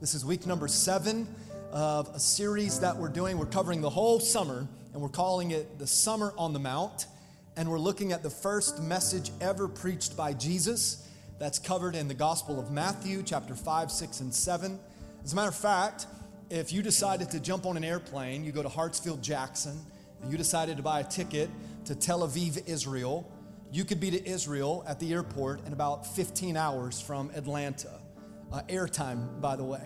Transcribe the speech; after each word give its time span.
This 0.00 0.14
is 0.14 0.24
week 0.24 0.46
number 0.46 0.66
seven 0.66 1.28
of 1.72 2.08
a 2.14 2.18
series 2.18 2.80
that 2.80 2.96
we're 2.96 3.10
doing. 3.10 3.36
We're 3.36 3.44
covering 3.44 3.82
the 3.82 3.90
whole 3.90 4.18
summer, 4.18 4.66
and 4.94 5.02
we're 5.02 5.10
calling 5.10 5.50
it 5.50 5.78
the 5.78 5.86
Summer 5.86 6.32
on 6.38 6.54
the 6.54 6.58
Mount. 6.58 7.04
And 7.54 7.68
we're 7.68 7.78
looking 7.78 8.10
at 8.10 8.22
the 8.22 8.30
first 8.30 8.82
message 8.82 9.30
ever 9.42 9.68
preached 9.68 10.16
by 10.16 10.32
Jesus. 10.32 11.06
That's 11.38 11.58
covered 11.58 11.94
in 11.94 12.08
the 12.08 12.14
Gospel 12.14 12.58
of 12.58 12.70
Matthew, 12.70 13.22
chapter 13.22 13.54
5, 13.54 13.92
6, 13.92 14.20
and 14.20 14.34
7. 14.34 14.80
As 15.22 15.34
a 15.34 15.36
matter 15.36 15.50
of 15.50 15.54
fact, 15.54 16.06
if 16.48 16.72
you 16.72 16.80
decided 16.80 17.30
to 17.32 17.38
jump 17.38 17.66
on 17.66 17.76
an 17.76 17.84
airplane, 17.84 18.42
you 18.42 18.52
go 18.52 18.62
to 18.62 18.70
Hartsfield 18.70 19.20
Jackson, 19.20 19.78
and 20.22 20.32
you 20.32 20.38
decided 20.38 20.78
to 20.78 20.82
buy 20.82 21.00
a 21.00 21.04
ticket 21.04 21.50
to 21.84 21.94
Tel 21.94 22.26
Aviv, 22.26 22.66
Israel, 22.66 23.30
you 23.70 23.84
could 23.84 24.00
be 24.00 24.10
to 24.12 24.26
Israel 24.26 24.82
at 24.88 24.98
the 24.98 25.12
airport 25.12 25.66
in 25.66 25.74
about 25.74 26.06
15 26.06 26.56
hours 26.56 27.02
from 27.02 27.30
Atlanta. 27.36 28.00
Uh, 28.52 28.62
airtime, 28.62 29.40
by 29.40 29.54
the 29.54 29.62
way. 29.62 29.82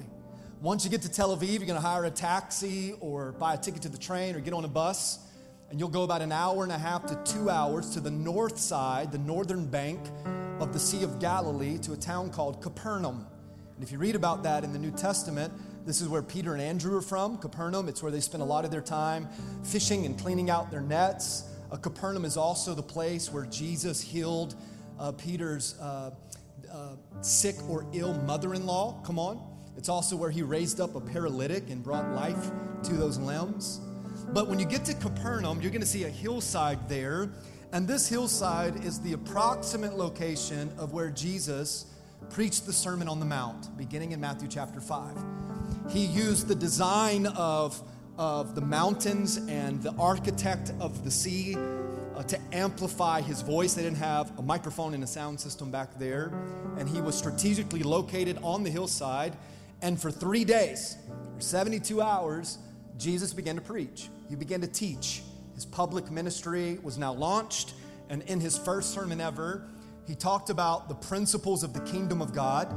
Once 0.62 0.84
you 0.86 0.90
get 0.90 1.02
to 1.02 1.12
Tel 1.12 1.36
Aviv, 1.36 1.58
you're 1.58 1.66
going 1.66 1.74
to 1.74 1.86
hire 1.86 2.06
a 2.06 2.10
taxi 2.10 2.94
or 3.00 3.32
buy 3.32 3.52
a 3.52 3.58
ticket 3.58 3.82
to 3.82 3.90
the 3.90 3.98
train 3.98 4.34
or 4.34 4.40
get 4.40 4.54
on 4.54 4.64
a 4.64 4.68
bus, 4.68 5.18
and 5.68 5.78
you'll 5.78 5.90
go 5.90 6.02
about 6.02 6.22
an 6.22 6.32
hour 6.32 6.62
and 6.62 6.72
a 6.72 6.78
half 6.78 7.04
to 7.04 7.14
two 7.30 7.50
hours 7.50 7.90
to 7.90 8.00
the 8.00 8.10
north 8.10 8.56
side, 8.56 9.12
the 9.12 9.18
northern 9.18 9.66
bank 9.66 10.00
of 10.60 10.72
the 10.72 10.78
Sea 10.78 11.02
of 11.02 11.18
Galilee, 11.18 11.76
to 11.76 11.92
a 11.92 11.96
town 11.96 12.30
called 12.30 12.62
Capernaum. 12.62 13.26
And 13.74 13.84
if 13.84 13.92
you 13.92 13.98
read 13.98 14.14
about 14.14 14.42
that 14.44 14.64
in 14.64 14.72
the 14.72 14.78
New 14.78 14.92
Testament, 14.92 15.52
this 15.84 16.00
is 16.00 16.08
where 16.08 16.22
Peter 16.22 16.54
and 16.54 16.62
Andrew 16.62 16.96
are 16.96 17.02
from, 17.02 17.36
Capernaum. 17.36 17.86
It's 17.86 18.02
where 18.02 18.12
they 18.12 18.20
spend 18.20 18.42
a 18.42 18.46
lot 18.46 18.64
of 18.64 18.70
their 18.70 18.80
time 18.80 19.28
fishing 19.62 20.06
and 20.06 20.18
cleaning 20.18 20.48
out 20.48 20.70
their 20.70 20.80
nets. 20.80 21.50
Uh, 21.70 21.76
Capernaum 21.76 22.24
is 22.24 22.38
also 22.38 22.72
the 22.72 22.82
place 22.82 23.30
where 23.30 23.44
Jesus 23.44 24.00
healed 24.00 24.54
uh, 24.98 25.12
Peter's 25.12 25.78
uh, 25.80 26.12
sick 27.20 27.56
or 27.68 27.86
ill 27.92 28.14
mother 28.14 28.54
in 28.54 28.66
law. 28.66 29.00
Come 29.04 29.18
on. 29.18 29.40
It's 29.76 29.88
also 29.88 30.16
where 30.16 30.30
he 30.30 30.42
raised 30.42 30.80
up 30.80 30.94
a 30.94 31.00
paralytic 31.00 31.70
and 31.70 31.82
brought 31.82 32.10
life 32.12 32.50
to 32.84 32.94
those 32.94 33.18
limbs. 33.18 33.80
But 34.28 34.48
when 34.48 34.58
you 34.58 34.66
get 34.66 34.84
to 34.86 34.94
Capernaum, 34.94 35.60
you're 35.60 35.70
going 35.70 35.80
to 35.80 35.86
see 35.86 36.04
a 36.04 36.08
hillside 36.08 36.88
there. 36.88 37.30
And 37.72 37.88
this 37.88 38.08
hillside 38.08 38.84
is 38.84 39.00
the 39.00 39.14
approximate 39.14 39.96
location 39.96 40.72
of 40.78 40.92
where 40.92 41.10
Jesus 41.10 41.86
preached 42.30 42.66
the 42.66 42.72
Sermon 42.72 43.08
on 43.08 43.18
the 43.20 43.26
Mount, 43.26 43.76
beginning 43.76 44.12
in 44.12 44.20
Matthew 44.20 44.48
chapter 44.48 44.80
5. 44.80 45.16
He 45.90 46.04
used 46.04 46.48
the 46.48 46.54
design 46.54 47.26
of 47.26 47.80
of 48.18 48.54
the 48.54 48.60
mountains 48.60 49.38
and 49.48 49.82
the 49.82 49.92
architect 49.98 50.72
of 50.80 51.04
the 51.04 51.10
sea 51.10 51.56
uh, 51.56 52.22
to 52.22 52.38
amplify 52.52 53.20
his 53.20 53.42
voice. 53.42 53.74
They 53.74 53.82
didn't 53.82 53.98
have 53.98 54.38
a 54.38 54.42
microphone 54.42 54.94
and 54.94 55.02
a 55.02 55.06
sound 55.06 55.40
system 55.40 55.70
back 55.70 55.98
there. 55.98 56.32
And 56.78 56.88
he 56.88 57.00
was 57.00 57.16
strategically 57.16 57.82
located 57.82 58.38
on 58.42 58.62
the 58.62 58.70
hillside. 58.70 59.36
And 59.82 60.00
for 60.00 60.10
three 60.10 60.44
days, 60.44 60.96
for 61.34 61.40
72 61.40 62.00
hours, 62.00 62.58
Jesus 62.98 63.32
began 63.32 63.56
to 63.56 63.60
preach. 63.60 64.08
He 64.28 64.36
began 64.36 64.60
to 64.60 64.68
teach. 64.68 65.22
His 65.54 65.64
public 65.64 66.10
ministry 66.10 66.78
was 66.82 66.98
now 66.98 67.12
launched. 67.12 67.74
And 68.08 68.22
in 68.22 68.40
his 68.40 68.56
first 68.56 68.92
sermon 68.94 69.20
ever, 69.20 69.66
he 70.06 70.14
talked 70.14 70.50
about 70.50 70.88
the 70.88 70.94
principles 70.94 71.64
of 71.64 71.72
the 71.72 71.80
kingdom 71.80 72.22
of 72.22 72.32
God. 72.32 72.72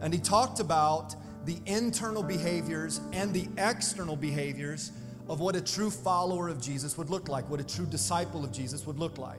And 0.00 0.14
he 0.14 0.20
talked 0.20 0.60
about 0.60 1.14
the 1.44 1.58
internal 1.66 2.22
behaviors 2.22 3.00
and 3.12 3.32
the 3.32 3.48
external 3.58 4.16
behaviors 4.16 4.92
of 5.28 5.40
what 5.40 5.56
a 5.56 5.60
true 5.60 5.90
follower 5.90 6.48
of 6.48 6.60
Jesus 6.60 6.98
would 6.98 7.08
look 7.08 7.28
like, 7.28 7.48
what 7.48 7.60
a 7.60 7.64
true 7.64 7.86
disciple 7.86 8.44
of 8.44 8.52
Jesus 8.52 8.86
would 8.86 8.98
look 8.98 9.16
like. 9.16 9.38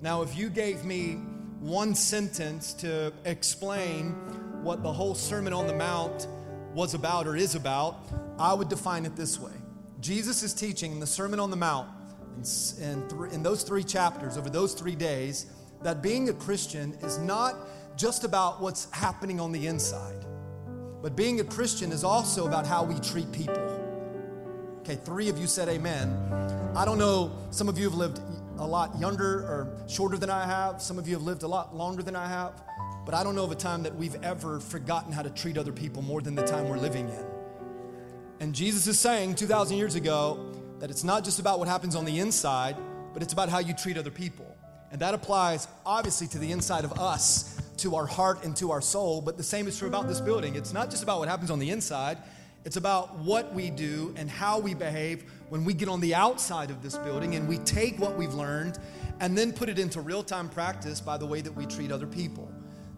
Now, 0.00 0.22
if 0.22 0.36
you 0.36 0.48
gave 0.48 0.84
me 0.84 1.14
one 1.60 1.94
sentence 1.94 2.72
to 2.74 3.12
explain 3.24 4.12
what 4.62 4.82
the 4.82 4.92
whole 4.92 5.14
Sermon 5.14 5.52
on 5.52 5.66
the 5.66 5.74
Mount 5.74 6.26
was 6.74 6.94
about 6.94 7.26
or 7.26 7.36
is 7.36 7.54
about, 7.54 7.96
I 8.38 8.54
would 8.54 8.68
define 8.68 9.04
it 9.06 9.16
this 9.16 9.38
way 9.38 9.52
Jesus 10.00 10.42
is 10.42 10.54
teaching 10.54 10.92
in 10.92 11.00
the 11.00 11.06
Sermon 11.06 11.40
on 11.40 11.50
the 11.50 11.56
Mount, 11.56 11.88
in, 12.80 13.08
th- 13.08 13.32
in 13.32 13.42
those 13.42 13.64
three 13.64 13.82
chapters, 13.82 14.36
over 14.38 14.48
those 14.48 14.74
three 14.74 14.94
days, 14.94 15.46
that 15.82 16.02
being 16.02 16.28
a 16.28 16.32
Christian 16.32 16.94
is 17.02 17.18
not 17.18 17.56
just 17.96 18.24
about 18.24 18.60
what's 18.60 18.90
happening 18.92 19.40
on 19.40 19.50
the 19.50 19.66
inside. 19.66 20.24
But 21.00 21.14
being 21.14 21.40
a 21.40 21.44
Christian 21.44 21.92
is 21.92 22.02
also 22.02 22.46
about 22.46 22.66
how 22.66 22.82
we 22.82 22.98
treat 23.00 23.30
people. 23.30 23.56
Okay, 24.80 24.96
three 24.96 25.28
of 25.28 25.38
you 25.38 25.46
said 25.46 25.68
amen. 25.68 26.72
I 26.74 26.84
don't 26.84 26.98
know, 26.98 27.32
some 27.50 27.68
of 27.68 27.78
you 27.78 27.84
have 27.84 27.94
lived 27.94 28.20
a 28.58 28.66
lot 28.66 28.98
younger 28.98 29.40
or 29.40 29.76
shorter 29.86 30.16
than 30.16 30.30
I 30.30 30.44
have. 30.44 30.82
Some 30.82 30.98
of 30.98 31.06
you 31.06 31.14
have 31.14 31.22
lived 31.22 31.42
a 31.42 31.46
lot 31.48 31.76
longer 31.76 32.02
than 32.02 32.16
I 32.16 32.26
have. 32.26 32.62
But 33.04 33.14
I 33.14 33.22
don't 33.22 33.34
know 33.34 33.44
of 33.44 33.52
a 33.52 33.56
time 33.56 33.82
that 33.84 33.94
we've 33.94 34.16
ever 34.22 34.60
forgotten 34.60 35.12
how 35.12 35.22
to 35.22 35.30
treat 35.30 35.56
other 35.56 35.72
people 35.72 36.02
more 36.02 36.20
than 36.20 36.34
the 36.34 36.46
time 36.46 36.68
we're 36.68 36.78
living 36.78 37.08
in. 37.08 37.26
And 38.40 38.54
Jesus 38.54 38.86
is 38.86 38.98
saying 38.98 39.36
2,000 39.36 39.76
years 39.76 39.94
ago 39.94 40.52
that 40.78 40.90
it's 40.90 41.04
not 41.04 41.24
just 41.24 41.38
about 41.38 41.58
what 41.58 41.68
happens 41.68 41.96
on 41.96 42.04
the 42.04 42.18
inside, 42.18 42.76
but 43.12 43.22
it's 43.22 43.32
about 43.32 43.48
how 43.48 43.58
you 43.58 43.74
treat 43.74 43.96
other 43.96 44.10
people. 44.10 44.56
And 44.90 45.00
that 45.00 45.14
applies 45.14 45.68
obviously 45.84 46.26
to 46.28 46.38
the 46.38 46.50
inside 46.52 46.84
of 46.84 46.98
us 46.98 47.60
to 47.78 47.96
our 47.96 48.06
heart 48.06 48.44
and 48.44 48.56
to 48.56 48.70
our 48.70 48.80
soul, 48.80 49.20
but 49.20 49.36
the 49.36 49.42
same 49.42 49.66
is 49.66 49.78
true 49.78 49.88
about 49.88 50.08
this 50.08 50.20
building. 50.20 50.54
It's 50.54 50.72
not 50.72 50.90
just 50.90 51.02
about 51.02 51.18
what 51.18 51.28
happens 51.28 51.50
on 51.50 51.58
the 51.58 51.70
inside, 51.70 52.18
it's 52.64 52.76
about 52.76 53.16
what 53.18 53.54
we 53.54 53.70
do 53.70 54.12
and 54.16 54.28
how 54.28 54.58
we 54.58 54.74
behave 54.74 55.24
when 55.48 55.64
we 55.64 55.72
get 55.72 55.88
on 55.88 56.00
the 56.00 56.14
outside 56.14 56.70
of 56.70 56.82
this 56.82 56.98
building 56.98 57.34
and 57.34 57.48
we 57.48 57.58
take 57.58 57.98
what 57.98 58.18
we've 58.18 58.34
learned 58.34 58.78
and 59.20 59.38
then 59.38 59.52
put 59.52 59.68
it 59.68 59.78
into 59.78 60.00
real 60.00 60.22
time 60.22 60.48
practice 60.48 61.00
by 61.00 61.16
the 61.16 61.26
way 61.26 61.40
that 61.40 61.52
we 61.52 61.66
treat 61.66 61.90
other 61.90 62.06
people. 62.06 62.50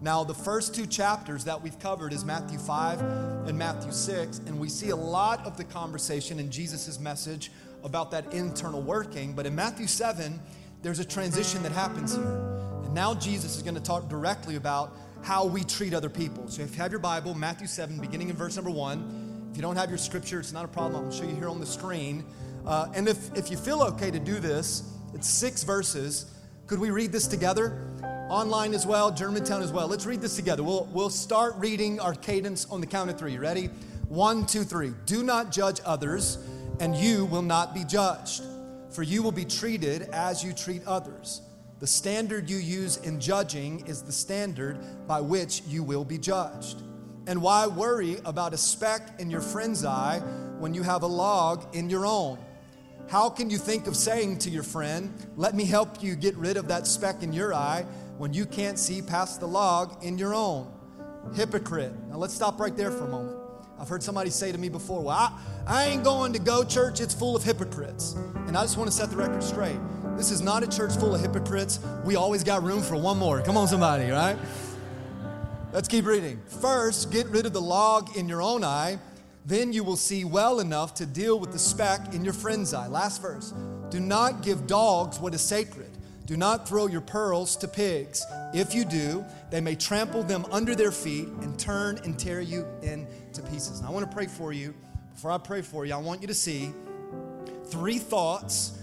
Now, 0.02 0.24
the 0.24 0.34
first 0.34 0.74
two 0.74 0.86
chapters 0.86 1.44
that 1.44 1.60
we've 1.60 1.78
covered 1.78 2.14
is 2.14 2.24
Matthew 2.24 2.58
5 2.58 3.00
and 3.46 3.58
Matthew 3.58 3.92
6, 3.92 4.38
and 4.46 4.58
we 4.58 4.70
see 4.70 4.90
a 4.90 4.96
lot 4.96 5.44
of 5.44 5.58
the 5.58 5.64
conversation 5.64 6.40
in 6.40 6.50
Jesus' 6.50 6.98
message 6.98 7.52
about 7.84 8.10
that 8.12 8.32
internal 8.32 8.80
working. 8.80 9.34
But 9.34 9.44
in 9.44 9.54
Matthew 9.54 9.86
7, 9.86 10.40
there's 10.80 11.00
a 11.00 11.04
transition 11.04 11.62
that 11.64 11.72
happens 11.72 12.16
here. 12.16 12.59
And 12.90 12.96
now 12.96 13.14
Jesus 13.14 13.54
is 13.54 13.62
going 13.62 13.76
to 13.76 13.80
talk 13.80 14.08
directly 14.08 14.56
about 14.56 14.96
how 15.22 15.44
we 15.44 15.62
treat 15.62 15.94
other 15.94 16.10
people. 16.10 16.48
So 16.48 16.62
if 16.62 16.72
you 16.72 16.78
have 16.78 16.90
your 16.90 16.98
Bible, 16.98 17.34
Matthew 17.34 17.68
7, 17.68 18.00
beginning 18.00 18.30
in 18.30 18.36
verse 18.36 18.56
number 18.56 18.72
1. 18.72 19.48
If 19.52 19.56
you 19.56 19.62
don't 19.62 19.76
have 19.76 19.90
your 19.90 19.96
scripture, 19.96 20.40
it's 20.40 20.50
not 20.50 20.64
a 20.64 20.68
problem. 20.68 21.08
To 21.08 21.16
show 21.16 21.22
you 21.22 21.36
here 21.36 21.48
on 21.48 21.60
the 21.60 21.66
screen. 21.66 22.24
Uh, 22.66 22.88
and 22.92 23.08
if, 23.08 23.32
if 23.36 23.48
you 23.48 23.56
feel 23.56 23.80
okay 23.82 24.10
to 24.10 24.18
do 24.18 24.40
this, 24.40 24.92
it's 25.14 25.28
six 25.28 25.62
verses. 25.62 26.34
Could 26.66 26.80
we 26.80 26.90
read 26.90 27.12
this 27.12 27.28
together? 27.28 27.80
Online 28.28 28.74
as 28.74 28.84
well, 28.88 29.12
Germantown 29.12 29.62
as 29.62 29.70
well. 29.70 29.86
Let's 29.86 30.04
read 30.04 30.20
this 30.20 30.34
together. 30.34 30.64
We'll, 30.64 30.88
we'll 30.92 31.10
start 31.10 31.54
reading 31.58 32.00
our 32.00 32.14
cadence 32.14 32.66
on 32.72 32.80
the 32.80 32.88
count 32.88 33.08
of 33.08 33.16
three. 33.16 33.38
Ready? 33.38 33.66
One, 34.08 34.46
two, 34.46 34.64
three. 34.64 34.94
Do 35.06 35.22
not 35.22 35.52
judge 35.52 35.80
others, 35.84 36.38
and 36.80 36.96
you 36.96 37.26
will 37.26 37.42
not 37.42 37.72
be 37.72 37.84
judged, 37.84 38.42
for 38.90 39.04
you 39.04 39.22
will 39.22 39.30
be 39.30 39.44
treated 39.44 40.08
as 40.12 40.42
you 40.42 40.52
treat 40.52 40.84
others. 40.88 41.42
The 41.80 41.86
standard 41.86 42.50
you 42.50 42.58
use 42.58 42.98
in 42.98 43.18
judging 43.18 43.86
is 43.86 44.02
the 44.02 44.12
standard 44.12 45.06
by 45.06 45.22
which 45.22 45.62
you 45.66 45.82
will 45.82 46.04
be 46.04 46.18
judged. 46.18 46.82
And 47.26 47.40
why 47.40 47.66
worry 47.66 48.18
about 48.26 48.52
a 48.52 48.58
speck 48.58 49.18
in 49.18 49.30
your 49.30 49.40
friend's 49.40 49.82
eye 49.82 50.18
when 50.58 50.74
you 50.74 50.82
have 50.82 51.04
a 51.04 51.06
log 51.06 51.74
in 51.74 51.88
your 51.88 52.04
own? 52.04 52.38
How 53.08 53.30
can 53.30 53.48
you 53.48 53.56
think 53.56 53.86
of 53.86 53.96
saying 53.96 54.40
to 54.40 54.50
your 54.50 54.62
friend, 54.62 55.10
Let 55.36 55.54
me 55.54 55.64
help 55.64 56.02
you 56.02 56.16
get 56.16 56.36
rid 56.36 56.58
of 56.58 56.68
that 56.68 56.86
speck 56.86 57.22
in 57.22 57.32
your 57.32 57.54
eye 57.54 57.86
when 58.18 58.34
you 58.34 58.44
can't 58.44 58.78
see 58.78 59.00
past 59.00 59.40
the 59.40 59.48
log 59.48 60.04
in 60.04 60.18
your 60.18 60.34
own? 60.34 60.70
Hypocrite. 61.34 61.94
Now 62.10 62.18
let's 62.18 62.34
stop 62.34 62.60
right 62.60 62.76
there 62.76 62.90
for 62.90 63.04
a 63.04 63.08
moment. 63.08 63.38
I've 63.78 63.88
heard 63.88 64.02
somebody 64.02 64.28
say 64.28 64.52
to 64.52 64.58
me 64.58 64.68
before, 64.68 65.02
Well, 65.02 65.16
I, 65.16 65.32
I 65.66 65.86
ain't 65.86 66.04
going 66.04 66.34
to 66.34 66.38
go 66.38 66.62
church, 66.62 67.00
it's 67.00 67.14
full 67.14 67.34
of 67.34 67.42
hypocrites. 67.42 68.16
And 68.46 68.54
I 68.54 68.60
just 68.62 68.76
want 68.76 68.90
to 68.90 68.94
set 68.94 69.08
the 69.08 69.16
record 69.16 69.42
straight. 69.42 69.78
This 70.20 70.32
is 70.32 70.42
not 70.42 70.62
a 70.62 70.66
church 70.66 70.94
full 70.98 71.14
of 71.14 71.22
hypocrites. 71.22 71.80
We 72.04 72.14
always 72.14 72.44
got 72.44 72.62
room 72.62 72.82
for 72.82 72.94
one 72.94 73.16
more. 73.16 73.40
Come 73.40 73.56
on, 73.56 73.66
somebody, 73.68 74.10
right? 74.10 74.36
Let's 75.72 75.88
keep 75.88 76.04
reading. 76.04 76.42
First, 76.60 77.10
get 77.10 77.26
rid 77.28 77.46
of 77.46 77.54
the 77.54 77.60
log 77.62 78.14
in 78.18 78.28
your 78.28 78.42
own 78.42 78.62
eye. 78.62 78.98
Then 79.46 79.72
you 79.72 79.82
will 79.82 79.96
see 79.96 80.26
well 80.26 80.60
enough 80.60 80.92
to 80.96 81.06
deal 81.06 81.40
with 81.40 81.52
the 81.52 81.58
speck 81.58 82.12
in 82.12 82.22
your 82.22 82.34
friend's 82.34 82.74
eye. 82.74 82.86
Last 82.86 83.22
verse. 83.22 83.54
Do 83.88 83.98
not 83.98 84.42
give 84.42 84.66
dogs 84.66 85.18
what 85.18 85.32
is 85.32 85.40
sacred. 85.40 85.88
Do 86.26 86.36
not 86.36 86.68
throw 86.68 86.86
your 86.86 87.00
pearls 87.00 87.56
to 87.56 87.66
pigs. 87.66 88.22
If 88.52 88.74
you 88.74 88.84
do, 88.84 89.24
they 89.50 89.62
may 89.62 89.74
trample 89.74 90.22
them 90.22 90.44
under 90.52 90.74
their 90.74 90.92
feet 90.92 91.28
and 91.28 91.58
turn 91.58 91.98
and 92.04 92.18
tear 92.18 92.42
you 92.42 92.66
into 92.82 93.40
pieces. 93.50 93.78
And 93.78 93.88
I 93.88 93.90
want 93.90 94.06
to 94.06 94.14
pray 94.14 94.26
for 94.26 94.52
you. 94.52 94.74
Before 95.14 95.30
I 95.30 95.38
pray 95.38 95.62
for 95.62 95.86
you, 95.86 95.94
I 95.94 95.98
want 95.98 96.20
you 96.20 96.26
to 96.26 96.34
see 96.34 96.74
three 97.64 97.96
thoughts 97.96 98.76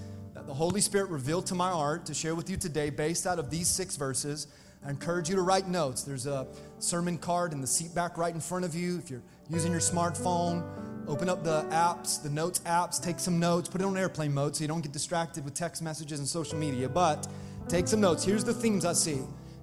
the 0.47 0.53
Holy 0.53 0.79
Spirit 0.79 1.09
revealed 1.09 1.45
to 1.47 1.55
my 1.55 1.71
heart 1.71 2.05
to 2.05 2.13
share 2.13 2.33
with 2.33 2.49
you 2.49 2.55
today 2.55 2.89
based 2.89 3.27
out 3.27 3.37
of 3.37 3.49
these 3.49 3.67
six 3.67 3.97
verses. 3.97 4.47
I 4.85 4.89
encourage 4.89 5.27
you 5.27 5.35
to 5.35 5.41
write 5.41 5.67
notes. 5.67 6.03
There's 6.03 6.25
a 6.25 6.47
sermon 6.79 7.17
card 7.17 7.51
in 7.51 7.59
the 7.59 7.67
seat 7.67 7.93
back 7.93 8.17
right 8.17 8.33
in 8.33 8.39
front 8.39 8.63
of 8.63 8.73
you. 8.73 8.97
If 8.97 9.09
you're 9.09 9.23
using 9.49 9.73
your 9.73 9.81
smartphone, 9.81 10.63
open 11.05 11.27
up 11.27 11.43
the 11.43 11.63
apps, 11.63 12.23
the 12.23 12.29
notes 12.29 12.59
apps, 12.59 13.03
take 13.03 13.19
some 13.19 13.39
notes, 13.41 13.67
put 13.67 13.81
it 13.81 13.83
on 13.83 13.97
airplane 13.97 14.33
mode 14.33 14.55
so 14.55 14.61
you 14.61 14.69
don't 14.69 14.79
get 14.79 14.93
distracted 14.93 15.43
with 15.43 15.53
text 15.53 15.81
messages 15.81 16.19
and 16.19 16.27
social 16.27 16.57
media. 16.57 16.87
But 16.87 17.27
take 17.67 17.85
some 17.85 17.99
notes. 17.99 18.23
Here's 18.23 18.45
the 18.45 18.53
themes 18.53 18.85
I 18.85 18.93
see 18.93 19.19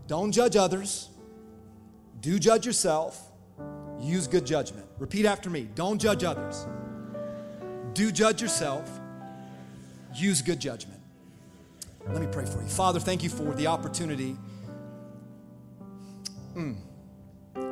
don't 0.07 0.33
judge 0.33 0.55
others, 0.55 1.09
do 2.21 2.39
judge 2.39 2.67
yourself, 2.67 3.31
use 3.99 4.27
good 4.27 4.45
judgment. 4.45 4.87
Repeat 4.99 5.25
after 5.25 5.49
me 5.49 5.67
don't 5.75 5.99
judge 5.99 6.25
others, 6.25 6.67
do 7.95 8.13
judge 8.13 8.43
yourself, 8.43 9.01
use 10.15 10.43
good 10.43 10.61
judgment. 10.61 11.01
Let 12.09 12.21
me 12.21 12.29
pray 12.31 12.45
for 12.45 12.61
you. 12.63 12.69
Father, 12.69 13.01
thank 13.01 13.23
you 13.23 13.31
for 13.31 13.55
the 13.55 13.67
opportunity 13.67 14.37
mm, 16.55 16.77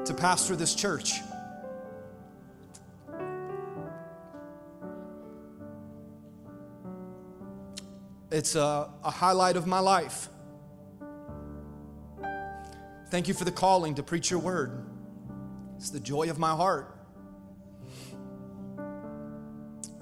to 0.05 0.15
pastor 0.15 0.56
this 0.56 0.75
church. 0.75 1.21
It's 8.31 8.55
a, 8.55 8.89
a 9.05 9.11
highlight 9.11 9.56
of 9.56 9.67
my 9.67 9.81
life. 9.81 10.29
Thank 13.11 13.29
you 13.29 13.35
for 13.35 13.44
the 13.44 13.53
calling 13.53 13.97
to 13.97 14.03
preach 14.03 14.31
your 14.31 14.41
word. 14.41 14.87
It's 15.77 15.91
the 15.91 16.00
joy 16.00 16.31
of 16.31 16.39
my 16.39 16.53
heart. 16.53 16.97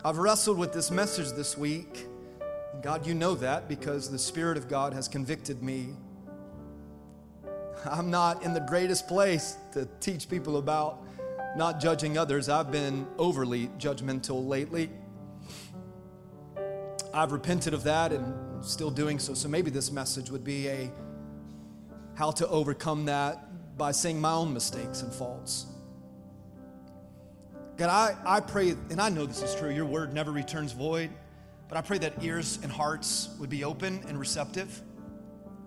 I've 0.05 0.19
wrestled 0.19 0.59
with 0.59 0.73
this 0.73 0.93
message 0.93 1.33
this 1.33 1.59
week. 1.59 2.07
God, 2.82 3.06
you 3.06 3.15
know 3.15 3.35
that 3.35 3.69
because 3.69 4.11
the 4.11 4.19
Spirit 4.19 4.56
of 4.56 4.67
God 4.69 4.94
has 4.94 5.06
convicted 5.06 5.62
me. 5.62 5.91
I'm 7.85 8.11
not 8.11 8.43
in 8.43 8.55
the 8.55 8.61
greatest 8.61 9.06
place 9.06 9.56
to 9.73 9.87
teach 10.00 10.29
people 10.29 10.56
about 10.56 11.05
not 11.56 11.81
judging 11.81 12.17
others. 12.17 12.49
I've 12.49 12.71
been 12.71 13.06
overly 13.19 13.69
judgmental 13.79 14.47
lately. 14.47 14.91
I've 17.12 17.32
repented 17.32 17.75
of 17.75 17.82
that 17.85 18.12
and 18.12 18.65
still 18.65 18.91
doing 18.91 19.19
so. 19.19 19.35
So 19.35 19.49
maybe 19.49 19.71
this 19.71 19.91
message 19.91 20.31
would 20.31 20.44
be 20.44 20.69
a 20.69 20.91
how 22.15 22.31
to 22.31 22.49
overcome 22.49 23.05
that 23.06 23.77
by 23.77 23.93
seeing 23.93 24.21
my 24.21 24.32
own 24.32 24.55
mistakes 24.55 25.03
and 25.03 25.12
faults. 25.12 25.67
God, 27.77 27.88
I, 27.88 28.37
I 28.37 28.41
pray, 28.41 28.71
and 28.91 29.00
I 29.00 29.09
know 29.09 29.27
this 29.27 29.43
is 29.43 29.55
true, 29.55 29.71
your 29.71 29.87
word 29.87 30.12
never 30.12 30.31
returns 30.31 30.73
void, 30.73 31.11
but 31.70 31.78
I 31.78 31.82
pray 31.82 31.99
that 31.99 32.14
ears 32.20 32.58
and 32.64 32.70
hearts 32.70 33.28
would 33.38 33.49
be 33.49 33.62
open 33.62 34.02
and 34.08 34.19
receptive. 34.19 34.82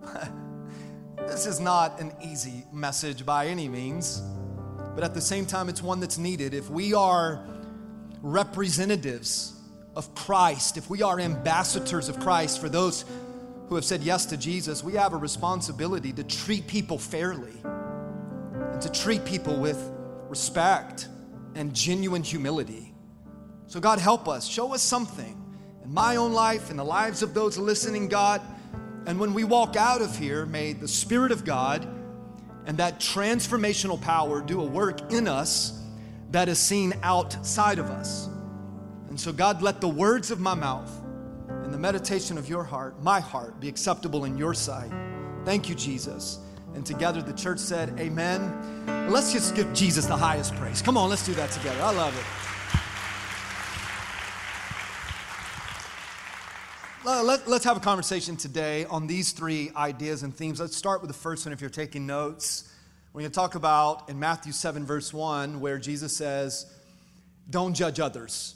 this 1.15 1.45
is 1.45 1.61
not 1.61 2.01
an 2.01 2.11
easy 2.21 2.65
message 2.73 3.25
by 3.25 3.47
any 3.47 3.69
means, 3.69 4.21
but 4.95 5.05
at 5.05 5.13
the 5.13 5.21
same 5.21 5.45
time, 5.45 5.69
it's 5.69 5.81
one 5.81 6.01
that's 6.01 6.17
needed. 6.17 6.53
If 6.53 6.69
we 6.69 6.93
are 6.93 7.45
representatives 8.21 9.57
of 9.95 10.13
Christ, 10.13 10.75
if 10.75 10.89
we 10.89 11.01
are 11.03 11.21
ambassadors 11.21 12.09
of 12.09 12.19
Christ 12.19 12.59
for 12.59 12.67
those 12.67 13.05
who 13.69 13.75
have 13.75 13.85
said 13.85 14.01
yes 14.01 14.25
to 14.25 14.35
Jesus, 14.35 14.83
we 14.83 14.93
have 14.93 15.13
a 15.13 15.17
responsibility 15.17 16.11
to 16.11 16.23
treat 16.25 16.67
people 16.67 16.97
fairly 16.97 17.55
and 17.63 18.81
to 18.81 18.91
treat 18.91 19.23
people 19.23 19.55
with 19.55 19.89
respect 20.27 21.07
and 21.55 21.73
genuine 21.73 22.23
humility. 22.23 22.93
So, 23.67 23.79
God, 23.79 23.99
help 23.99 24.27
us. 24.27 24.45
Show 24.45 24.73
us 24.73 24.81
something 24.81 25.39
in 25.83 25.93
my 25.93 26.15
own 26.15 26.33
life, 26.33 26.69
in 26.69 26.77
the 26.77 26.85
lives 26.85 27.23
of 27.23 27.33
those 27.33 27.57
listening, 27.57 28.07
God. 28.07 28.41
And 29.05 29.19
when 29.19 29.33
we 29.33 29.43
walk 29.43 29.75
out 29.75 30.01
of 30.01 30.17
here, 30.17 30.45
may 30.45 30.73
the 30.73 30.87
Spirit 30.87 31.31
of 31.31 31.43
God 31.43 31.87
and 32.65 32.77
that 32.77 32.99
transformational 32.99 33.99
power 34.01 34.41
do 34.41 34.61
a 34.61 34.65
work 34.65 35.11
in 35.11 35.27
us 35.27 35.79
that 36.31 36.49
is 36.49 36.57
seen 36.57 36.93
outside 37.03 37.79
of 37.79 37.87
us. 37.87 38.29
And 39.09 39.19
so, 39.19 39.31
God, 39.31 39.61
let 39.61 39.81
the 39.81 39.89
words 39.89 40.31
of 40.31 40.39
my 40.39 40.53
mouth 40.53 40.91
and 41.49 41.73
the 41.73 41.77
meditation 41.77 42.37
of 42.37 42.49
your 42.49 42.63
heart, 42.63 43.01
my 43.03 43.19
heart, 43.19 43.59
be 43.59 43.67
acceptable 43.67 44.25
in 44.25 44.37
your 44.37 44.53
sight. 44.53 44.91
Thank 45.45 45.69
you, 45.69 45.75
Jesus. 45.75 46.39
And 46.73 46.85
together 46.85 47.21
the 47.21 47.33
church 47.33 47.59
said, 47.59 47.99
Amen. 47.99 49.09
Let's 49.11 49.31
just 49.31 49.55
give 49.55 49.71
Jesus 49.73 50.05
the 50.05 50.17
highest 50.17 50.55
praise. 50.55 50.81
Come 50.81 50.97
on, 50.97 51.09
let's 51.09 51.25
do 51.25 51.33
that 51.35 51.51
together. 51.51 51.81
I 51.81 51.91
love 51.91 52.17
it. 52.17 52.42
Let, 57.05 57.45
us 57.49 57.65
have 57.65 57.75
a 57.75 57.81
conversation 57.81 58.37
today 58.37 58.85
on 58.85 59.07
these 59.07 59.33
three 59.33 59.71
ideas 59.75 60.23
and 60.23 60.33
themes. 60.33 60.61
Let's 60.61 60.77
start 60.77 61.01
with 61.01 61.09
the 61.09 61.17
first 61.17 61.45
one 61.45 61.51
if 61.51 61.59
you're 61.59 61.69
taking 61.69 62.07
notes. 62.07 62.73
We're 63.11 63.21
going 63.21 63.31
to 63.31 63.35
talk 63.35 63.55
about 63.55 64.09
in 64.09 64.17
Matthew 64.17 64.53
7, 64.53 64.85
verse 64.85 65.11
1, 65.11 65.59
where 65.59 65.77
Jesus 65.77 66.15
says, 66.15 66.65
Don't 67.49 67.73
judge 67.73 67.99
others. 67.99 68.55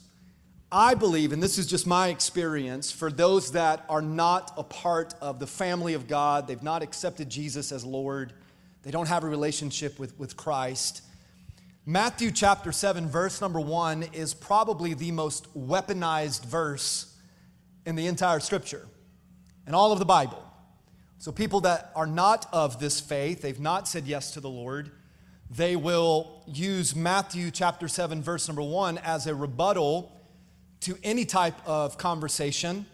I 0.71 0.93
believe, 0.93 1.33
and 1.33 1.43
this 1.43 1.57
is 1.57 1.67
just 1.67 1.85
my 1.85 2.07
experience, 2.07 2.89
for 2.89 3.11
those 3.11 3.51
that 3.51 3.83
are 3.89 4.01
not 4.01 4.53
a 4.55 4.63
part 4.63 5.13
of 5.19 5.39
the 5.39 5.47
family 5.47 5.93
of 5.93 6.07
God, 6.07 6.47
they've 6.47 6.63
not 6.63 6.81
accepted 6.81 7.29
Jesus 7.29 7.73
as 7.73 7.83
Lord, 7.83 8.31
they 8.83 8.91
don't 8.91 9.09
have 9.09 9.25
a 9.25 9.27
relationship 9.27 9.99
with, 9.99 10.17
with 10.17 10.37
Christ. 10.37 11.01
Matthew 11.85 12.31
chapter 12.31 12.71
7, 12.71 13.09
verse 13.09 13.41
number 13.41 13.59
1 13.59 14.03
is 14.13 14.33
probably 14.33 14.93
the 14.93 15.11
most 15.11 15.53
weaponized 15.53 16.45
verse 16.45 17.13
in 17.87 17.95
the 17.95 18.07
entire 18.07 18.41
scripture, 18.41 18.85
in 19.65 19.73
all 19.73 19.93
of 19.93 19.99
the 19.99 20.05
Bible. 20.05 20.43
So, 21.19 21.31
people 21.31 21.61
that 21.61 21.89
are 21.95 22.05
not 22.05 22.45
of 22.51 22.81
this 22.81 22.99
faith, 22.99 23.41
they've 23.41 23.61
not 23.61 23.87
said 23.87 24.05
yes 24.05 24.31
to 24.33 24.41
the 24.41 24.49
Lord, 24.49 24.91
they 25.49 25.77
will 25.77 26.43
use 26.45 26.97
Matthew 26.97 27.49
chapter 27.49 27.87
7, 27.87 28.21
verse 28.21 28.45
number 28.49 28.61
1 28.61 28.97
as 28.97 29.25
a 29.25 29.33
rebuttal 29.33 30.11
to 30.81 30.97
any 31.01 31.23
type 31.23 31.55
of 31.65 31.97
conversation, 31.97 32.85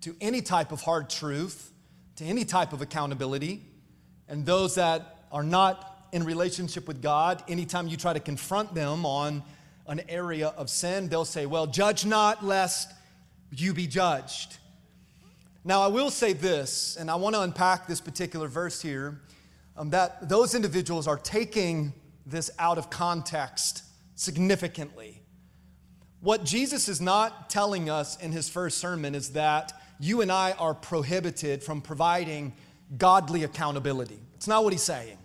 to 0.00 0.16
any 0.18 0.40
type 0.40 0.72
of 0.72 0.80
hard 0.80 1.10
truth, 1.10 1.70
to 2.16 2.24
any 2.24 2.46
type 2.46 2.72
of 2.72 2.80
accountability. 2.80 3.60
And 4.28 4.46
those 4.46 4.76
that 4.76 5.26
are 5.30 5.44
not 5.44 6.08
in 6.10 6.24
relationship 6.24 6.88
with 6.88 7.02
God, 7.02 7.44
anytime 7.48 7.86
you 7.86 7.98
try 7.98 8.14
to 8.14 8.20
confront 8.20 8.74
them 8.74 9.04
on 9.04 9.42
an 9.86 10.00
area 10.08 10.48
of 10.56 10.70
sin, 10.70 11.10
they'll 11.10 11.26
say, 11.26 11.44
Well, 11.44 11.66
judge 11.66 12.06
not 12.06 12.42
lest 12.42 12.90
you 13.52 13.74
be 13.74 13.86
judged. 13.86 14.56
Now, 15.64 15.82
I 15.82 15.86
will 15.86 16.10
say 16.10 16.32
this, 16.32 16.96
and 16.96 17.10
I 17.10 17.14
want 17.14 17.34
to 17.36 17.42
unpack 17.42 17.86
this 17.86 18.00
particular 18.00 18.48
verse 18.48 18.82
here 18.82 19.20
um, 19.76 19.90
that 19.90 20.28
those 20.28 20.54
individuals 20.54 21.06
are 21.06 21.18
taking 21.18 21.92
this 22.26 22.50
out 22.58 22.78
of 22.78 22.90
context 22.90 23.84
significantly. 24.14 25.22
What 26.20 26.44
Jesus 26.44 26.88
is 26.88 27.00
not 27.00 27.50
telling 27.50 27.90
us 27.90 28.16
in 28.20 28.32
his 28.32 28.48
first 28.48 28.78
sermon 28.78 29.14
is 29.14 29.30
that 29.30 29.72
you 29.98 30.20
and 30.20 30.32
I 30.32 30.52
are 30.52 30.74
prohibited 30.74 31.62
from 31.62 31.80
providing 31.80 32.54
godly 32.96 33.44
accountability. 33.44 34.18
It's 34.34 34.48
not 34.48 34.64
what 34.64 34.72
he's 34.72 34.82
saying. 34.82 35.18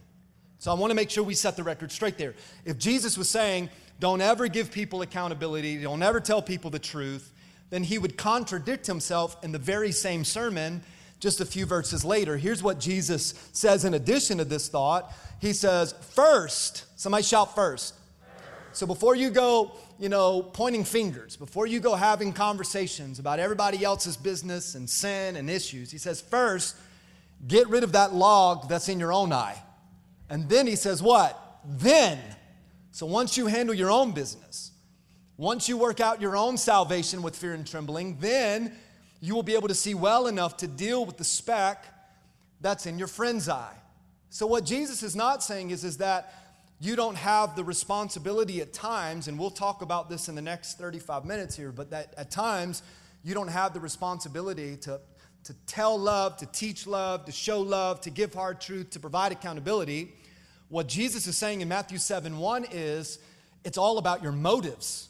So 0.59 0.71
I 0.71 0.73
want 0.75 0.91
to 0.91 0.95
make 0.95 1.09
sure 1.09 1.23
we 1.23 1.35
set 1.35 1.55
the 1.55 1.63
record 1.63 1.91
straight 1.91 2.17
there. 2.17 2.33
If 2.65 2.77
Jesus 2.77 3.17
was 3.17 3.29
saying, 3.29 3.69
don't 3.99 4.21
ever 4.21 4.47
give 4.47 4.71
people 4.71 5.01
accountability, 5.01 5.81
don't 5.81 6.01
ever 6.01 6.19
tell 6.19 6.41
people 6.41 6.69
the 6.69 6.79
truth, 6.79 7.31
then 7.69 7.83
he 7.83 7.97
would 7.97 8.17
contradict 8.17 8.87
himself 8.87 9.43
in 9.43 9.51
the 9.51 9.59
very 9.59 9.91
same 9.91 10.23
sermon 10.23 10.81
just 11.19 11.41
a 11.41 11.45
few 11.45 11.65
verses 11.65 12.05
later. 12.05 12.37
Here's 12.37 12.61
what 12.61 12.79
Jesus 12.79 13.33
says 13.51 13.85
in 13.85 13.93
addition 13.93 14.37
to 14.37 14.45
this 14.45 14.69
thought 14.69 15.11
He 15.39 15.53
says, 15.53 15.93
First, 16.13 16.85
somebody 16.99 17.23
shout 17.23 17.55
first. 17.55 17.95
So 18.77 18.85
before 18.85 19.15
you 19.15 19.31
go, 19.31 19.71
you 19.97 20.07
know, 20.07 20.43
pointing 20.43 20.83
fingers, 20.83 21.35
before 21.35 21.65
you 21.65 21.79
go 21.79 21.95
having 21.95 22.31
conversations 22.31 23.17
about 23.17 23.39
everybody 23.39 23.83
else's 23.83 24.15
business 24.15 24.75
and 24.75 24.87
sin 24.87 25.35
and 25.35 25.49
issues, 25.49 25.89
he 25.89 25.97
says, 25.97 26.21
first, 26.21 26.75
get 27.47 27.67
rid 27.69 27.83
of 27.83 27.93
that 27.93 28.13
log 28.13 28.69
that's 28.69 28.87
in 28.87 28.99
your 28.99 29.11
own 29.11 29.33
eye. 29.33 29.59
And 30.29 30.47
then 30.47 30.67
he 30.67 30.75
says, 30.75 31.01
what? 31.01 31.59
Then. 31.65 32.19
So 32.91 33.07
once 33.07 33.35
you 33.35 33.47
handle 33.47 33.73
your 33.73 33.89
own 33.89 34.11
business, 34.11 34.66
once 35.37 35.69
you 35.69 35.77
work 35.77 35.99
out 35.99 36.19
your 36.19 36.35
own 36.35 36.57
salvation 36.57 37.21
with 37.21 37.35
fear 37.35 37.53
and 37.53 37.65
trembling, 37.65 38.17
then 38.19 38.75
you 39.21 39.35
will 39.35 39.43
be 39.43 39.53
able 39.53 39.67
to 39.67 39.75
see 39.75 39.93
well 39.93 40.27
enough 40.27 40.57
to 40.57 40.67
deal 40.67 41.05
with 41.05 41.17
the 41.17 41.23
speck 41.23 41.85
that's 42.59 42.87
in 42.87 42.97
your 42.97 43.07
friend's 43.07 43.47
eye. 43.47 43.75
So 44.29 44.47
what 44.47 44.65
Jesus 44.65 45.03
is 45.03 45.15
not 45.15 45.43
saying 45.43 45.69
is, 45.69 45.83
is 45.83 45.97
that 45.97 46.33
you 46.79 46.95
don't 46.95 47.15
have 47.15 47.55
the 47.55 47.63
responsibility 47.63 48.61
at 48.61 48.73
times, 48.73 49.27
and 49.27 49.37
we'll 49.37 49.49
talk 49.49 49.81
about 49.81 50.09
this 50.09 50.27
in 50.27 50.35
the 50.35 50.41
next 50.41 50.77
35 50.77 51.25
minutes 51.25 51.55
here, 51.55 51.71
but 51.71 51.91
that 51.91 52.13
at 52.17 52.29
times 52.29 52.83
you 53.23 53.33
don't 53.33 53.47
have 53.47 53.73
the 53.73 53.79
responsibility 53.79 54.75
to, 54.77 54.99
to 55.43 55.53
tell 55.65 55.97
love, 55.97 56.37
to 56.37 56.45
teach 56.47 56.85
love, 56.85 57.25
to 57.25 57.31
show 57.31 57.61
love, 57.61 58.01
to 58.01 58.09
give 58.09 58.33
hard 58.33 58.59
truth, 58.61 58.91
to 58.91 58.99
provide 58.99 59.31
accountability. 59.31 60.13
What 60.69 60.87
Jesus 60.87 61.25
is 61.25 61.37
saying 61.37 61.61
in 61.61 61.67
Matthew 61.67 61.97
7 61.97 62.37
1 62.37 62.65
is 62.71 63.19
it's 63.63 63.77
all 63.77 63.97
about 63.97 64.21
your 64.21 64.31
motives. 64.31 65.06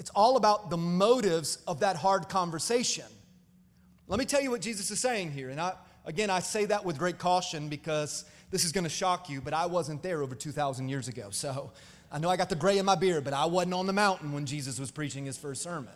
It's 0.00 0.10
all 0.10 0.38
about 0.38 0.70
the 0.70 0.78
motives 0.78 1.58
of 1.68 1.80
that 1.80 1.94
hard 1.94 2.30
conversation. 2.30 3.04
Let 4.08 4.18
me 4.18 4.24
tell 4.24 4.40
you 4.40 4.50
what 4.50 4.62
Jesus 4.62 4.90
is 4.90 4.98
saying 4.98 5.30
here. 5.30 5.50
And 5.50 5.60
I, 5.60 5.74
again, 6.06 6.30
I 6.30 6.40
say 6.40 6.64
that 6.64 6.86
with 6.86 6.98
great 6.98 7.18
caution 7.18 7.68
because 7.68 8.24
this 8.50 8.64
is 8.64 8.72
going 8.72 8.84
to 8.84 8.90
shock 8.90 9.28
you, 9.28 9.42
but 9.42 9.52
I 9.52 9.66
wasn't 9.66 10.02
there 10.02 10.22
over 10.22 10.34
2,000 10.34 10.88
years 10.88 11.06
ago. 11.06 11.28
So 11.30 11.72
I 12.10 12.18
know 12.18 12.30
I 12.30 12.38
got 12.38 12.48
the 12.48 12.56
gray 12.56 12.78
in 12.78 12.86
my 12.86 12.94
beard, 12.94 13.24
but 13.24 13.34
I 13.34 13.44
wasn't 13.44 13.74
on 13.74 13.86
the 13.86 13.92
mountain 13.92 14.32
when 14.32 14.46
Jesus 14.46 14.80
was 14.80 14.90
preaching 14.90 15.26
his 15.26 15.36
first 15.36 15.62
sermon. 15.62 15.92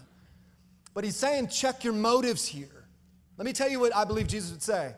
But 0.92 1.04
he's 1.04 1.16
saying, 1.16 1.48
check 1.48 1.82
your 1.82 1.94
motives 1.94 2.46
here. 2.46 2.84
Let 3.38 3.46
me 3.46 3.54
tell 3.54 3.70
you 3.70 3.80
what 3.80 3.96
I 3.96 4.04
believe 4.04 4.28
Jesus 4.28 4.52
would 4.52 4.62
say 4.62 4.94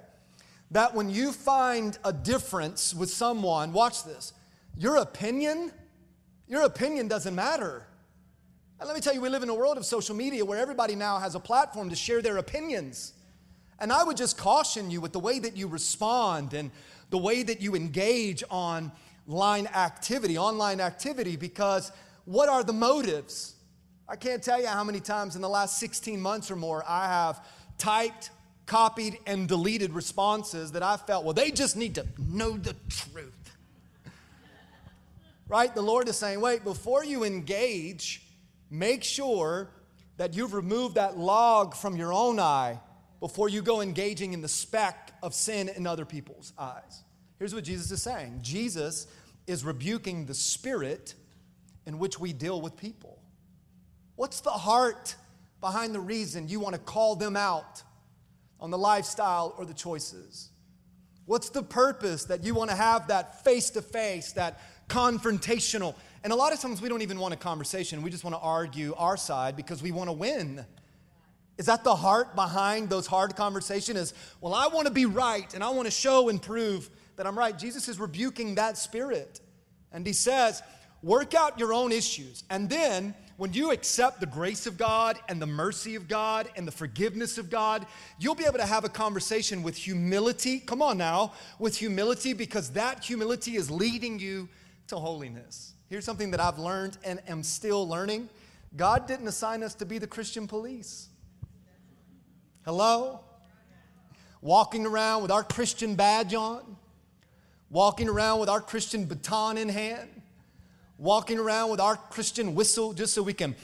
that 0.72 0.96
when 0.96 1.08
you 1.08 1.30
find 1.30 1.96
a 2.04 2.12
difference 2.12 2.92
with 2.92 3.08
someone, 3.08 3.72
watch 3.72 4.02
this, 4.02 4.32
Your 4.76 4.96
opinion, 4.96 5.70
your 6.48 6.62
opinion 6.62 7.06
doesn't 7.06 7.36
matter. 7.36 7.86
And 8.78 8.86
let 8.86 8.94
me 8.94 9.00
tell 9.00 9.14
you, 9.14 9.22
we 9.22 9.30
live 9.30 9.42
in 9.42 9.48
a 9.48 9.54
world 9.54 9.78
of 9.78 9.86
social 9.86 10.14
media 10.14 10.44
where 10.44 10.58
everybody 10.58 10.94
now 10.94 11.18
has 11.18 11.34
a 11.34 11.40
platform 11.40 11.88
to 11.88 11.96
share 11.96 12.20
their 12.20 12.36
opinions. 12.36 13.14
And 13.78 13.90
I 13.90 14.04
would 14.04 14.18
just 14.18 14.36
caution 14.36 14.90
you 14.90 15.00
with 15.00 15.12
the 15.12 15.18
way 15.18 15.38
that 15.38 15.56
you 15.56 15.66
respond 15.66 16.52
and 16.52 16.70
the 17.08 17.16
way 17.16 17.42
that 17.42 17.62
you 17.62 17.74
engage 17.74 18.44
on 18.50 18.92
line 19.26 19.66
activity, 19.68 20.36
online 20.36 20.80
activity, 20.80 21.36
because 21.36 21.90
what 22.26 22.50
are 22.50 22.62
the 22.62 22.74
motives? 22.74 23.54
I 24.06 24.16
can't 24.16 24.42
tell 24.42 24.60
you 24.60 24.66
how 24.66 24.84
many 24.84 25.00
times 25.00 25.36
in 25.36 25.42
the 25.42 25.48
last 25.48 25.78
16 25.78 26.20
months 26.20 26.50
or 26.50 26.56
more 26.56 26.84
I 26.86 27.06
have 27.06 27.46
typed, 27.78 28.30
copied, 28.66 29.18
and 29.26 29.48
deleted 29.48 29.92
responses 29.94 30.72
that 30.72 30.82
I 30.82 30.98
felt, 30.98 31.24
well, 31.24 31.34
they 31.34 31.50
just 31.50 31.76
need 31.76 31.94
to 31.94 32.06
know 32.18 32.58
the 32.58 32.76
truth. 32.90 33.56
right? 35.48 35.74
The 35.74 35.82
Lord 35.82 36.10
is 36.10 36.16
saying, 36.18 36.42
wait, 36.42 36.62
before 36.62 37.04
you 37.04 37.24
engage, 37.24 38.25
make 38.70 39.04
sure 39.04 39.70
that 40.16 40.34
you've 40.34 40.54
removed 40.54 40.94
that 40.94 41.18
log 41.18 41.74
from 41.74 41.96
your 41.96 42.12
own 42.12 42.38
eye 42.40 42.80
before 43.20 43.48
you 43.48 43.62
go 43.62 43.80
engaging 43.80 44.32
in 44.32 44.42
the 44.42 44.48
speck 44.48 45.12
of 45.22 45.34
sin 45.34 45.68
in 45.68 45.86
other 45.86 46.04
people's 46.04 46.52
eyes. 46.58 47.02
Here's 47.38 47.54
what 47.54 47.64
Jesus 47.64 47.90
is 47.90 48.02
saying 48.02 48.40
Jesus 48.42 49.06
is 49.46 49.64
rebuking 49.64 50.26
the 50.26 50.34
spirit 50.34 51.14
in 51.86 51.98
which 51.98 52.18
we 52.18 52.32
deal 52.32 52.60
with 52.60 52.76
people. 52.76 53.18
What's 54.16 54.40
the 54.40 54.50
heart 54.50 55.14
behind 55.60 55.94
the 55.94 56.00
reason 56.00 56.48
you 56.48 56.60
want 56.60 56.74
to 56.74 56.80
call 56.80 57.16
them 57.16 57.36
out 57.36 57.82
on 58.58 58.70
the 58.70 58.78
lifestyle 58.78 59.54
or 59.58 59.64
the 59.64 59.74
choices? 59.74 60.50
What's 61.26 61.50
the 61.50 61.62
purpose 61.62 62.24
that 62.24 62.44
you 62.44 62.54
want 62.54 62.70
to 62.70 62.76
have 62.76 63.08
that 63.08 63.44
face 63.44 63.70
to 63.70 63.82
face, 63.82 64.32
that 64.32 64.60
confrontational? 64.88 65.94
And 66.26 66.32
a 66.32 66.36
lot 66.36 66.52
of 66.52 66.58
times 66.58 66.82
we 66.82 66.88
don't 66.88 67.02
even 67.02 67.20
want 67.20 67.34
a 67.34 67.36
conversation. 67.36 68.02
We 68.02 68.10
just 68.10 68.24
want 68.24 68.34
to 68.34 68.40
argue 68.40 68.96
our 68.98 69.16
side 69.16 69.54
because 69.54 69.80
we 69.80 69.92
want 69.92 70.08
to 70.08 70.12
win. 70.12 70.66
Is 71.56 71.66
that 71.66 71.84
the 71.84 71.94
heart 71.94 72.34
behind 72.34 72.90
those 72.90 73.06
hard 73.06 73.36
conversations? 73.36 73.96
Is, 73.96 74.14
well, 74.40 74.52
I 74.52 74.66
want 74.66 74.88
to 74.88 74.92
be 74.92 75.06
right 75.06 75.54
and 75.54 75.62
I 75.62 75.70
want 75.70 75.86
to 75.86 75.92
show 75.92 76.28
and 76.28 76.42
prove 76.42 76.90
that 77.14 77.28
I'm 77.28 77.38
right. 77.38 77.56
Jesus 77.56 77.88
is 77.88 78.00
rebuking 78.00 78.56
that 78.56 78.76
spirit. 78.76 79.38
And 79.92 80.04
he 80.04 80.12
says, 80.12 80.64
work 81.00 81.32
out 81.36 81.60
your 81.60 81.72
own 81.72 81.92
issues. 81.92 82.42
And 82.50 82.68
then, 82.68 83.14
when 83.36 83.52
you 83.52 83.70
accept 83.70 84.18
the 84.18 84.26
grace 84.26 84.66
of 84.66 84.76
God 84.76 85.20
and 85.28 85.40
the 85.40 85.46
mercy 85.46 85.94
of 85.94 86.08
God 86.08 86.50
and 86.56 86.66
the 86.66 86.72
forgiveness 86.72 87.38
of 87.38 87.50
God, 87.50 87.86
you'll 88.18 88.34
be 88.34 88.46
able 88.46 88.58
to 88.58 88.66
have 88.66 88.84
a 88.84 88.88
conversation 88.88 89.62
with 89.62 89.76
humility. 89.76 90.58
Come 90.58 90.82
on 90.82 90.98
now, 90.98 91.34
with 91.60 91.76
humility, 91.76 92.32
because 92.32 92.70
that 92.70 93.04
humility 93.04 93.54
is 93.54 93.70
leading 93.70 94.18
you 94.18 94.48
to 94.88 94.96
holiness. 94.96 95.74
Here's 95.88 96.04
something 96.04 96.32
that 96.32 96.40
I've 96.40 96.58
learned 96.58 96.98
and 97.04 97.20
am 97.28 97.42
still 97.42 97.88
learning 97.88 98.28
God 98.76 99.06
didn't 99.06 99.28
assign 99.28 99.62
us 99.62 99.74
to 99.76 99.86
be 99.86 99.98
the 99.98 100.06
Christian 100.06 100.46
police. 100.46 101.08
Hello? 102.64 103.20
Walking 104.42 104.84
around 104.84 105.22
with 105.22 105.30
our 105.30 105.44
Christian 105.44 105.94
badge 105.94 106.34
on, 106.34 106.76
walking 107.70 108.08
around 108.08 108.40
with 108.40 108.48
our 108.48 108.60
Christian 108.60 109.04
baton 109.04 109.56
in 109.56 109.68
hand, 109.68 110.10
walking 110.98 111.38
around 111.38 111.70
with 111.70 111.80
our 111.80 111.96
Christian 111.96 112.54
whistle 112.54 112.92
just 112.92 113.14
so 113.14 113.22
we 113.22 113.32
can 113.32 113.54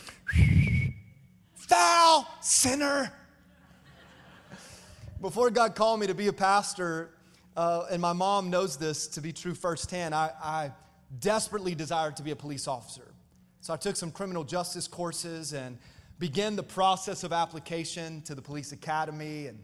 foul 1.55 2.29
sinner. 2.41 3.13
Before 5.21 5.51
God 5.51 5.75
called 5.75 6.01
me 6.01 6.07
to 6.07 6.15
be 6.15 6.29
a 6.29 6.33
pastor, 6.33 7.11
uh, 7.57 7.87
and 7.91 8.01
my 8.01 8.13
mom 8.13 8.49
knows 8.49 8.77
this 8.77 9.09
to 9.09 9.21
be 9.21 9.33
true 9.33 9.55
firsthand, 9.55 10.15
I, 10.15 10.31
I 10.43 10.71
desperately 11.21 11.75
desired 11.75 12.17
to 12.17 12.23
be 12.23 12.31
a 12.31 12.37
police 12.37 12.67
officer. 12.67 13.13
So 13.61 13.73
I 13.73 13.77
took 13.77 13.97
some 13.97 14.11
criminal 14.11 14.45
justice 14.45 14.89
courses 14.89 15.53
and 15.53 15.79
began 16.19 16.57
the 16.57 16.63
process 16.63 17.25
of 17.25 17.33
application 17.33 18.23
to 18.23 18.35
the 18.35 18.43
police 18.43 18.73
academy. 18.73 19.47
And 19.47 19.63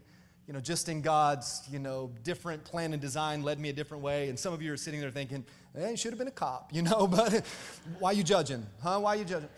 you 0.49 0.53
know 0.53 0.59
just 0.59 0.89
in 0.89 1.03
god's 1.03 1.61
you 1.69 1.77
know 1.77 2.11
different 2.23 2.63
plan 2.63 2.91
and 2.93 2.99
design 2.99 3.43
led 3.43 3.59
me 3.59 3.69
a 3.69 3.73
different 3.73 4.03
way. 4.03 4.29
And 4.29 4.39
some 4.39 4.51
of 4.51 4.63
you 4.63 4.73
are 4.73 4.77
sitting 4.77 4.99
there 4.99 5.11
thinking 5.11 5.45
hey 5.75 5.91
you 5.91 5.97
should 5.97 6.11
have 6.11 6.17
been 6.17 6.27
a 6.27 6.31
cop 6.31 6.69
you 6.73 6.81
know 6.81 7.05
but 7.05 7.45
why 7.99 8.09
are 8.09 8.13
you 8.13 8.23
judging 8.23 8.65
huh? 8.81 8.99
Why 8.99 9.13
are 9.13 9.17
you 9.17 9.25
judging? 9.25 9.49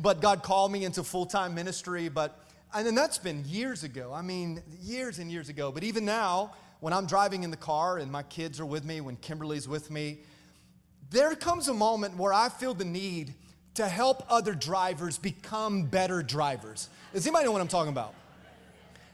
But 0.00 0.22
god 0.22 0.42
called 0.42 0.72
me 0.72 0.84
into 0.84 1.04
full-time 1.04 1.54
ministry. 1.54 2.08
But 2.08 2.38
and 2.72 2.86
then 2.86 2.94
that's 2.94 3.18
been 3.18 3.44
years 3.46 3.84
ago. 3.84 4.12
I 4.14 4.22
mean 4.22 4.62
years 4.80 5.18
and 5.18 5.30
years 5.30 5.50
ago. 5.50 5.70
But 5.70 5.84
even 5.84 6.06
now 6.06 6.52
when 6.80 6.94
i'm 6.94 7.06
driving 7.06 7.42
in 7.42 7.50
the 7.50 7.56
car 7.58 7.98
and 7.98 8.10
my 8.10 8.22
kids 8.22 8.58
are 8.58 8.64
with 8.64 8.84
me 8.84 9.02
when 9.02 9.16
kimberly's 9.16 9.68
with 9.68 9.90
me 9.90 10.20
there 11.10 11.34
comes 11.34 11.68
a 11.68 11.74
moment 11.74 12.16
where 12.16 12.32
i 12.32 12.48
feel 12.48 12.74
the 12.74 12.84
need 12.84 13.34
to 13.74 13.88
help 13.88 14.24
other 14.28 14.54
drivers 14.54 15.18
become 15.18 15.84
better 15.84 16.22
drivers. 16.22 16.88
Does 17.12 17.26
anybody 17.26 17.46
know 17.46 17.52
what 17.52 17.60
I'm 17.60 17.68
talking 17.68 17.92
about? 17.92 18.14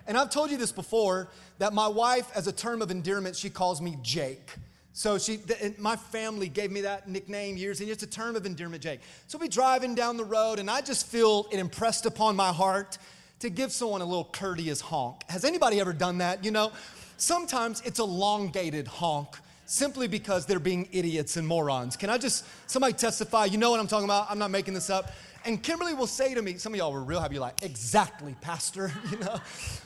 And 0.07 0.17
I've 0.17 0.31
told 0.31 0.51
you 0.51 0.57
this 0.57 0.73
before 0.73 1.29
that 1.59 1.73
my 1.73 1.89
wife, 1.89 2.31
as 2.35 2.47
a 2.47 2.53
term 2.53 2.81
of 2.81 2.91
endearment, 2.91 3.37
she 3.37 3.51
calls 3.51 3.81
me 3.81 3.99
Jake. 4.03 4.55
So 4.93 5.19
she, 5.19 5.41
my 5.79 5.97
family 5.97 6.49
gave 6.49 6.71
me 6.71 6.83
that 6.83 7.09
nickname 7.09 7.57
years, 7.57 7.81
and 7.81 7.91
it's 7.91 8.03
a 8.03 8.07
term 8.07 8.35
of 8.35 8.47
endearment, 8.47 8.83
Jake. 8.83 9.01
So 9.27 9.37
we 9.37 9.49
driving 9.49 9.95
down 9.95 10.17
the 10.17 10.25
road, 10.25 10.59
and 10.59 10.71
I 10.71 10.81
just 10.81 11.07
feel 11.07 11.49
it 11.53 11.59
impressed 11.59 12.07
upon 12.07 12.35
my 12.35 12.53
heart 12.53 12.97
to 13.41 13.51
give 13.51 13.73
someone 13.73 14.01
a 14.01 14.07
little 14.07 14.25
courteous 14.25 14.81
honk. 14.81 15.23
Has 15.29 15.45
anybody 15.45 15.81
ever 15.81 15.93
done 15.93 16.19
that? 16.19 16.45
You 16.45 16.51
know, 16.51 16.73
sometimes 17.19 17.83
it's 17.85 17.99
elongated 17.99 18.87
honk 18.87 19.37
simply 19.67 20.09
because 20.09 20.47
they're 20.47 20.59
being 20.59 20.89
idiots 20.93 21.37
and 21.37 21.47
morons. 21.47 21.97
Can 21.97 22.09
I 22.09 22.19
just, 22.19 22.45
somebody 22.67 22.95
testify? 22.95 23.47
You 23.47 23.59
know 23.59 23.71
what 23.71 23.81
I'm 23.81 23.89
talking 23.89 24.07
about? 24.07 24.31
I'm 24.31 24.39
not 24.39 24.51
making 24.51 24.75
this 24.75 24.89
up. 24.89 25.13
And 25.45 25.63
Kimberly 25.63 25.95
will 25.95 26.07
say 26.07 26.35
to 26.35 26.43
me, 26.43 26.57
some 26.57 26.73
of 26.73 26.79
y'all 26.79 26.93
were 26.93 27.03
real 27.03 27.21
happy, 27.21 27.39
like, 27.39 27.63
exactly, 27.63 28.35
Pastor, 28.41 28.93
you 29.11 29.19
know. 29.19 29.41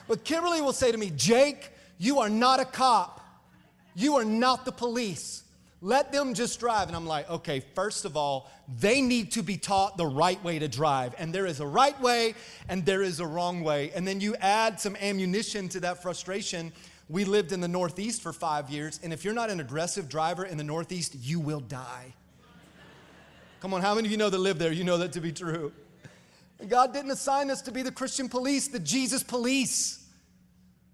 But 0.06 0.24
Kimberly 0.24 0.60
will 0.60 0.72
say 0.72 0.92
to 0.92 0.98
me, 0.98 1.10
Jake, 1.16 1.70
you 1.98 2.20
are 2.20 2.30
not 2.30 2.60
a 2.60 2.64
cop. 2.64 3.20
You 3.94 4.16
are 4.16 4.24
not 4.24 4.64
the 4.64 4.72
police. 4.72 5.42
Let 5.82 6.12
them 6.12 6.34
just 6.34 6.60
drive. 6.60 6.88
And 6.88 6.96
I'm 6.96 7.06
like, 7.06 7.28
okay, 7.30 7.60
first 7.74 8.04
of 8.04 8.16
all, 8.16 8.50
they 8.78 9.00
need 9.00 9.32
to 9.32 9.42
be 9.42 9.56
taught 9.56 9.96
the 9.96 10.06
right 10.06 10.42
way 10.44 10.58
to 10.58 10.68
drive. 10.68 11.14
And 11.18 11.34
there 11.34 11.46
is 11.46 11.60
a 11.60 11.66
right 11.66 11.98
way 12.00 12.34
and 12.68 12.84
there 12.84 13.02
is 13.02 13.20
a 13.20 13.26
wrong 13.26 13.62
way. 13.62 13.90
And 13.94 14.06
then 14.06 14.20
you 14.20 14.36
add 14.36 14.78
some 14.78 14.94
ammunition 14.96 15.68
to 15.70 15.80
that 15.80 16.02
frustration 16.02 16.72
we 17.10 17.24
lived 17.24 17.50
in 17.50 17.60
the 17.60 17.68
Northeast 17.68 18.22
for 18.22 18.32
five 18.32 18.70
years, 18.70 19.00
and 19.02 19.12
if 19.12 19.24
you're 19.24 19.34
not 19.34 19.50
an 19.50 19.58
aggressive 19.58 20.08
driver 20.08 20.44
in 20.44 20.56
the 20.56 20.64
Northeast, 20.64 21.16
you 21.20 21.40
will 21.40 21.58
die. 21.58 22.14
Come 23.58 23.74
on, 23.74 23.82
how 23.82 23.96
many 23.96 24.06
of 24.06 24.12
you 24.12 24.16
know 24.16 24.30
that 24.30 24.38
live 24.38 24.60
there? 24.60 24.70
You 24.70 24.84
know 24.84 24.96
that 24.98 25.12
to 25.14 25.20
be 25.20 25.32
true. 25.32 25.72
God 26.68 26.92
didn't 26.92 27.10
assign 27.10 27.50
us 27.50 27.62
to 27.62 27.72
be 27.72 27.82
the 27.82 27.90
Christian 27.90 28.28
police, 28.28 28.68
the 28.68 28.78
Jesus 28.78 29.24
police, 29.24 30.06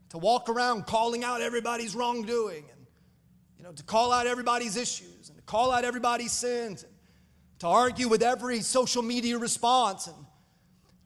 to 0.08 0.16
walk 0.16 0.48
around 0.48 0.86
calling 0.86 1.22
out 1.22 1.42
everybody's 1.42 1.94
wrongdoing 1.94 2.64
and 2.72 2.86
you 3.58 3.64
know, 3.64 3.72
to 3.72 3.82
call 3.82 4.10
out 4.10 4.26
everybody's 4.26 4.76
issues 4.76 5.28
and 5.28 5.36
to 5.36 5.42
call 5.44 5.70
out 5.70 5.84
everybody's 5.84 6.32
sins 6.32 6.82
and 6.82 6.92
to 7.58 7.66
argue 7.66 8.08
with 8.08 8.22
every 8.22 8.60
social 8.60 9.02
media 9.02 9.36
response 9.36 10.06
and 10.06 10.16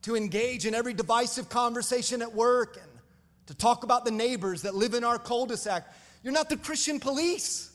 to 0.03 0.15
engage 0.15 0.67
in 0.67 0.75
every 0.75 0.95
divisive 0.95 1.49
conversation 1.49 2.23
at 2.23 2.33
work 2.33 2.79
and 2.81 2.90
to 3.51 3.57
talk 3.57 3.83
about 3.83 4.05
the 4.05 4.13
neighbors 4.13 4.63
that 4.63 4.77
live 4.77 4.95
in 4.95 5.03
our 5.03 5.19
cul 5.19 5.45
de 5.45 5.57
sac. 5.57 5.83
You're 6.23 6.33
not 6.33 6.49
the 6.49 6.57
Christian 6.57 7.01
police. 7.01 7.73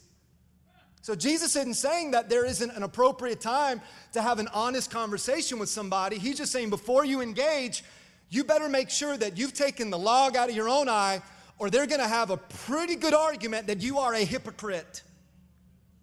So 1.02 1.16
Jesus 1.16 1.58
isn't 1.58 1.74
saying 1.74 2.12
that 2.12 2.30
there 2.30 2.46
isn't 2.46 2.72
an 2.72 2.82
appropriate 2.82 3.42
time 3.42 3.82
to 4.14 4.22
have 4.22 4.40
an 4.40 4.48
honest 4.54 4.90
conversation 4.90 5.60
with 5.60 5.68
somebody. 5.68 6.18
He's 6.18 6.38
just 6.38 6.54
saying 6.54 6.70
before 6.70 7.04
you 7.04 7.20
engage, 7.20 7.84
you 8.30 8.46
better 8.46 8.70
make 8.70 8.90
sure 8.90 9.18
that 9.18 9.38
you've 9.38 9.54
taken 9.54 9.90
the 9.90 9.98
log 9.98 10.38
out 10.38 10.50
of 10.50 10.56
your 10.56 10.70
own 10.70 10.88
eye, 10.88 11.22
or 11.60 11.70
they're 11.70 11.88
going 11.88 12.00
to 12.00 12.08
have 12.08 12.30
a 12.30 12.38
pretty 12.38 12.96
good 12.96 13.14
argument 13.14 13.68
that 13.68 13.82
you 13.82 14.00
are 14.00 14.14
a 14.14 14.24
hypocrite. 14.24 15.04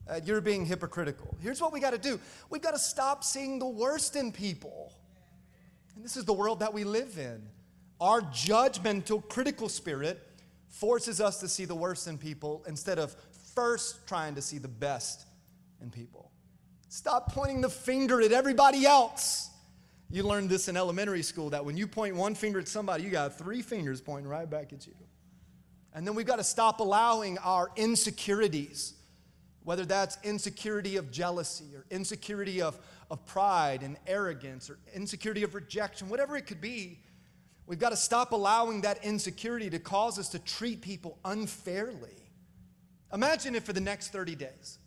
Uh, 0.07 0.21
you're 0.23 0.43
being 0.43 0.67
hypocritical. 0.67 1.35
Here's 1.41 1.63
what 1.63 1.73
we 1.73 1.81
got 1.81 1.93
to 1.93 1.99
do 1.99 2.21
we've 2.51 2.61
got 2.61 2.73
to 2.73 2.79
stop 2.79 3.25
seeing 3.25 3.59
the 3.59 3.67
worst 3.67 4.17
in 4.17 4.33
people. 4.33 4.93
And 5.97 6.05
this 6.05 6.19
is 6.19 6.27
the 6.27 6.35
world 6.35 6.61
that 6.61 6.75
we 6.75 6.85
live 6.85 7.17
in. 7.17 7.49
Our 8.03 8.21
judgmental, 8.21 9.27
critical 9.29 9.69
spirit 9.69 10.21
forces 10.67 11.21
us 11.21 11.39
to 11.39 11.47
see 11.47 11.67
the 11.67 11.77
worst 11.77 12.09
in 12.09 12.19
people 12.19 12.65
instead 12.67 12.99
of 12.99 13.15
first 13.55 14.09
trying 14.09 14.35
to 14.35 14.43
see 14.43 14.59
the 14.59 14.67
best 14.67 15.25
in 15.81 15.89
people. 15.89 16.33
Stop 16.89 17.33
pointing 17.33 17.61
the 17.61 17.69
finger 17.69 18.21
at 18.21 18.33
everybody 18.33 18.87
else. 18.87 19.51
You 20.11 20.25
learned 20.25 20.51
this 20.51 20.67
in 20.67 20.77
elementary 20.77 21.23
school 21.23 21.51
that 21.51 21.65
when 21.65 21.77
you 21.77 21.87
point 21.87 22.17
one 22.17 22.35
finger 22.35 22.59
at 22.59 22.67
somebody, 22.67 23.05
you 23.05 23.11
got 23.11 23.39
three 23.39 23.63
fingers 23.63 24.01
pointing 24.01 24.29
right 24.29 24.51
back 24.51 24.73
at 24.73 24.85
you. 24.85 24.95
And 25.95 26.05
then 26.05 26.17
we've 26.17 26.27
got 26.27 26.37
to 26.37 26.45
stop 26.45 26.81
allowing 26.81 27.39
our 27.39 27.71
insecurities, 27.77 28.95
whether 29.63 29.85
that's 29.85 30.19
insecurity 30.25 30.97
of 30.97 31.13
jealousy 31.13 31.77
or 31.77 31.87
insecurity 31.89 32.63
of, 32.63 32.81
of 33.13 33.25
pride 33.27 33.85
and 33.85 33.97
arrogance 34.09 34.69
or 34.69 34.81
insecurity 34.93 35.45
of 35.45 35.55
rejection, 35.55 36.09
whatever 36.09 36.37
it 36.37 36.49
could 36.49 36.61
be, 36.61 36.99
We've 37.67 37.79
got 37.79 37.91
to 37.91 37.97
stop 37.97 38.33
allowing 38.33 38.81
that 38.83 39.05
insecurity 39.05 39.71
to 39.71 39.79
cause 39.79 40.19
us 40.19 40.29
to 40.31 40.39
treat 40.39 40.83
people 40.83 41.19
unfairly. 41.25 42.17
Imagine 43.13 43.55
if 43.55 43.65
for 43.65 43.73
the 43.73 43.81
next 43.81 44.09
30 44.09 44.35
days, 44.35 44.79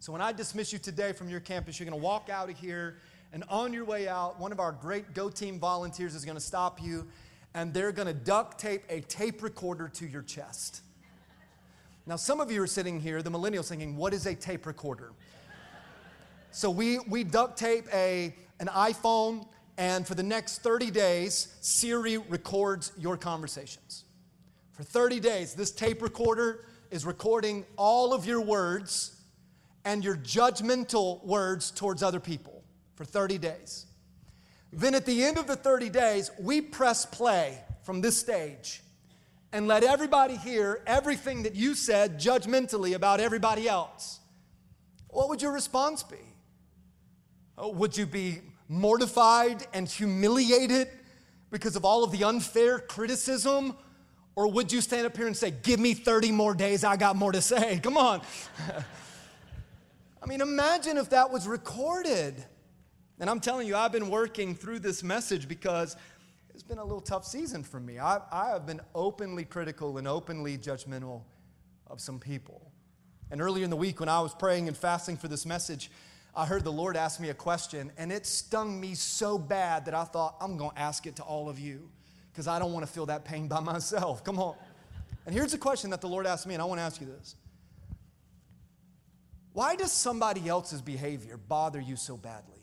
So 0.00 0.12
when 0.12 0.20
I 0.20 0.32
dismiss 0.32 0.72
you 0.72 0.78
today 0.78 1.12
from 1.12 1.28
your 1.28 1.40
campus, 1.40 1.78
you're 1.78 1.88
going 1.88 1.98
to 1.98 2.04
walk 2.04 2.28
out 2.28 2.50
of 2.50 2.58
here, 2.58 2.98
and 3.32 3.44
on 3.48 3.72
your 3.72 3.84
way 3.84 4.08
out, 4.08 4.38
one 4.38 4.52
of 4.52 4.60
our 4.60 4.72
great 4.72 5.14
Go 5.14 5.28
Team 5.28 5.58
volunteers 5.58 6.14
is 6.14 6.24
going 6.24 6.36
to 6.36 6.42
stop 6.42 6.82
you, 6.82 7.06
and 7.54 7.72
they're 7.72 7.92
going 7.92 8.06
to 8.06 8.14
duct 8.14 8.60
tape 8.60 8.82
a 8.90 9.00
tape 9.02 9.42
recorder 9.42 9.88
to 9.88 10.06
your 10.06 10.22
chest. 10.22 10.82
Now, 12.06 12.16
some 12.16 12.40
of 12.40 12.50
you 12.50 12.62
are 12.62 12.66
sitting 12.66 13.00
here, 13.00 13.22
the 13.22 13.30
millennials, 13.30 13.68
thinking, 13.68 13.96
What 13.96 14.14
is 14.14 14.26
a 14.26 14.34
tape 14.34 14.66
recorder? 14.66 15.12
so 16.50 16.70
we, 16.70 16.98
we 17.00 17.24
duct 17.24 17.58
tape 17.58 17.84
a, 17.92 18.34
an 18.60 18.66
iPhone, 18.68 19.46
and 19.78 20.04
for 20.04 20.16
the 20.16 20.24
next 20.24 20.58
30 20.58 20.90
days, 20.90 21.54
Siri 21.60 22.18
records 22.18 22.90
your 22.98 23.16
conversations. 23.16 24.04
For 24.72 24.82
30 24.82 25.20
days, 25.20 25.54
this 25.54 25.70
tape 25.70 26.02
recorder 26.02 26.64
is 26.90 27.06
recording 27.06 27.64
all 27.76 28.12
of 28.12 28.26
your 28.26 28.40
words 28.40 29.14
and 29.84 30.02
your 30.02 30.16
judgmental 30.16 31.24
words 31.24 31.70
towards 31.70 32.02
other 32.02 32.18
people 32.18 32.64
for 32.96 33.04
30 33.04 33.38
days. 33.38 33.86
Then 34.72 34.96
at 34.96 35.06
the 35.06 35.22
end 35.22 35.38
of 35.38 35.46
the 35.46 35.56
30 35.56 35.90
days, 35.90 36.32
we 36.40 36.60
press 36.60 37.06
play 37.06 37.56
from 37.84 38.00
this 38.00 38.18
stage 38.18 38.82
and 39.52 39.68
let 39.68 39.84
everybody 39.84 40.36
hear 40.36 40.82
everything 40.88 41.44
that 41.44 41.54
you 41.54 41.74
said 41.74 42.18
judgmentally 42.18 42.94
about 42.94 43.20
everybody 43.20 43.68
else, 43.68 44.18
what 45.08 45.28
would 45.28 45.40
your 45.40 45.52
response 45.52 46.02
be? 46.02 46.16
Oh, 47.56 47.70
would 47.70 47.96
you 47.96 48.04
be 48.04 48.40
mortified 48.68 49.66
and 49.72 49.88
humiliated 49.88 50.88
because 51.50 51.76
of 51.76 51.84
all 51.84 52.04
of 52.04 52.12
the 52.12 52.24
unfair 52.24 52.78
criticism? 52.78 53.74
Or 54.36 54.50
would 54.50 54.70
you 54.70 54.80
stand 54.80 55.06
up 55.06 55.16
here 55.16 55.26
and 55.26 55.36
say, 55.36 55.50
Give 55.50 55.80
me 55.80 55.94
30 55.94 56.30
more 56.32 56.54
days, 56.54 56.84
I 56.84 56.96
got 56.96 57.16
more 57.16 57.32
to 57.32 57.42
say? 57.42 57.78
Come 57.82 57.96
on. 57.96 58.22
I 60.22 60.26
mean, 60.26 60.40
imagine 60.40 60.96
if 60.96 61.10
that 61.10 61.30
was 61.30 61.46
recorded. 61.48 62.44
And 63.20 63.28
I'm 63.28 63.40
telling 63.40 63.66
you, 63.66 63.74
I've 63.74 63.92
been 63.92 64.10
working 64.10 64.54
through 64.54 64.78
this 64.78 65.02
message 65.02 65.48
because 65.48 65.96
it's 66.54 66.62
been 66.62 66.78
a 66.78 66.84
little 66.84 67.00
tough 67.00 67.24
season 67.24 67.62
for 67.64 67.80
me. 67.80 67.98
I, 67.98 68.20
I 68.30 68.50
have 68.50 68.66
been 68.66 68.80
openly 68.94 69.44
critical 69.44 69.98
and 69.98 70.06
openly 70.06 70.56
judgmental 70.58 71.22
of 71.88 72.00
some 72.00 72.20
people. 72.20 72.70
And 73.30 73.40
earlier 73.40 73.64
in 73.64 73.70
the 73.70 73.76
week, 73.76 74.00
when 74.00 74.08
I 74.08 74.20
was 74.20 74.34
praying 74.34 74.68
and 74.68 74.76
fasting 74.76 75.16
for 75.16 75.28
this 75.28 75.44
message, 75.44 75.90
I 76.34 76.46
heard 76.46 76.64
the 76.64 76.72
Lord 76.72 76.96
ask 76.96 77.20
me 77.20 77.30
a 77.30 77.34
question, 77.34 77.90
and 77.96 78.12
it 78.12 78.26
stung 78.26 78.80
me 78.80 78.94
so 78.94 79.38
bad 79.38 79.86
that 79.86 79.94
I 79.94 80.04
thought, 80.04 80.36
I'm 80.40 80.56
going 80.56 80.70
to 80.72 80.78
ask 80.78 81.06
it 81.06 81.16
to 81.16 81.22
all 81.22 81.48
of 81.48 81.58
you 81.58 81.88
because 82.30 82.46
I 82.46 82.58
don't 82.58 82.72
want 82.72 82.86
to 82.86 82.92
feel 82.92 83.06
that 83.06 83.24
pain 83.24 83.48
by 83.48 83.60
myself. 83.74 84.22
Come 84.22 84.38
on. 84.38 84.54
And 85.26 85.34
here's 85.34 85.52
the 85.52 85.58
question 85.58 85.90
that 85.90 86.00
the 86.00 86.08
Lord 86.08 86.26
asked 86.26 86.46
me, 86.46 86.54
and 86.54 86.62
I 86.62 86.64
want 86.64 86.78
to 86.78 86.82
ask 86.82 87.00
you 87.00 87.06
this 87.06 87.34
Why 89.52 89.76
does 89.76 89.92
somebody 89.92 90.48
else's 90.48 90.80
behavior 90.80 91.36
bother 91.36 91.80
you 91.80 91.96
so 91.96 92.16
badly? 92.16 92.62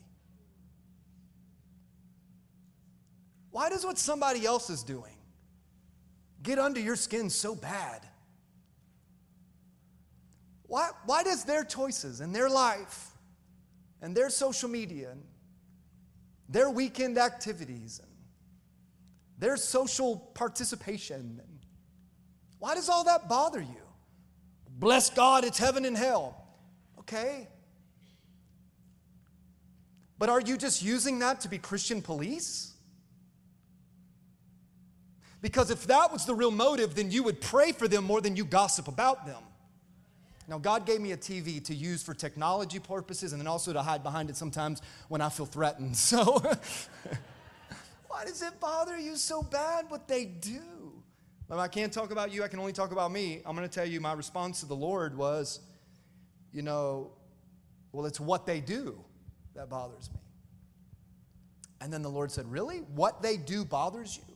Why 3.50 3.70
does 3.70 3.84
what 3.84 3.98
somebody 3.98 4.44
else 4.44 4.68
is 4.68 4.82
doing 4.82 5.16
get 6.42 6.58
under 6.58 6.80
your 6.80 6.96
skin 6.96 7.30
so 7.30 7.54
bad? 7.54 8.06
Why, 10.66 10.90
why 11.04 11.22
does 11.22 11.44
their 11.44 11.64
choices 11.64 12.20
and 12.20 12.34
their 12.34 12.48
life 12.50 13.15
and 14.06 14.16
their 14.16 14.30
social 14.30 14.68
media 14.68 15.10
and 15.10 15.20
their 16.48 16.70
weekend 16.70 17.18
activities 17.18 17.98
and 18.00 18.12
their 19.36 19.56
social 19.56 20.18
participation, 20.32 21.40
why 22.60 22.76
does 22.76 22.88
all 22.88 23.02
that 23.02 23.28
bother 23.28 23.60
you? 23.60 23.82
Bless 24.70 25.10
God, 25.10 25.42
it's 25.42 25.58
heaven 25.58 25.84
and 25.84 25.96
hell. 25.96 26.46
Okay. 27.00 27.48
But 30.20 30.28
are 30.28 30.40
you 30.40 30.56
just 30.56 30.84
using 30.84 31.18
that 31.18 31.40
to 31.40 31.48
be 31.48 31.58
Christian 31.58 32.00
police? 32.00 32.74
Because 35.42 35.72
if 35.72 35.84
that 35.88 36.12
was 36.12 36.26
the 36.26 36.34
real 36.36 36.52
motive, 36.52 36.94
then 36.94 37.10
you 37.10 37.24
would 37.24 37.40
pray 37.40 37.72
for 37.72 37.88
them 37.88 38.04
more 38.04 38.20
than 38.20 38.36
you 38.36 38.44
gossip 38.44 38.86
about 38.86 39.26
them. 39.26 39.42
Now, 40.48 40.58
God 40.58 40.86
gave 40.86 41.00
me 41.00 41.12
a 41.12 41.16
TV 41.16 41.62
to 41.64 41.74
use 41.74 42.02
for 42.02 42.14
technology 42.14 42.78
purposes 42.78 43.32
and 43.32 43.40
then 43.40 43.48
also 43.48 43.72
to 43.72 43.82
hide 43.82 44.02
behind 44.02 44.30
it 44.30 44.36
sometimes 44.36 44.80
when 45.08 45.20
I 45.20 45.28
feel 45.28 45.46
threatened. 45.46 45.96
So, 46.06 46.40
why 48.08 48.24
does 48.24 48.42
it 48.42 48.58
bother 48.60 48.96
you 48.96 49.16
so 49.16 49.42
bad 49.42 49.90
what 49.90 50.06
they 50.08 50.24
do? 50.24 50.62
I 51.50 51.68
can't 51.68 51.92
talk 51.92 52.10
about 52.10 52.32
you, 52.32 52.42
I 52.44 52.48
can 52.48 52.58
only 52.58 52.72
talk 52.72 52.92
about 52.92 53.12
me. 53.12 53.42
I'm 53.44 53.56
going 53.56 53.68
to 53.68 53.74
tell 53.74 53.86
you 53.86 54.00
my 54.00 54.12
response 54.12 54.60
to 54.60 54.66
the 54.66 54.76
Lord 54.76 55.16
was, 55.16 55.60
you 56.52 56.62
know, 56.62 57.12
well, 57.92 58.06
it's 58.06 58.20
what 58.20 58.46
they 58.46 58.60
do 58.60 58.98
that 59.54 59.68
bothers 59.68 60.10
me. 60.12 60.20
And 61.80 61.92
then 61.92 62.02
the 62.02 62.10
Lord 62.10 62.30
said, 62.30 62.50
Really? 62.50 62.78
What 62.94 63.22
they 63.22 63.36
do 63.36 63.64
bothers 63.64 64.16
you? 64.16 64.34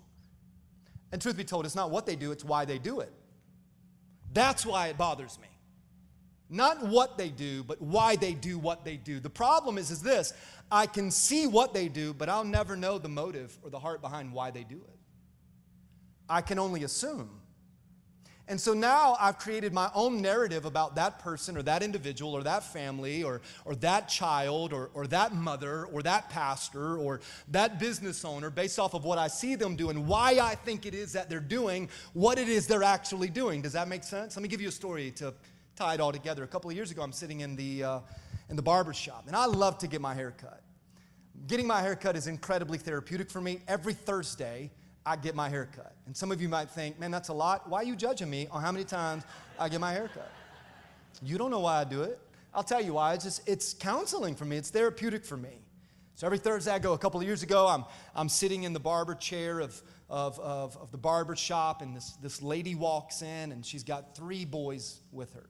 And 1.12 1.20
truth 1.20 1.36
be 1.36 1.44
told, 1.44 1.66
it's 1.66 1.74
not 1.74 1.90
what 1.90 2.06
they 2.06 2.16
do, 2.16 2.32
it's 2.32 2.44
why 2.44 2.64
they 2.64 2.78
do 2.78 3.00
it. 3.00 3.12
That's 4.32 4.64
why 4.64 4.88
it 4.88 4.96
bothers 4.96 5.38
me. 5.40 5.48
Not 6.52 6.84
what 6.84 7.16
they 7.16 7.28
do, 7.28 7.62
but 7.62 7.80
why 7.80 8.16
they 8.16 8.34
do 8.34 8.58
what 8.58 8.84
they 8.84 8.96
do. 8.96 9.20
The 9.20 9.30
problem 9.30 9.78
is, 9.78 9.92
is 9.92 10.02
this 10.02 10.34
I 10.70 10.86
can 10.86 11.10
see 11.12 11.46
what 11.46 11.72
they 11.72 11.88
do, 11.88 12.12
but 12.12 12.28
I'll 12.28 12.44
never 12.44 12.76
know 12.76 12.98
the 12.98 13.08
motive 13.08 13.56
or 13.62 13.70
the 13.70 13.78
heart 13.78 14.02
behind 14.02 14.32
why 14.32 14.50
they 14.50 14.64
do 14.64 14.76
it. 14.76 14.98
I 16.28 16.40
can 16.40 16.58
only 16.58 16.82
assume. 16.82 17.40
And 18.50 18.60
so 18.60 18.74
now 18.74 19.16
I've 19.20 19.38
created 19.38 19.72
my 19.72 19.92
own 19.94 20.20
narrative 20.20 20.64
about 20.64 20.96
that 20.96 21.20
person 21.20 21.56
or 21.56 21.62
that 21.62 21.84
individual 21.84 22.32
or 22.32 22.42
that 22.42 22.64
family 22.64 23.22
or, 23.22 23.42
or 23.64 23.76
that 23.76 24.08
child 24.08 24.72
or, 24.72 24.90
or 24.92 25.06
that 25.06 25.32
mother 25.32 25.84
or 25.86 26.02
that 26.02 26.30
pastor 26.30 26.98
or 26.98 27.20
that 27.46 27.78
business 27.78 28.24
owner 28.24 28.50
based 28.50 28.80
off 28.80 28.92
of 28.92 29.04
what 29.04 29.18
I 29.18 29.28
see 29.28 29.54
them 29.54 29.76
doing, 29.76 30.04
why 30.04 30.40
I 30.42 30.56
think 30.56 30.84
it 30.84 30.94
is 30.94 31.12
that 31.12 31.30
they're 31.30 31.38
doing 31.38 31.88
what 32.12 32.40
it 32.40 32.48
is 32.48 32.66
they're 32.66 32.82
actually 32.82 33.28
doing. 33.28 33.62
Does 33.62 33.74
that 33.74 33.86
make 33.86 34.02
sense? 34.02 34.34
Let 34.34 34.42
me 34.42 34.48
give 34.48 34.60
you 34.60 34.68
a 34.68 34.72
story 34.72 35.12
to 35.12 35.32
tie 35.80 35.94
it 35.94 36.00
all 36.00 36.12
together. 36.12 36.44
A 36.44 36.46
couple 36.46 36.68
of 36.68 36.76
years 36.76 36.90
ago, 36.90 37.00
I'm 37.00 37.12
sitting 37.12 37.40
in 37.40 37.56
the, 37.56 37.82
uh, 37.82 38.00
in 38.50 38.56
the 38.56 38.62
barber 38.62 38.92
shop, 38.92 39.24
and 39.26 39.34
I 39.34 39.46
love 39.46 39.78
to 39.78 39.86
get 39.86 40.02
my 40.02 40.12
hair 40.12 40.30
cut. 40.30 40.62
Getting 41.46 41.66
my 41.66 41.80
hair 41.80 41.96
cut 41.96 42.16
is 42.16 42.26
incredibly 42.26 42.76
therapeutic 42.76 43.30
for 43.30 43.40
me. 43.40 43.60
Every 43.66 43.94
Thursday, 43.94 44.70
I 45.06 45.16
get 45.16 45.34
my 45.34 45.48
hair 45.48 45.70
cut. 45.74 45.94
And 46.04 46.14
some 46.14 46.30
of 46.32 46.42
you 46.42 46.50
might 46.50 46.68
think, 46.68 47.00
man, 47.00 47.10
that's 47.10 47.30
a 47.30 47.32
lot. 47.32 47.66
Why 47.66 47.78
are 47.78 47.84
you 47.84 47.96
judging 47.96 48.28
me 48.28 48.46
on 48.50 48.60
how 48.60 48.70
many 48.70 48.84
times 48.84 49.24
I 49.58 49.70
get 49.70 49.80
my 49.80 49.92
hair 49.92 50.10
cut? 50.12 50.30
You 51.22 51.38
don't 51.38 51.50
know 51.50 51.60
why 51.60 51.80
I 51.80 51.84
do 51.84 52.02
it. 52.02 52.20
I'll 52.52 52.62
tell 52.62 52.82
you 52.82 52.92
why. 52.92 53.14
It's 53.14 53.24
just, 53.24 53.48
it's 53.48 53.72
counseling 53.72 54.34
for 54.34 54.44
me, 54.44 54.58
it's 54.58 54.68
therapeutic 54.68 55.24
for 55.24 55.38
me. 55.38 55.62
So 56.14 56.26
every 56.26 56.38
Thursday 56.38 56.72
I 56.72 56.78
go, 56.78 56.92
a 56.92 56.98
couple 56.98 57.18
of 57.18 57.26
years 57.26 57.42
ago, 57.42 57.66
I'm, 57.66 57.86
I'm 58.14 58.28
sitting 58.28 58.64
in 58.64 58.74
the 58.74 58.80
barber 58.80 59.14
chair 59.14 59.60
of, 59.60 59.80
of, 60.10 60.38
of, 60.40 60.76
of 60.76 60.92
the 60.92 60.98
barber 60.98 61.36
shop, 61.36 61.80
and 61.80 61.96
this, 61.96 62.10
this 62.20 62.42
lady 62.42 62.74
walks 62.74 63.22
in, 63.22 63.52
and 63.52 63.64
she's 63.64 63.82
got 63.82 64.14
three 64.14 64.44
boys 64.44 65.00
with 65.10 65.32
her. 65.32 65.48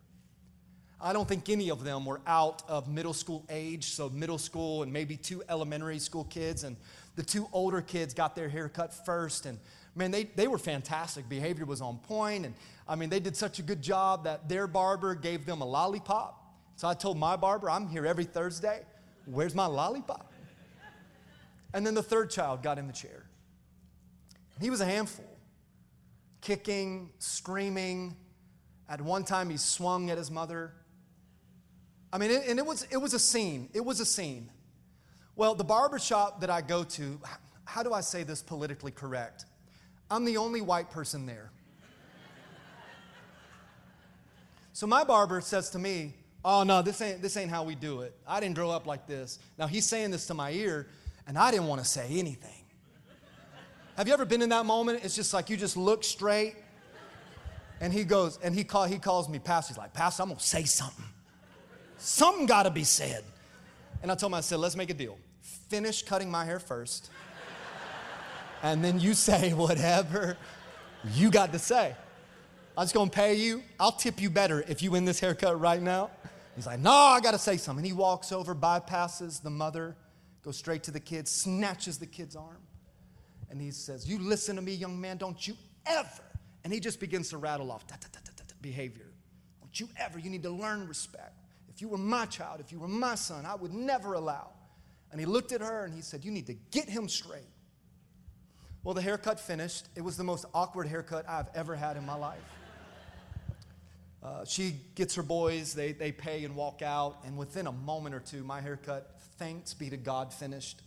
I 1.03 1.13
don't 1.15 1.27
think 1.27 1.49
any 1.49 1.71
of 1.71 1.83
them 1.83 2.05
were 2.05 2.21
out 2.27 2.63
of 2.69 2.89
middle 2.89 3.15
school 3.15 3.45
age, 3.49 3.85
so 3.85 4.11
middle 4.11 4.37
school 4.37 4.83
and 4.83 4.93
maybe 4.93 5.17
two 5.17 5.43
elementary 5.49 5.99
school 5.99 6.25
kids. 6.25 6.63
And 6.63 6.77
the 7.17 7.23
two 7.23 7.49
older 7.53 7.81
kids 7.81 8.13
got 8.13 8.37
their 8.37 8.49
hair 8.49 8.69
cut 8.69 8.93
first. 8.93 9.47
And 9.47 9.59
man, 9.95 10.11
they, 10.11 10.25
they 10.25 10.47
were 10.47 10.59
fantastic. 10.59 11.29
Behavior 11.29 11.65
was 11.65 11.81
on 11.81 11.99
point, 11.99 12.45
And 12.45 12.55
I 12.87 12.97
mean, 12.97 13.09
they 13.09 13.21
did 13.21 13.35
such 13.35 13.59
a 13.59 13.63
good 13.63 13.81
job 13.81 14.25
that 14.25 14.49
their 14.49 14.67
barber 14.67 15.15
gave 15.15 15.47
them 15.47 15.63
a 15.63 15.67
lollipop. 15.67 16.37
So 16.77 16.87
I 16.87 16.95
told 16.95 17.19
my 17.19 17.37
barber, 17.37 17.71
I'm 17.71 17.89
here 17.89 18.07
every 18.07 18.25
Thursday. 18.25 18.83
Where's 19.25 19.55
my 19.55 19.67
lollipop? 19.67 20.33
And 21.73 21.87
then 21.87 21.95
the 21.95 22.03
third 22.03 22.31
child 22.31 22.63
got 22.63 22.79
in 22.79 22.87
the 22.87 22.93
chair. 22.93 23.25
He 24.61 24.69
was 24.69 24.81
a 24.81 24.85
handful, 24.85 25.39
kicking, 26.41 27.11
screaming. 27.19 28.17
At 28.89 29.01
one 29.01 29.25
time, 29.25 29.49
he 29.49 29.57
swung 29.57 30.11
at 30.11 30.19
his 30.19 30.31
mother. 30.31 30.73
I 32.13 32.19
mean, 32.19 32.31
and 32.31 32.59
it 32.59 32.67
was, 32.67 32.87
it 32.91 32.97
was 32.97 33.15
a 33.15 33.19
scene. 33.19 33.69
It 33.73 33.85
was 33.85 34.01
a 34.01 34.05
scene. 34.05 34.51
Well, 35.37 35.55
the 35.55 35.65
barbershop 35.65 36.41
that 36.41 36.51
I 36.51 36.61
go 36.61 36.85
to, 36.85 37.21
how 37.65 37.83
do 37.83 37.93
I 37.93 38.01
say 38.01 38.25
this 38.25 38.43
politically 38.43 38.91
correct? 38.91 39.45
I'm 40.11 40.25
the 40.25 40.37
only 40.37 40.61
white 40.61 40.91
person 40.91 41.27
there. 41.27 41.51
So 44.73 44.87
my 44.87 45.05
barber 45.05 45.41
says 45.41 45.71
to 45.71 45.79
me, 45.79 46.15
Oh 46.45 46.63
no, 46.63 46.81
this 46.81 47.01
ain't 47.01 47.21
this 47.21 47.37
ain't 47.37 47.51
how 47.51 47.65
we 47.65 47.75
do 47.75 48.01
it. 48.01 48.15
I 48.27 48.41
didn't 48.41 48.55
grow 48.55 48.71
up 48.71 48.87
like 48.87 49.07
this. 49.07 49.39
Now 49.59 49.67
he's 49.67 49.87
saying 49.87 50.11
this 50.11 50.27
to 50.29 50.35
my 50.35 50.53
ear, 50.53 50.89
and 51.27 51.37
I 51.37 51.51
didn't 51.51 51.67
want 51.67 51.83
to 51.83 51.87
say 51.87 52.07
anything. 52.11 52.65
Have 53.97 54.09
you 54.09 54.15
ever 54.15 54.25
been 54.25 54.41
in 54.41 54.49
that 54.49 54.65
moment? 54.65 55.05
It's 55.05 55.15
just 55.15 55.35
like 55.35 55.51
you 55.51 55.59
just 55.59 55.77
look 55.77 56.03
straight, 56.03 56.57
and 57.81 57.93
he 57.93 58.05
goes, 58.05 58.39
and 58.43 58.55
he 58.55 58.65
call, 58.65 58.85
he 58.85 58.99
calls 58.99 59.29
me 59.29 59.39
pastor. 59.39 59.75
He's 59.75 59.79
like, 59.79 59.93
Pastor, 59.93 60.23
I'm 60.23 60.31
gonna 60.31 60.41
say 60.41 60.65
something. 60.65 61.05
Something 62.01 62.47
gotta 62.47 62.71
be 62.71 62.85
said. 62.85 63.25
And 64.03 64.11
I 64.11 64.15
told 64.15 64.31
him, 64.31 64.35
I 64.35 64.41
said, 64.41 64.59
let's 64.59 64.77
make 64.77 64.91
a 64.91 64.95
deal. 64.95 65.19
Finish 65.69 66.03
cutting 66.03 66.31
my 66.31 66.45
hair 66.45 66.59
first, 66.59 67.11
and 68.63 68.83
then 68.83 68.99
you 68.99 69.15
say 69.15 69.53
whatever 69.53 70.37
you 71.15 71.31
got 71.31 71.53
to 71.53 71.59
say. 71.59 71.95
I'm 72.77 72.85
just 72.85 72.95
gonna 72.95 73.11
pay 73.11 73.35
you. 73.35 73.63
I'll 73.79 73.93
tip 73.93 74.21
you 74.21 74.31
better 74.31 74.65
if 74.67 74.83
you 74.83 74.91
win 74.91 75.05
this 75.05 75.21
haircut 75.21 75.61
right 75.61 75.83
now. 75.83 76.11
He's 76.57 76.67
like, 76.67 76.81
No, 76.81 76.93
I 76.93 77.21
got 77.21 77.33
to 77.33 77.39
say 77.39 77.57
something. 77.57 77.85
He 77.85 77.93
walks 77.93 78.33
over, 78.33 78.55
bypasses 78.55 79.43
the 79.43 79.51
mother, 79.51 79.97
goes 80.43 80.57
straight 80.57 80.83
to 80.85 80.91
the 80.91 81.01
kid, 81.01 81.29
snatches 81.29 81.99
the 81.99 82.07
kid's 82.07 82.37
arm. 82.37 82.59
And 83.51 83.61
he 83.61 83.71
says, 83.71 84.09
You 84.09 84.19
listen 84.19 84.57
to 84.57 84.63
me, 84.63 84.73
young 84.73 85.01
man, 85.01 85.17
don't 85.17 85.47
you 85.47 85.55
ever. 85.87 86.09
And 86.65 86.73
he 86.73 86.81
just 86.81 87.01
begins 87.01 87.31
to 87.31 87.39
rattle 87.39 87.71
off 87.71 87.85
behavior. 88.61 89.07
Don't 89.61 89.81
you 89.81 89.89
ever, 89.99 90.19
you 90.19 90.31
need 90.31 90.43
to 90.43 90.51
learn 90.51 90.87
respect. 90.87 91.40
If 91.81 91.83
you 91.85 91.89
were 91.89 91.97
my 91.97 92.27
child, 92.27 92.61
if 92.61 92.73
you 92.73 92.79
were 92.79 92.89
my 92.89 93.15
son, 93.15 93.47
I 93.47 93.55
would 93.55 93.73
never 93.73 94.13
allow. 94.13 94.51
And 95.11 95.19
he 95.19 95.25
looked 95.25 95.51
at 95.51 95.63
her 95.63 95.87
and 95.87 95.95
he 95.95 96.03
said, 96.03 96.27
You 96.27 96.31
need 96.31 96.47
to 96.49 96.53
get 96.71 96.91
him 96.91 97.09
straight. 97.09 97.49
Well, 98.85 98.93
the 98.93 99.01
haircut 99.01 99.41
finished. 99.41 99.87
It 99.97 100.03
was 100.03 100.19
the 100.19 100.23
most 100.23 100.45
awkward 100.53 100.89
haircut 100.89 101.27
I've 101.27 101.49
ever 101.55 101.75
had 101.75 101.97
in 101.97 102.05
my 102.05 102.17
life. 102.17 102.43
Uh, 104.23 104.45
she 104.45 104.75
gets 104.95 105.15
her 105.15 105.23
boys, 105.23 105.73
they, 105.73 105.93
they 105.93 106.13
pay 106.13 106.45
and 106.45 106.55
walk 106.55 106.83
out, 106.83 107.17
and 107.25 107.39
within 107.39 107.67
a 107.67 107.73
moment 107.73 108.15
or 108.15 108.21
two, 108.21 108.45
my 108.45 108.61
haircut, 108.61 109.19
thanks 109.39 109.73
be 109.73 109.89
to 109.89 109.97
God, 109.97 110.35
finished. 110.35 110.83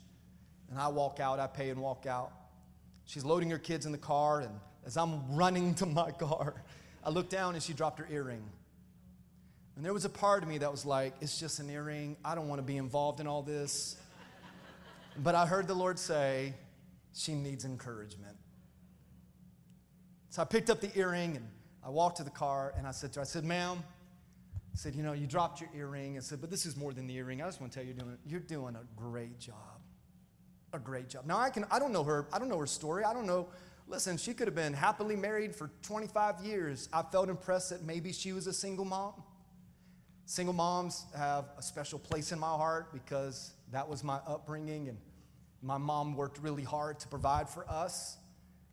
And 0.70 0.78
I 0.78 0.90
walk 0.90 1.20
out, 1.20 1.40
I 1.40 1.48
pay 1.48 1.72
and 1.72 1.82
walk 1.82 2.06
out. 2.06 2.32
She's 3.06 3.26
loading 3.26 3.50
her 3.50 3.58
kids 3.58 3.88
in 3.88 3.92
the 3.92 3.98
car, 3.98 4.42
and 4.42 4.52
as 4.86 4.96
I'm 4.96 5.36
running 5.36 5.74
to 5.74 5.88
my 5.88 6.12
car, 6.12 6.62
I 7.04 7.10
look 7.10 7.30
down 7.30 7.56
and 7.56 7.64
she 7.64 7.74
dropped 7.74 7.98
her 7.98 8.08
earring. 8.12 8.44
And 9.76 9.84
there 9.84 9.94
was 9.94 10.06
a 10.06 10.10
part 10.10 10.44
of 10.44 10.50
me 10.50 10.60
that 10.60 10.72
was 10.72 10.86
like, 10.86 11.14
it's 11.20 11.40
just 11.40 11.60
an 11.60 11.70
earring. 11.70 12.16
I 12.24 12.36
don't 12.36 12.48
want 12.48 12.60
to 12.60 12.66
be 12.66 12.78
involved 12.78 13.20
in 13.20 13.28
all 13.28 13.42
this. 13.42 13.98
But 15.18 15.36
I 15.36 15.46
heard 15.46 15.68
the 15.68 15.74
Lord 15.74 15.98
say, 15.98 16.54
she 17.14 17.34
needs 17.34 17.66
encouragement. 17.66 18.36
So 20.30 20.42
I 20.42 20.46
picked 20.46 20.70
up 20.70 20.82
the 20.82 20.92
earring 20.98 21.38
and 21.38 21.48
I 21.86 21.90
walked 21.90 22.18
to 22.18 22.24
the 22.24 22.32
car 22.32 22.74
and 22.78 22.88
I 22.88 22.92
said 22.92 23.14
to 23.14 23.20
her, 23.20 23.22
I 23.22 23.26
said, 23.26 23.44
ma'am, 23.44 23.84
I 24.74 24.76
said, 24.76 24.96
you 24.96 25.04
know, 25.04 25.14
you 25.14 25.28
dropped 25.28 25.62
your 25.62 25.70
earring. 25.76 26.18
I 26.18 26.22
said, 26.22 26.42
but 26.42 26.50
this 26.50 26.66
is 26.66 26.76
more 26.76 26.94
than 26.94 27.06
the 27.06 27.16
earring. 27.16 27.42
I 27.42 27.46
just 27.46 27.62
want 27.62 27.72
to 27.72 27.80
tell 27.80 27.88
you, 27.88 27.94
you're 27.94 28.04
doing, 28.04 28.18
you're 28.26 28.40
doing 28.40 28.76
a 28.76 28.84
great 28.96 29.40
job. 29.40 29.56
A 30.74 30.80
great 30.80 31.08
job. 31.10 31.28
Now 31.28 31.38
I 31.38 31.52
can 31.52 31.66
I 31.70 31.78
don't 31.78 31.94
know 31.94 32.04
her, 32.04 32.28
I 32.34 32.40
don't 32.40 32.50
know 32.50 32.58
her 32.58 32.66
story. 32.66 33.04
I 33.04 33.14
don't 33.14 33.28
know. 33.28 33.48
Listen, 33.88 34.18
she 34.18 34.34
could 34.34 34.48
have 34.48 34.56
been 34.56 34.74
happily 34.74 35.16
married 35.16 35.56
for 35.56 35.70
25 35.84 36.40
years. 36.44 36.90
I 36.92 37.04
felt 37.04 37.30
impressed 37.30 37.70
that 37.70 37.84
maybe 37.84 38.12
she 38.12 38.34
was 38.34 38.48
a 38.48 38.54
single 38.54 38.86
mom. 38.86 39.14
Single 40.26 40.54
moms 40.54 41.06
have 41.18 41.46
a 41.58 41.62
special 41.62 42.00
place 42.00 42.32
in 42.32 42.40
my 42.40 42.48
heart 42.48 42.94
because 42.94 43.54
that 43.72 43.88
was 43.88 44.04
my 44.04 44.20
upbringing 44.26 44.88
and 44.88 44.98
my 45.62 45.78
mom 45.78 46.16
worked 46.16 46.40
really 46.40 46.64
hard 46.64 47.00
to 47.00 47.08
provide 47.08 47.50
for 47.50 47.70
us. 47.70 48.18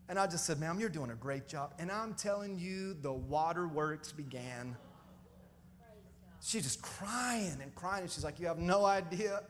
And 0.09 0.19
I 0.19 0.27
just 0.27 0.45
said, 0.45 0.59
Ma'am, 0.59 0.81
you're 0.81 0.89
doing 0.89 1.11
a 1.11 1.15
great 1.15 1.47
job. 1.47 1.75
And 1.79 1.91
I'm 1.91 2.15
telling 2.15 2.59
you, 2.59 2.95
the 2.95 3.13
waterworks 3.13 4.11
began. 4.11 4.77
She's 6.43 6.65
just 6.65 6.83
crying 6.83 7.59
and 7.63 7.73
crying. 7.75 8.03
And 8.03 8.11
she's 8.11 8.25
like, 8.25 8.41
You 8.41 8.47
have 8.47 8.59
no 8.59 8.85
idea 8.85 9.43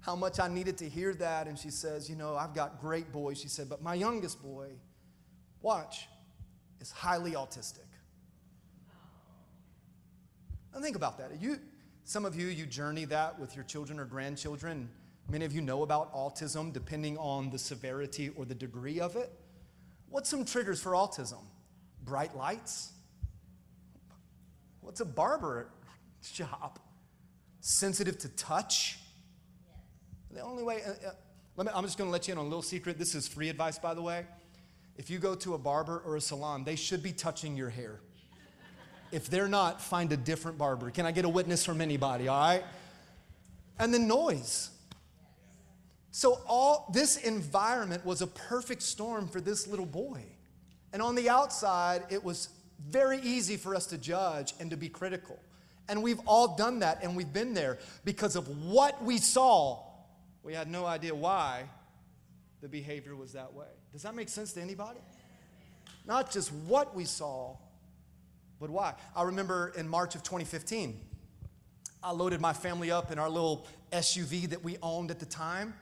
how 0.00 0.14
much 0.14 0.38
I 0.38 0.48
needed 0.48 0.78
to 0.78 0.88
hear 0.88 1.14
that. 1.14 1.48
And 1.48 1.58
she 1.58 1.70
says, 1.70 2.08
You 2.08 2.14
know, 2.14 2.36
I've 2.36 2.54
got 2.54 2.80
great 2.80 3.10
boys. 3.10 3.40
She 3.40 3.48
said, 3.48 3.68
But 3.68 3.82
my 3.82 3.94
youngest 3.94 4.40
boy, 4.40 4.70
watch, 5.62 6.08
is 6.80 6.92
highly 6.92 7.32
autistic. 7.32 7.86
Think 10.80 10.96
about 10.96 11.18
that. 11.18 11.40
You, 11.40 11.58
some 12.04 12.24
of 12.24 12.34
you, 12.34 12.48
you 12.48 12.66
journey 12.66 13.04
that 13.06 13.38
with 13.38 13.54
your 13.54 13.64
children 13.64 13.98
or 13.98 14.04
grandchildren. 14.04 14.88
Many 15.30 15.44
of 15.44 15.52
you 15.52 15.62
know 15.62 15.82
about 15.82 16.12
autism 16.14 16.72
depending 16.72 17.16
on 17.16 17.50
the 17.50 17.58
severity 17.58 18.30
or 18.36 18.44
the 18.44 18.54
degree 18.54 19.00
of 19.00 19.16
it. 19.16 19.32
What's 20.10 20.28
some 20.28 20.44
triggers 20.44 20.80
for 20.80 20.92
autism? 20.92 21.42
Bright 22.04 22.36
lights? 22.36 22.92
What's 24.80 25.00
a 25.00 25.04
barber 25.04 25.70
shop? 26.22 26.78
Sensitive 27.60 28.18
to 28.18 28.28
touch? 28.28 28.98
The 30.30 30.40
only 30.40 30.62
way, 30.62 30.82
uh, 30.84 30.90
uh, 30.90 31.12
let 31.56 31.66
me, 31.66 31.72
I'm 31.74 31.84
just 31.84 31.96
going 31.96 32.08
to 32.08 32.12
let 32.12 32.28
you 32.28 32.32
in 32.32 32.38
on 32.38 32.44
a 32.44 32.48
little 32.48 32.62
secret. 32.62 32.98
This 32.98 33.14
is 33.14 33.26
free 33.26 33.48
advice, 33.48 33.78
by 33.78 33.94
the 33.94 34.02
way. 34.02 34.26
If 34.96 35.08
you 35.08 35.18
go 35.18 35.34
to 35.36 35.54
a 35.54 35.58
barber 35.58 36.02
or 36.04 36.16
a 36.16 36.20
salon, 36.20 36.64
they 36.64 36.76
should 36.76 37.02
be 37.02 37.12
touching 37.12 37.56
your 37.56 37.70
hair. 37.70 38.00
If 39.14 39.28
they're 39.28 39.46
not, 39.46 39.80
find 39.80 40.10
a 40.10 40.16
different 40.16 40.58
barber. 40.58 40.90
Can 40.90 41.06
I 41.06 41.12
get 41.12 41.24
a 41.24 41.28
witness 41.28 41.64
from 41.64 41.80
anybody, 41.80 42.26
all 42.26 42.36
right? 42.36 42.64
And 43.78 43.94
then 43.94 44.08
noise. 44.08 44.70
So 46.10 46.40
all 46.48 46.90
this 46.92 47.16
environment 47.18 48.04
was 48.04 48.22
a 48.22 48.26
perfect 48.26 48.82
storm 48.82 49.28
for 49.28 49.40
this 49.40 49.68
little 49.68 49.86
boy. 49.86 50.24
And 50.92 51.00
on 51.00 51.14
the 51.14 51.28
outside, 51.28 52.02
it 52.10 52.24
was 52.24 52.48
very 52.88 53.20
easy 53.20 53.56
for 53.56 53.76
us 53.76 53.86
to 53.86 53.98
judge 53.98 54.52
and 54.58 54.68
to 54.72 54.76
be 54.76 54.88
critical. 54.88 55.38
And 55.88 56.02
we've 56.02 56.20
all 56.26 56.56
done 56.56 56.80
that 56.80 57.04
and 57.04 57.14
we've 57.14 57.32
been 57.32 57.54
there 57.54 57.78
because 58.04 58.34
of 58.34 58.64
what 58.64 59.00
we 59.04 59.18
saw. 59.18 59.80
We 60.42 60.54
had 60.54 60.68
no 60.68 60.86
idea 60.86 61.14
why 61.14 61.68
the 62.62 62.68
behavior 62.68 63.14
was 63.14 63.34
that 63.34 63.54
way. 63.54 63.68
Does 63.92 64.02
that 64.02 64.16
make 64.16 64.28
sense 64.28 64.54
to 64.54 64.60
anybody? 64.60 64.98
Not 66.04 66.32
just 66.32 66.52
what 66.52 66.96
we 66.96 67.04
saw, 67.04 67.56
but 68.60 68.70
why. 68.70 68.94
I 69.14 69.22
remember 69.24 69.72
in 69.76 69.88
March 69.88 70.14
of 70.14 70.22
2015, 70.22 71.00
I 72.02 72.12
loaded 72.12 72.40
my 72.40 72.52
family 72.52 72.90
up 72.90 73.10
in 73.10 73.18
our 73.18 73.30
little 73.30 73.66
SUV 73.92 74.50
that 74.50 74.62
we 74.62 74.76
owned 74.82 75.10
at 75.10 75.20
the 75.20 75.26
time 75.26 75.74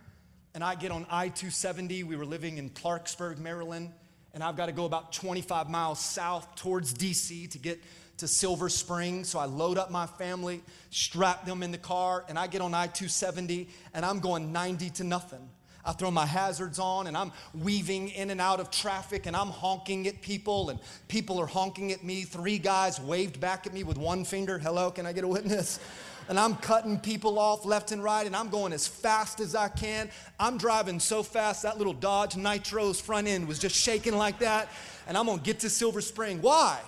and 0.54 0.62
I 0.62 0.74
get 0.74 0.90
on 0.90 1.06
I 1.11 1.28
270. 1.28 2.04
We 2.04 2.16
were 2.16 2.26
living 2.26 2.58
in 2.58 2.70
Clarksburg, 2.70 3.38
Maryland, 3.38 3.90
and 4.35 4.42
I've 4.42 4.56
got 4.56 4.66
to 4.66 4.72
go 4.72 4.85
about 4.85 5.12
25 5.12 5.70
miles 5.70 6.00
south 6.00 6.54
towards 6.56 6.94
DC 6.94 7.50
to 7.50 7.58
get 7.58 7.82
to 8.18 8.28
Silver 8.28 8.68
Spring. 8.68 9.24
So 9.24 9.38
I 9.38 9.46
load 9.46 9.78
up 9.78 9.90
my 9.90 10.06
family, 10.06 10.62
strap 10.90 11.46
them 11.46 11.62
in 11.62 11.72
the 11.72 11.78
car, 11.78 12.24
and 12.28 12.38
I 12.38 12.46
get 12.46 12.61
on 12.61 12.74
I 12.74 12.87
270, 12.87 13.68
and 13.94 14.04
I'm 14.04 14.20
going 14.20 14.52
90 14.52 14.90
to 14.90 15.04
nothing. 15.04 15.48
I 15.84 15.92
throw 15.92 16.10
my 16.10 16.26
hazards 16.26 16.78
on 16.78 17.08
and 17.08 17.16
I'm 17.16 17.32
weaving 17.54 18.10
in 18.10 18.30
and 18.30 18.40
out 18.40 18.60
of 18.60 18.70
traffic 18.70 19.26
and 19.26 19.34
I'm 19.34 19.48
honking 19.48 20.06
at 20.06 20.22
people 20.22 20.70
and 20.70 20.78
people 21.08 21.40
are 21.40 21.46
honking 21.46 21.90
at 21.92 22.04
me. 22.04 22.22
Three 22.22 22.58
guys 22.58 23.00
waved 23.00 23.40
back 23.40 23.66
at 23.66 23.72
me 23.72 23.82
with 23.82 23.98
one 23.98 24.24
finger. 24.24 24.58
Hello, 24.58 24.90
can 24.90 25.06
I 25.06 25.12
get 25.12 25.24
a 25.24 25.28
witness? 25.28 25.80
and 26.28 26.38
I'm 26.38 26.56
cutting 26.56 26.98
people 26.98 27.38
off 27.38 27.64
left 27.64 27.92
and 27.92 28.02
right, 28.02 28.26
and 28.26 28.34
I'm 28.34 28.48
going 28.48 28.72
as 28.72 28.86
fast 28.86 29.40
as 29.40 29.54
I 29.54 29.68
can. 29.68 30.10
I'm 30.38 30.58
driving 30.58 31.00
so 31.00 31.22
fast, 31.22 31.62
that 31.62 31.78
little 31.78 31.92
Dodge 31.92 32.36
Nitro's 32.36 33.00
front 33.00 33.26
end 33.26 33.48
was 33.48 33.58
just 33.58 33.76
shaking 33.76 34.16
like 34.16 34.38
that, 34.40 34.68
and 35.06 35.16
I'm 35.16 35.26
gonna 35.26 35.42
get 35.42 35.60
to 35.60 35.70
Silver 35.70 36.00
Spring. 36.00 36.40
Why? 36.40 36.80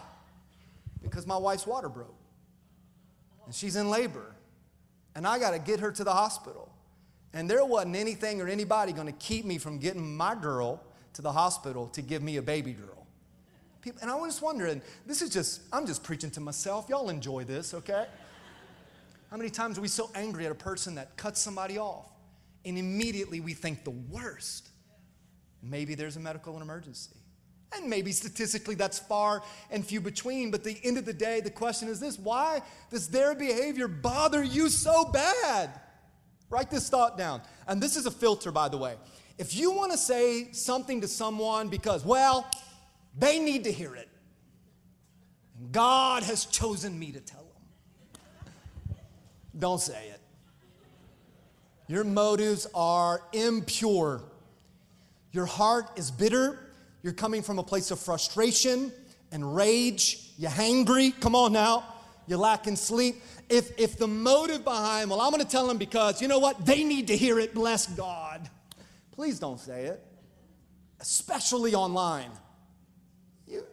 Because 1.02 1.26
my 1.26 1.36
wife's 1.36 1.66
water 1.66 1.88
broke, 1.88 2.14
and 3.46 3.54
she's 3.54 3.76
in 3.76 3.90
labor, 3.90 4.34
and 5.14 5.26
I 5.26 5.38
gotta 5.38 5.58
get 5.58 5.80
her 5.80 5.90
to 5.92 6.04
the 6.04 6.12
hospital. 6.12 6.63
And 7.34 7.50
there 7.50 7.64
wasn't 7.64 7.96
anything 7.96 8.40
or 8.40 8.48
anybody 8.48 8.92
gonna 8.92 9.12
keep 9.12 9.44
me 9.44 9.58
from 9.58 9.78
getting 9.78 10.16
my 10.16 10.36
girl 10.36 10.80
to 11.14 11.22
the 11.22 11.32
hospital 11.32 11.88
to 11.88 12.00
give 12.00 12.22
me 12.22 12.36
a 12.36 12.42
baby 12.42 12.72
girl. 12.72 13.06
People, 13.82 14.00
and 14.02 14.10
I 14.10 14.14
was 14.14 14.40
wondering, 14.40 14.80
this 15.04 15.20
is 15.20 15.30
just, 15.30 15.60
I'm 15.72 15.84
just 15.86 16.02
preaching 16.04 16.30
to 16.30 16.40
myself. 16.40 16.88
Y'all 16.88 17.10
enjoy 17.10 17.44
this, 17.44 17.74
okay? 17.74 18.06
How 19.30 19.36
many 19.36 19.50
times 19.50 19.76
are 19.76 19.80
we 19.80 19.88
so 19.88 20.10
angry 20.14 20.46
at 20.46 20.52
a 20.52 20.54
person 20.54 20.94
that 20.94 21.16
cuts 21.16 21.40
somebody 21.40 21.76
off 21.76 22.06
and 22.64 22.78
immediately 22.78 23.40
we 23.40 23.52
think 23.52 23.82
the 23.82 23.90
worst? 23.90 24.68
Maybe 25.60 25.96
there's 25.96 26.16
a 26.16 26.20
medical 26.20 26.60
emergency. 26.60 27.16
And 27.76 27.90
maybe 27.90 28.12
statistically 28.12 28.76
that's 28.76 29.00
far 29.00 29.42
and 29.72 29.84
few 29.84 30.00
between, 30.00 30.52
but 30.52 30.62
the 30.62 30.78
end 30.84 30.98
of 30.98 31.04
the 31.04 31.12
day, 31.12 31.40
the 31.40 31.50
question 31.50 31.88
is 31.88 31.98
this 31.98 32.16
why 32.16 32.62
does 32.90 33.08
their 33.08 33.34
behavior 33.34 33.88
bother 33.88 34.44
you 34.44 34.68
so 34.68 35.06
bad? 35.06 35.80
Write 36.50 36.70
this 36.70 36.88
thought 36.88 37.18
down. 37.18 37.42
And 37.66 37.82
this 37.82 37.96
is 37.96 38.06
a 38.06 38.10
filter, 38.10 38.52
by 38.52 38.68
the 38.68 38.78
way. 38.78 38.96
If 39.38 39.54
you 39.56 39.72
want 39.72 39.92
to 39.92 39.98
say 39.98 40.52
something 40.52 41.00
to 41.00 41.08
someone 41.08 41.68
because, 41.68 42.04
well, 42.04 42.48
they 43.18 43.38
need 43.38 43.64
to 43.64 43.72
hear 43.72 43.94
it, 43.94 44.08
and 45.58 45.72
God 45.72 46.22
has 46.22 46.44
chosen 46.46 46.98
me 46.98 47.12
to 47.12 47.20
tell 47.20 47.42
them, 47.42 48.96
don't 49.58 49.80
say 49.80 50.08
it. 50.08 50.20
Your 51.86 52.04
motives 52.04 52.66
are 52.74 53.22
impure. 53.32 54.22
Your 55.32 55.46
heart 55.46 55.90
is 55.96 56.10
bitter. 56.10 56.58
You're 57.02 57.12
coming 57.12 57.42
from 57.42 57.58
a 57.58 57.62
place 57.62 57.90
of 57.90 57.98
frustration 57.98 58.92
and 59.32 59.54
rage. 59.54 60.30
You're 60.38 60.50
hangry. 60.50 61.18
Come 61.20 61.34
on 61.34 61.52
now. 61.52 61.93
You're 62.26 62.38
lacking 62.38 62.76
sleep. 62.76 63.22
If, 63.48 63.78
if 63.78 63.98
the 63.98 64.06
motive 64.06 64.64
behind, 64.64 65.10
well, 65.10 65.20
I'm 65.20 65.30
going 65.30 65.42
to 65.42 65.50
tell 65.50 65.66
them 65.66 65.78
because, 65.78 66.22
you 66.22 66.28
know 66.28 66.38
what? 66.38 66.64
They 66.64 66.84
need 66.84 67.08
to 67.08 67.16
hear 67.16 67.38
it. 67.38 67.54
Bless 67.54 67.86
God. 67.86 68.48
Please 69.12 69.38
don't 69.38 69.60
say 69.60 69.84
it, 69.84 70.02
especially 71.00 71.74
online. 71.74 72.30
You, 73.46 73.64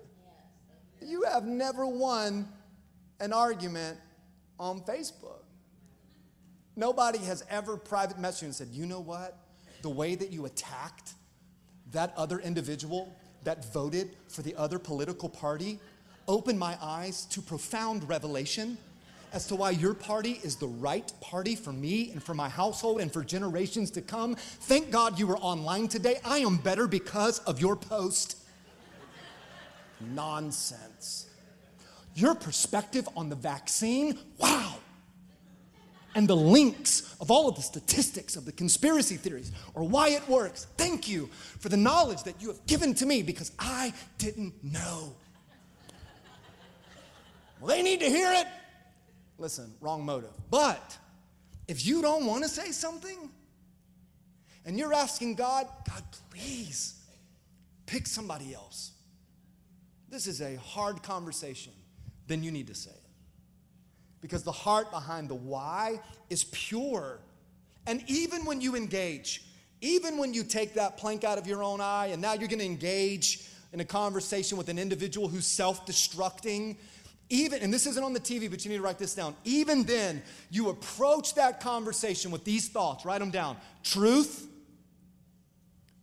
you 1.01 1.23
have 1.23 1.45
never 1.45 1.85
won 1.85 2.47
an 3.19 3.33
argument 3.33 3.97
on 4.59 4.81
Facebook. 4.81 5.43
Nobody 6.75 7.19
has 7.19 7.43
ever 7.49 7.77
private 7.77 8.17
messaged 8.17 8.43
and 8.43 8.55
said, 8.55 8.69
you 8.71 8.85
know 8.85 8.99
what? 8.99 9.37
The 9.81 9.89
way 9.89 10.15
that 10.15 10.31
you 10.31 10.45
attacked 10.45 11.13
that 11.91 12.13
other 12.15 12.39
individual 12.39 13.15
that 13.43 13.65
voted 13.73 14.15
for 14.27 14.41
the 14.41 14.55
other 14.55 14.79
political 14.79 15.27
party 15.27 15.79
opened 16.31 16.57
my 16.57 16.77
eyes 16.81 17.25
to 17.25 17.41
profound 17.41 18.07
revelation 18.07 18.77
as 19.33 19.47
to 19.47 19.55
why 19.55 19.69
your 19.69 19.93
party 19.93 20.39
is 20.43 20.55
the 20.55 20.67
right 20.67 21.11
party 21.21 21.55
for 21.55 21.71
me 21.71 22.11
and 22.11 22.21
for 22.21 22.33
my 22.33 22.49
household 22.49 22.99
and 22.99 23.11
for 23.11 23.23
generations 23.23 23.91
to 23.91 24.01
come. 24.01 24.35
Thank 24.35 24.91
God 24.91 25.19
you 25.19 25.27
were 25.27 25.37
online 25.37 25.87
today. 25.87 26.19
I 26.25 26.39
am 26.39 26.57
better 26.57 26.87
because 26.87 27.39
of 27.39 27.61
your 27.61 27.75
post. 27.75 28.37
Nonsense. 29.99 31.27
Your 32.15 32.35
perspective 32.35 33.07
on 33.15 33.29
the 33.29 33.35
vaccine, 33.35 34.17
wow. 34.37 34.75
And 36.13 36.27
the 36.27 36.35
links 36.35 37.15
of 37.21 37.31
all 37.31 37.47
of 37.47 37.55
the 37.55 37.61
statistics 37.61 38.35
of 38.35 38.43
the 38.43 38.51
conspiracy 38.51 39.15
theories 39.15 39.53
or 39.73 39.83
why 39.83 40.09
it 40.09 40.27
works. 40.27 40.67
Thank 40.75 41.07
you 41.07 41.27
for 41.59 41.69
the 41.69 41.77
knowledge 41.77 42.23
that 42.23 42.41
you 42.41 42.49
have 42.49 42.65
given 42.65 42.93
to 42.95 43.05
me 43.05 43.23
because 43.23 43.53
I 43.57 43.93
didn't 44.17 44.61
know. 44.61 45.15
Well, 47.61 47.69
they 47.69 47.83
need 47.83 47.99
to 47.99 48.09
hear 48.09 48.33
it. 48.33 48.47
Listen, 49.37 49.71
wrong 49.79 50.03
motive. 50.03 50.31
But 50.49 50.97
if 51.67 51.85
you 51.85 52.01
don't 52.01 52.25
want 52.25 52.43
to 52.43 52.49
say 52.49 52.71
something 52.71 53.29
and 54.65 54.79
you're 54.79 54.93
asking 54.93 55.35
God, 55.35 55.67
God, 55.87 56.03
please 56.31 56.95
pick 57.85 58.07
somebody 58.07 58.53
else. 58.53 58.91
This 60.09 60.25
is 60.25 60.41
a 60.41 60.55
hard 60.55 61.03
conversation. 61.03 61.71
Then 62.25 62.43
you 62.43 62.51
need 62.51 62.67
to 62.67 62.75
say 62.75 62.91
it. 62.91 62.97
Because 64.21 64.43
the 64.43 64.51
heart 64.51 64.91
behind 64.91 65.29
the 65.29 65.35
why 65.35 65.99
is 66.29 66.43
pure. 66.45 67.19
And 67.85 68.03
even 68.07 68.43
when 68.43 68.59
you 68.59 68.75
engage, 68.75 69.43
even 69.81 70.17
when 70.17 70.33
you 70.33 70.43
take 70.43 70.73
that 70.75 70.97
plank 70.97 71.23
out 71.23 71.37
of 71.37 71.45
your 71.45 71.63
own 71.63 71.79
eye 71.79 72.07
and 72.07 72.21
now 72.21 72.33
you're 72.33 72.47
going 72.47 72.59
to 72.59 72.65
engage 72.65 73.47
in 73.73 73.79
a 73.79 73.85
conversation 73.85 74.57
with 74.57 74.69
an 74.69 74.77
individual 74.77 75.27
who's 75.27 75.45
self 75.45 75.85
destructing, 75.85 76.75
even, 77.31 77.61
and 77.61 77.73
this 77.73 77.87
isn't 77.87 78.03
on 78.03 78.13
the 78.13 78.19
TV, 78.19 78.49
but 78.49 78.63
you 78.65 78.69
need 78.69 78.77
to 78.77 78.83
write 78.83 78.99
this 78.99 79.15
down. 79.15 79.33
Even 79.45 79.83
then, 79.83 80.21
you 80.49 80.69
approach 80.69 81.33
that 81.35 81.61
conversation 81.61 82.29
with 82.29 82.43
these 82.43 82.67
thoughts. 82.67 83.05
Write 83.05 83.19
them 83.19 83.31
down 83.31 83.57
truth, 83.83 84.47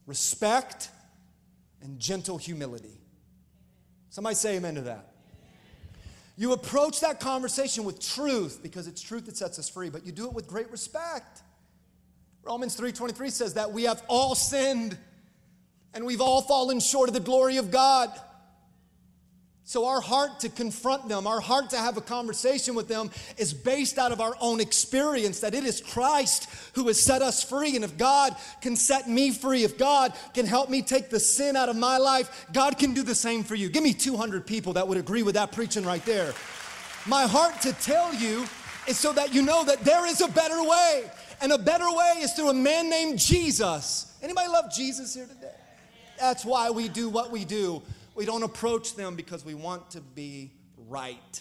respect, 0.06 0.88
and 1.82 1.98
gentle 2.00 2.38
humility. 2.38 2.98
Somebody 4.08 4.36
say 4.36 4.56
amen 4.56 4.76
to 4.76 4.80
that. 4.82 5.12
You 6.38 6.52
approach 6.52 7.00
that 7.00 7.20
conversation 7.20 7.84
with 7.84 8.00
truth 8.00 8.60
because 8.62 8.86
it's 8.86 9.02
truth 9.02 9.26
that 9.26 9.36
sets 9.36 9.58
us 9.58 9.68
free, 9.68 9.90
but 9.90 10.06
you 10.06 10.12
do 10.12 10.26
it 10.26 10.32
with 10.32 10.46
great 10.46 10.70
respect. 10.70 11.42
Romans 12.42 12.74
3:23 12.74 13.30
says 13.30 13.54
that 13.54 13.72
we 13.72 13.82
have 13.82 14.02
all 14.08 14.34
sinned 14.34 14.96
and 15.92 16.06
we've 16.06 16.20
all 16.20 16.40
fallen 16.40 16.80
short 16.80 17.08
of 17.08 17.14
the 17.14 17.20
glory 17.20 17.58
of 17.58 17.70
God. 17.70 18.18
So, 19.68 19.84
our 19.84 20.00
heart 20.00 20.40
to 20.40 20.48
confront 20.48 21.10
them, 21.10 21.26
our 21.26 21.40
heart 21.40 21.68
to 21.70 21.76
have 21.76 21.98
a 21.98 22.00
conversation 22.00 22.74
with 22.74 22.88
them 22.88 23.10
is 23.36 23.52
based 23.52 23.98
out 23.98 24.12
of 24.12 24.20
our 24.22 24.34
own 24.40 24.60
experience 24.60 25.40
that 25.40 25.52
it 25.52 25.62
is 25.62 25.82
Christ 25.82 26.48
who 26.72 26.86
has 26.86 26.98
set 26.98 27.20
us 27.20 27.42
free. 27.42 27.76
And 27.76 27.84
if 27.84 27.98
God 27.98 28.34
can 28.62 28.76
set 28.76 29.10
me 29.10 29.30
free, 29.30 29.64
if 29.64 29.76
God 29.76 30.14
can 30.32 30.46
help 30.46 30.70
me 30.70 30.80
take 30.80 31.10
the 31.10 31.20
sin 31.20 31.54
out 31.54 31.68
of 31.68 31.76
my 31.76 31.98
life, 31.98 32.46
God 32.50 32.78
can 32.78 32.94
do 32.94 33.02
the 33.02 33.14
same 33.14 33.44
for 33.44 33.56
you. 33.56 33.68
Give 33.68 33.82
me 33.82 33.92
200 33.92 34.46
people 34.46 34.72
that 34.72 34.88
would 34.88 34.96
agree 34.96 35.22
with 35.22 35.34
that 35.34 35.52
preaching 35.52 35.84
right 35.84 36.02
there. 36.06 36.32
My 37.04 37.26
heart 37.26 37.60
to 37.60 37.74
tell 37.74 38.14
you 38.14 38.46
is 38.86 38.98
so 38.98 39.12
that 39.12 39.34
you 39.34 39.42
know 39.42 39.66
that 39.66 39.84
there 39.84 40.06
is 40.06 40.22
a 40.22 40.28
better 40.28 40.66
way. 40.66 41.10
And 41.42 41.52
a 41.52 41.58
better 41.58 41.92
way 41.92 42.14
is 42.20 42.32
through 42.32 42.48
a 42.48 42.54
man 42.54 42.88
named 42.88 43.18
Jesus. 43.18 44.16
Anybody 44.22 44.48
love 44.48 44.72
Jesus 44.72 45.14
here 45.14 45.26
today? 45.26 45.52
That's 46.18 46.42
why 46.42 46.70
we 46.70 46.88
do 46.88 47.10
what 47.10 47.30
we 47.30 47.44
do. 47.44 47.82
We 48.18 48.24
don't 48.24 48.42
approach 48.42 48.96
them 48.96 49.14
because 49.14 49.44
we 49.44 49.54
want 49.54 49.92
to 49.92 50.00
be 50.00 50.50
right. 50.88 51.40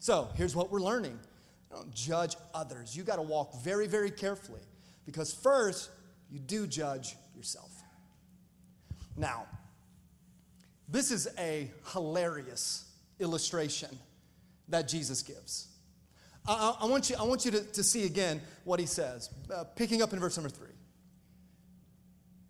So 0.00 0.28
here's 0.34 0.54
what 0.54 0.70
we're 0.70 0.82
learning 0.82 1.18
don't 1.70 1.94
judge 1.94 2.36
others. 2.52 2.94
You 2.94 3.04
got 3.04 3.16
to 3.16 3.22
walk 3.22 3.62
very, 3.62 3.86
very 3.86 4.10
carefully 4.10 4.60
because 5.06 5.32
first, 5.32 5.88
you 6.30 6.38
do 6.38 6.66
judge 6.66 7.16
yourself. 7.34 7.72
Now, 9.16 9.46
this 10.90 11.10
is 11.10 11.26
a 11.38 11.70
hilarious 11.92 12.84
illustration 13.18 13.98
that 14.68 14.86
Jesus 14.86 15.22
gives. 15.22 15.68
I, 16.46 16.76
I 16.82 16.84
want 16.84 17.08
you, 17.08 17.16
I 17.18 17.22
want 17.22 17.46
you 17.46 17.50
to, 17.52 17.62
to 17.62 17.82
see 17.82 18.04
again 18.04 18.42
what 18.64 18.78
he 18.78 18.84
says, 18.84 19.30
uh, 19.50 19.64
picking 19.74 20.02
up 20.02 20.12
in 20.12 20.20
verse 20.20 20.36
number 20.36 20.50
three. 20.50 20.73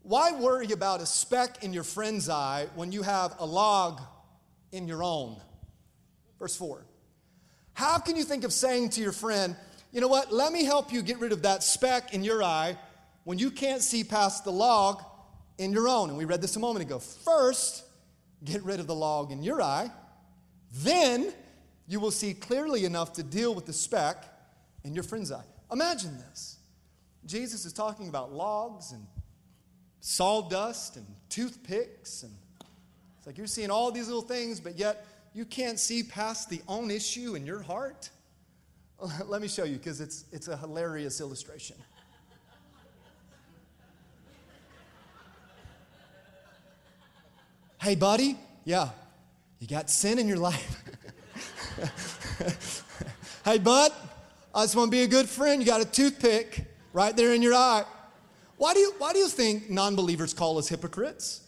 Why 0.04 0.32
worry 0.32 0.70
about 0.70 1.00
a 1.00 1.06
speck 1.06 1.64
in 1.64 1.72
your 1.72 1.82
friend's 1.82 2.28
eye 2.28 2.68
when 2.74 2.92
you 2.92 3.00
have 3.02 3.34
a 3.38 3.46
log 3.46 4.02
in 4.70 4.86
your 4.86 5.02
own? 5.02 5.40
Verse 6.38 6.54
4. 6.56 6.84
How 7.72 7.98
can 7.98 8.14
you 8.14 8.22
think 8.22 8.44
of 8.44 8.52
saying 8.52 8.90
to 8.90 9.00
your 9.00 9.12
friend, 9.12 9.56
you 9.92 10.02
know 10.02 10.08
what, 10.08 10.30
let 10.30 10.52
me 10.52 10.64
help 10.64 10.92
you 10.92 11.00
get 11.00 11.20
rid 11.20 11.32
of 11.32 11.42
that 11.42 11.62
speck 11.62 12.12
in 12.12 12.22
your 12.22 12.42
eye 12.42 12.76
when 13.24 13.38
you 13.38 13.50
can't 13.50 13.80
see 13.80 14.04
past 14.04 14.44
the 14.44 14.52
log 14.52 15.02
in 15.56 15.72
your 15.72 15.88
own? 15.88 16.10
And 16.10 16.18
we 16.18 16.26
read 16.26 16.42
this 16.42 16.56
a 16.56 16.60
moment 16.60 16.84
ago. 16.84 16.98
First, 16.98 17.82
get 18.44 18.62
rid 18.62 18.80
of 18.80 18.86
the 18.86 18.94
log 18.94 19.32
in 19.32 19.42
your 19.42 19.62
eye, 19.62 19.90
then 20.70 21.32
you 21.86 21.98
will 21.98 22.10
see 22.10 22.34
clearly 22.34 22.84
enough 22.84 23.14
to 23.14 23.22
deal 23.22 23.54
with 23.54 23.64
the 23.64 23.72
speck 23.72 24.22
in 24.84 24.94
your 24.94 25.04
friend's 25.04 25.32
eye. 25.32 25.44
Imagine 25.72 26.18
this. 26.18 26.58
Jesus 27.24 27.64
is 27.64 27.72
talking 27.72 28.08
about 28.08 28.34
logs 28.34 28.92
and 28.92 29.06
sawdust 30.04 30.96
and 30.96 31.06
toothpicks. 31.30 32.24
And 32.24 32.32
it's 33.16 33.26
like 33.26 33.38
you're 33.38 33.46
seeing 33.46 33.70
all 33.70 33.90
these 33.90 34.06
little 34.06 34.20
things, 34.20 34.60
but 34.60 34.78
yet 34.78 35.06
you 35.32 35.46
can't 35.46 35.80
see 35.80 36.02
past 36.02 36.50
the 36.50 36.60
own 36.68 36.90
issue 36.90 37.36
in 37.36 37.46
your 37.46 37.62
heart. 37.62 38.10
Let 39.26 39.40
me 39.40 39.48
show 39.48 39.64
you 39.64 39.78
because 39.78 40.02
it's, 40.02 40.26
it's 40.30 40.48
a 40.48 40.58
hilarious 40.58 41.22
illustration. 41.22 41.76
hey, 47.80 47.94
buddy, 47.94 48.36
yeah, 48.66 48.90
you 49.58 49.66
got 49.66 49.88
sin 49.88 50.18
in 50.18 50.28
your 50.28 50.36
life. 50.36 50.82
hey, 53.46 53.56
bud, 53.56 53.90
I 54.54 54.64
just 54.64 54.76
want 54.76 54.88
to 54.88 54.96
be 54.96 55.02
a 55.02 55.08
good 55.08 55.30
friend. 55.30 55.62
You 55.62 55.66
got 55.66 55.80
a 55.80 55.86
toothpick 55.86 56.66
right 56.92 57.16
there 57.16 57.32
in 57.32 57.40
your 57.40 57.54
eye. 57.54 57.84
Why 58.56 58.72
do 58.72 58.80
you, 58.80 58.94
why 58.98 59.12
do 59.12 59.18
you 59.18 59.28
think 59.28 59.68
non 59.70 59.96
believers 59.96 60.32
call 60.32 60.58
us 60.58 60.68
hypocrites? 60.68 61.40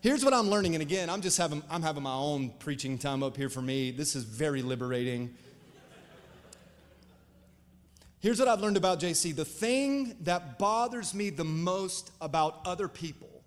Here's 0.00 0.24
what 0.24 0.32
I'm 0.32 0.48
learning, 0.48 0.74
and 0.76 0.82
again, 0.82 1.10
I'm 1.10 1.20
just 1.20 1.36
having, 1.38 1.62
I'm 1.68 1.82
having 1.82 2.04
my 2.04 2.14
own 2.14 2.50
preaching 2.60 2.98
time 2.98 3.24
up 3.24 3.36
here 3.36 3.48
for 3.48 3.60
me. 3.60 3.90
This 3.90 4.14
is 4.14 4.22
very 4.22 4.62
liberating. 4.62 5.34
Here's 8.20 8.38
what 8.38 8.48
I've 8.48 8.60
learned 8.60 8.76
about 8.76 9.00
JC 9.00 9.34
the 9.34 9.44
thing 9.44 10.16
that 10.22 10.58
bothers 10.58 11.14
me 11.14 11.30
the 11.30 11.44
most 11.44 12.10
about 12.20 12.60
other 12.64 12.88
people, 12.88 13.42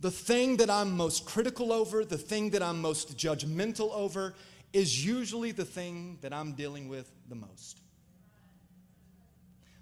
the 0.00 0.10
thing 0.10 0.58
that 0.58 0.70
I'm 0.70 0.96
most 0.96 1.26
critical 1.26 1.72
over, 1.72 2.04
the 2.04 2.18
thing 2.18 2.50
that 2.50 2.62
I'm 2.62 2.80
most 2.80 3.16
judgmental 3.16 3.92
over, 3.92 4.34
is 4.72 5.04
usually 5.04 5.52
the 5.52 5.64
thing 5.64 6.18
that 6.20 6.32
I'm 6.32 6.52
dealing 6.52 6.88
with 6.88 7.10
the 7.28 7.34
most. 7.34 7.80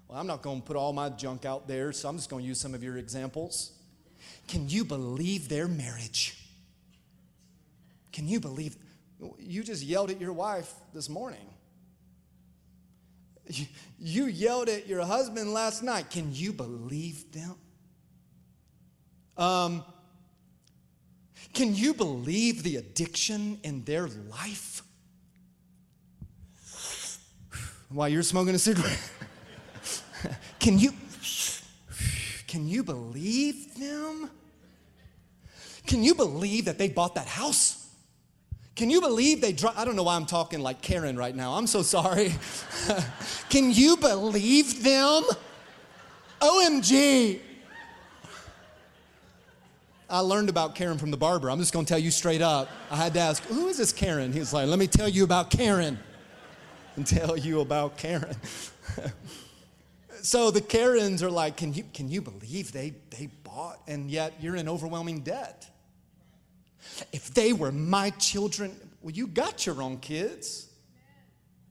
Well, 0.07 0.19
I'm 0.19 0.27
not 0.27 0.41
going 0.41 0.61
to 0.61 0.65
put 0.65 0.77
all 0.77 0.93
my 0.93 1.09
junk 1.09 1.45
out 1.45 1.67
there, 1.67 1.91
so 1.91 2.07
I'm 2.07 2.15
just 2.15 2.29
going 2.29 2.43
to 2.43 2.47
use 2.47 2.59
some 2.59 2.73
of 2.73 2.81
your 2.81 2.97
examples. 2.97 3.71
Can 4.47 4.69
you 4.69 4.85
believe 4.85 5.49
their 5.49 5.67
marriage? 5.67 6.37
Can 8.13 8.27
you 8.27 8.39
believe? 8.39 8.77
You 9.37 9.63
just 9.63 9.83
yelled 9.83 10.09
at 10.09 10.21
your 10.21 10.33
wife 10.33 10.73
this 10.93 11.09
morning. 11.09 11.45
You, 13.99 14.25
yelled 14.25 14.69
at 14.69 14.87
your 14.87 15.05
husband 15.05 15.53
last 15.53 15.83
night. 15.83 16.09
Can 16.09 16.33
you 16.33 16.51
believe 16.51 17.31
them? 17.31 17.55
Um, 19.37 19.83
can 21.53 21.75
you 21.75 21.93
believe 21.93 22.63
the 22.63 22.77
addiction 22.77 23.59
in 23.63 23.83
their 23.83 24.07
life? 24.07 24.83
While 27.89 28.09
you're 28.09 28.23
smoking 28.23 28.53
a 28.53 28.59
cigarette. 28.59 28.99
Can 30.59 30.79
you 30.79 30.91
can 32.47 32.67
you 32.67 32.83
believe 32.83 33.75
them? 33.75 34.29
Can 35.85 36.03
you 36.03 36.15
believe 36.15 36.65
that 36.65 36.77
they 36.77 36.89
bought 36.89 37.15
that 37.15 37.27
house? 37.27 37.87
Can 38.75 38.89
you 38.89 39.01
believe 39.01 39.41
they 39.41 39.55
I 39.75 39.85
don't 39.85 39.95
know 39.95 40.03
why 40.03 40.15
I'm 40.15 40.25
talking 40.25 40.59
like 40.61 40.81
Karen 40.81 41.17
right 41.17 41.35
now. 41.35 41.53
I'm 41.53 41.67
so 41.67 41.81
sorry. 41.81 42.33
Can 43.49 43.71
you 43.71 43.97
believe 43.97 44.83
them? 44.83 45.23
OMG. 46.39 47.39
I 50.09 50.19
learned 50.19 50.49
about 50.49 50.75
Karen 50.75 50.97
from 50.97 51.11
the 51.11 51.17
barber. 51.17 51.49
I'm 51.49 51.59
just 51.59 51.73
going 51.73 51.85
to 51.85 51.89
tell 51.89 51.99
you 51.99 52.11
straight 52.11 52.41
up. 52.41 52.69
I 52.89 52.95
had 52.95 53.13
to 53.15 53.19
ask, 53.19 53.43
who 53.45 53.67
is 53.67 53.77
this 53.77 53.91
Karen? 53.91 54.31
He 54.31 54.39
was 54.39 54.53
like, 54.53 54.67
let 54.67 54.79
me 54.79 54.87
tell 54.87 55.09
you 55.09 55.23
about 55.23 55.49
Karen 55.49 55.99
and 56.95 57.05
tell 57.17 57.35
you 57.35 57.59
about 57.61 57.97
Karen. 57.97 58.35
So 60.27 60.51
the 60.51 60.59
Karens 60.59 61.23
are 61.23 61.31
like, 61.31 61.55
can 61.55 61.73
you, 61.73 61.85
can 61.93 62.09
you 62.09 62.21
believe 62.21 62.73
they, 62.73 62.95
they 63.11 63.29
bought 63.45 63.79
and 63.87 64.11
yet 64.11 64.33
you're 64.41 64.57
in 64.57 64.67
overwhelming 64.67 65.21
debt? 65.21 65.69
If 67.13 67.33
they 67.33 67.53
were 67.53 67.71
my 67.71 68.09
children, 68.09 68.75
Well, 69.01 69.15
you 69.15 69.25
got 69.25 69.65
your 69.65 69.81
own 69.81 69.99
kids, 69.99 70.69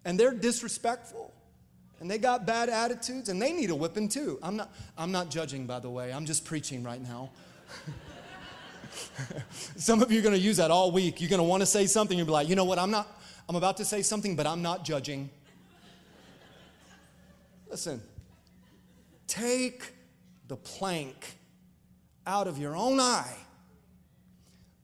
and 0.06 0.18
they're 0.18 0.32
disrespectful, 0.32 1.34
and 2.00 2.10
they 2.10 2.16
got 2.16 2.46
bad 2.46 2.70
attitudes, 2.70 3.28
and 3.28 3.42
they 3.42 3.52
need 3.52 3.68
a 3.68 3.74
whipping 3.74 4.08
too. 4.08 4.38
I'm 4.42 4.56
not, 4.56 4.74
I'm 4.96 5.12
not 5.12 5.28
judging, 5.28 5.66
by 5.66 5.78
the 5.78 5.90
way, 5.90 6.10
I'm 6.10 6.24
just 6.24 6.46
preaching 6.46 6.82
right 6.82 7.02
now. 7.02 7.32
Some 9.76 10.00
of 10.00 10.10
you 10.10 10.20
are 10.20 10.22
going 10.22 10.34
to 10.34 10.40
use 10.40 10.56
that 10.56 10.70
all 10.70 10.90
week. 10.92 11.20
You're 11.20 11.28
going 11.28 11.40
to 11.40 11.44
want 11.44 11.60
to 11.60 11.66
say 11.66 11.84
something, 11.84 12.16
you'll 12.16 12.26
be 12.26 12.32
like, 12.32 12.48
you 12.48 12.56
know 12.56 12.64
what, 12.64 12.78
I'm 12.78 12.90
not, 12.90 13.20
I'm 13.50 13.56
about 13.56 13.76
to 13.76 13.84
say 13.84 14.00
something, 14.00 14.34
but 14.34 14.46
I'm 14.46 14.62
not 14.62 14.82
judging. 14.82 15.28
Listen, 17.68 18.00
take 19.36 19.92
the 20.48 20.56
plank 20.56 21.36
out 22.26 22.46
of 22.46 22.58
your 22.58 22.76
own 22.76 22.98
eye 23.00 23.36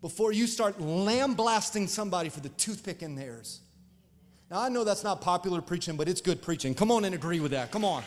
before 0.00 0.32
you 0.32 0.46
start 0.46 0.80
lambasting 0.80 1.86
somebody 1.86 2.28
for 2.28 2.40
the 2.40 2.48
toothpick 2.50 3.02
in 3.02 3.14
theirs. 3.14 3.60
Now, 4.50 4.60
I 4.60 4.68
know 4.68 4.84
that's 4.84 5.04
not 5.04 5.20
popular 5.20 5.62
preaching, 5.62 5.96
but 5.96 6.08
it's 6.08 6.20
good 6.20 6.42
preaching. 6.42 6.74
Come 6.74 6.90
on 6.90 7.04
and 7.04 7.14
agree 7.14 7.40
with 7.40 7.52
that. 7.52 7.70
Come 7.70 7.84
on. 7.84 8.02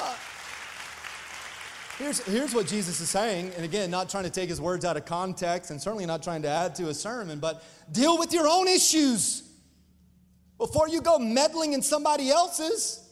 Uh, 0.00 0.14
here's, 1.98 2.20
here's 2.20 2.54
what 2.54 2.66
Jesus 2.66 3.00
is 3.00 3.10
saying, 3.10 3.52
and 3.56 3.64
again, 3.64 3.90
not 3.90 4.08
trying 4.08 4.24
to 4.24 4.30
take 4.30 4.48
his 4.48 4.60
words 4.60 4.84
out 4.84 4.96
of 4.96 5.04
context 5.04 5.70
and 5.70 5.80
certainly 5.80 6.06
not 6.06 6.22
trying 6.22 6.42
to 6.42 6.48
add 6.48 6.74
to 6.76 6.88
a 6.88 6.94
sermon, 6.94 7.40
but 7.40 7.62
deal 7.92 8.18
with 8.18 8.32
your 8.32 8.48
own 8.48 8.68
issues 8.68 9.42
before 10.56 10.88
you 10.88 11.02
go 11.02 11.18
meddling 11.18 11.74
in 11.74 11.82
somebody 11.82 12.30
else's. 12.30 13.03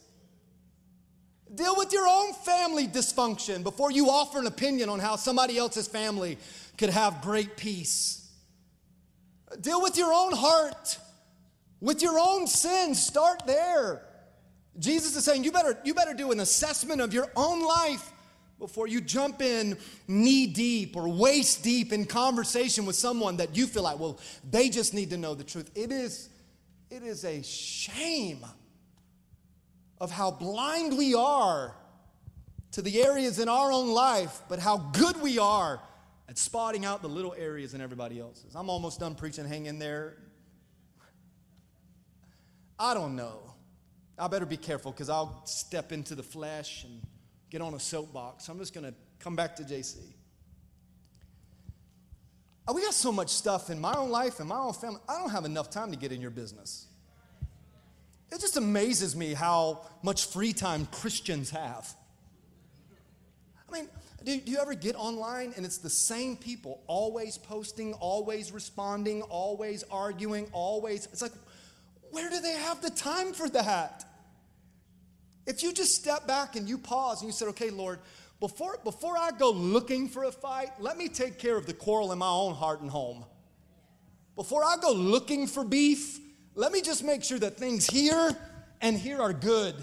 Deal 1.55 1.75
with 1.77 1.93
your 1.93 2.07
own 2.09 2.33
family 2.33 2.89
dysfunction 2.89 3.63
before 3.63 3.91
you 3.91 4.09
offer 4.09 4.39
an 4.39 4.47
opinion 4.47 4.89
on 4.89 4.99
how 4.99 5.17
somebody 5.17 5.59
else's 5.59 5.87
family 5.87 6.39
could 6.79 6.91
have 6.91 7.21
great 7.21 7.57
peace. 7.57 8.31
Deal 9.61 9.83
with 9.83 9.99
your 9.99 10.13
own 10.13 10.33
heart, 10.33 10.99
with 11.81 12.01
your 12.01 12.19
own 12.19 12.47
sins. 12.47 13.05
Start 13.05 13.47
there. 13.47 14.03
Jesus 14.79 15.15
is 15.15 15.25
saying 15.25 15.45
you 15.45 15.53
better, 15.53 15.79
you 15.85 15.93
better 15.93 16.15
do 16.15 16.33
an 16.33 16.41
assessment 16.41 17.03
of 17.03 17.13
your 17.13 17.31
own 17.37 17.63
life 17.63 18.13
before 18.59 18.87
you 18.87 19.03
jump 19.03 19.43
in 19.43 19.77
knee 20.09 20.47
deep 20.47 20.97
or 20.97 21.09
waist 21.09 21.63
deep 21.63 21.93
in 21.93 22.07
conversation 22.07 22.87
with 22.87 22.97
someone 22.97 23.37
that 23.37 23.55
you 23.55 23.67
feel 23.67 23.83
like, 23.83 23.99
well, 23.99 24.19
they 24.49 24.71
just 24.71 24.95
need 24.95 25.11
to 25.11 25.19
know 25.19 25.35
the 25.35 25.45
truth. 25.45 25.71
It 25.75 25.93
is, 25.93 26.31
it 26.89 27.03
is 27.03 27.25
a 27.25 27.43
shame 27.43 28.43
of 30.03 30.11
how 30.11 30.33
blind 30.33 30.99
we 30.99 31.15
are 31.15 31.73
to 32.73 32.83
the 32.83 33.01
areas 33.05 33.39
in 33.39 33.49
our 33.49 33.71
own 33.71 33.93
life, 33.93 34.43
but 34.49 34.59
how 34.59 34.77
good 34.77 35.23
we 35.23 35.39
are 35.39 35.81
at 36.29 36.37
spotting 36.37 36.85
out 36.85 37.03
the 37.03 37.09
little 37.09 37.33
areas 37.39 37.73
in 37.73 37.81
everybody 37.81 38.19
else's. 38.19 38.57
I'm 38.57 38.69
almost 38.69 38.99
done 38.99 39.15
preaching. 39.15 39.45
Hang 39.45 39.67
in 39.67 39.79
there. 39.79 40.17
I 42.81 42.95
don't 42.95 43.15
know. 43.15 43.55
I 44.19 44.27
better 44.27 44.45
be 44.45 44.57
careful 44.57 44.91
because 44.91 45.09
I'll 45.09 45.47
step 45.47 45.93
into 45.93 46.17
the 46.17 46.23
flesh 46.25 46.83
and 46.83 47.01
get 47.49 47.61
on 47.61 47.75
a 47.75 47.81
soapbox. 47.81 48.49
I'm 48.49 48.59
just 48.59 48.75
going 48.75 48.85
to 48.85 48.95
come 49.21 49.37
back 49.37 49.55
to 49.57 49.63
JC. 49.63 49.99
Oh, 52.67 52.75
we 52.75 52.83
got 52.83 52.95
so 52.95 53.13
much 53.13 53.29
stuff 53.29 53.71
in 53.71 53.81
my 53.81 53.95
own 53.95 54.11
life 54.11 54.41
and 54.41 54.49
my 54.49 54.59
own 54.59 54.73
family. 54.73 55.01
I 55.09 55.21
don't 55.21 55.31
have 55.31 55.45
enough 55.45 55.71
time 55.71 55.93
to 55.93 55.97
get 55.97 56.11
in 56.11 56.21
your 56.21 56.33
business. 56.33 56.89
It 58.33 58.41
just 58.41 58.57
amazes 58.57 59.15
me 59.15 59.35
how 59.35 59.83
much 60.03 60.25
free 60.25 60.55
time 60.55 60.87
Christians 60.87 61.51
have. 61.51 61.95
I 63.69 63.73
mean, 63.73 63.89
do, 64.25 64.41
you 64.47 64.59
ever 64.59 64.75
get 64.75 64.97
online 64.97 65.53
and 65.55 65.67
it's 65.67 65.77
the 65.79 65.91
same 65.91 66.39
people 66.39 66.81
always 66.87 67.37
posting, 67.37 67.93
always 67.95 68.51
responding, 68.51 69.21
always 69.21 69.85
arguing, 69.91 70.49
always? 70.53 71.07
It's 71.13 71.21
like, 71.21 71.33
where 72.11 72.31
do 72.31 72.41
they 72.41 72.55
have 72.55 72.81
the 72.81 72.89
time 72.89 73.35
for 73.35 73.51
that? 73.51 74.05
If 75.47 75.63
you 75.63 75.75
just 75.75 75.95
step 75.95 76.27
back 76.27 76.57
and 76.57 76.67
you 76.67 76.79
pause 76.79 77.21
and 77.21 77.29
you 77.29 77.33
said, 77.35 77.49
okay, 77.49 77.69
Lord, 77.69 77.99
before, 78.41 78.79
before 78.83 79.19
I 79.19 79.33
go 79.33 79.51
looking 79.51 80.09
for 80.09 80.25
a 80.25 80.33
fight, 80.33 80.71
let 80.79 80.97
me 80.97 81.09
take 81.09 81.39
care 81.39 81.59
of 81.59 81.67
the 81.67 81.75
quarrel 81.75 82.13
in 82.13 82.19
my 82.19 82.31
own 82.31 82.55
heart 82.55 82.81
and 82.81 82.91
home. 82.91 83.27
Before 84.37 84.65
I 84.65 84.77
go 84.81 84.93
looking 84.93 85.47
for 85.47 85.65
beef, 85.65 86.19
let 86.55 86.73
me 86.73 86.83
just 86.83 87.03
make 87.03 87.25
sure 87.25 87.39
that 87.39 87.57
things 87.57 87.87
here 87.87 88.37
and 88.81 88.97
here 88.97 89.21
are 89.21 89.33
good. 89.33 89.75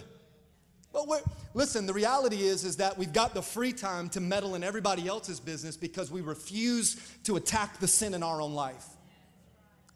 But 0.92 1.08
listen, 1.54 1.86
the 1.86 1.94
reality 1.94 2.42
is, 2.42 2.64
is 2.64 2.78
that 2.78 2.98
we've 2.98 3.14
got 3.14 3.34
the 3.34 3.42
free 3.42 3.74
time 3.74 4.10
to 4.10 4.20
meddle 4.20 4.56
in 4.56 4.64
everybody 4.64 5.08
else's 5.08 5.40
business 5.40 5.78
because 5.78 6.12
we 6.12 6.22
refuse 6.22 6.96
to 7.24 7.36
attack 7.36 7.80
the 7.80 7.88
sin 7.88 8.14
in 8.14 8.24
our 8.24 8.42
own 8.42 8.54
life. 8.54 8.86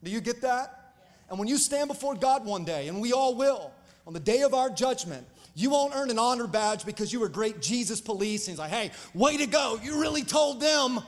Do 0.03 0.11
you 0.11 0.21
get 0.21 0.41
that? 0.41 0.95
And 1.29 1.39
when 1.39 1.47
you 1.47 1.57
stand 1.57 1.87
before 1.87 2.15
God 2.15 2.45
one 2.45 2.63
day, 2.63 2.87
and 2.87 3.01
we 3.01 3.11
all 3.11 3.35
will, 3.35 3.71
on 4.05 4.13
the 4.13 4.19
day 4.19 4.41
of 4.41 4.53
our 4.53 4.69
judgment, 4.69 5.25
you 5.55 5.69
won't 5.69 5.95
earn 5.95 6.09
an 6.09 6.19
honor 6.19 6.47
badge 6.47 6.85
because 6.85 7.13
you 7.13 7.19
were 7.19 7.29
great 7.29 7.61
Jesus 7.61 8.01
police. 8.01 8.47
And 8.47 8.53
he's 8.53 8.59
like, 8.59 8.71
hey, 8.71 8.91
way 9.13 9.37
to 9.37 9.45
go. 9.45 9.79
You 9.81 10.01
really 10.01 10.23
told 10.23 10.59
them. 10.59 10.99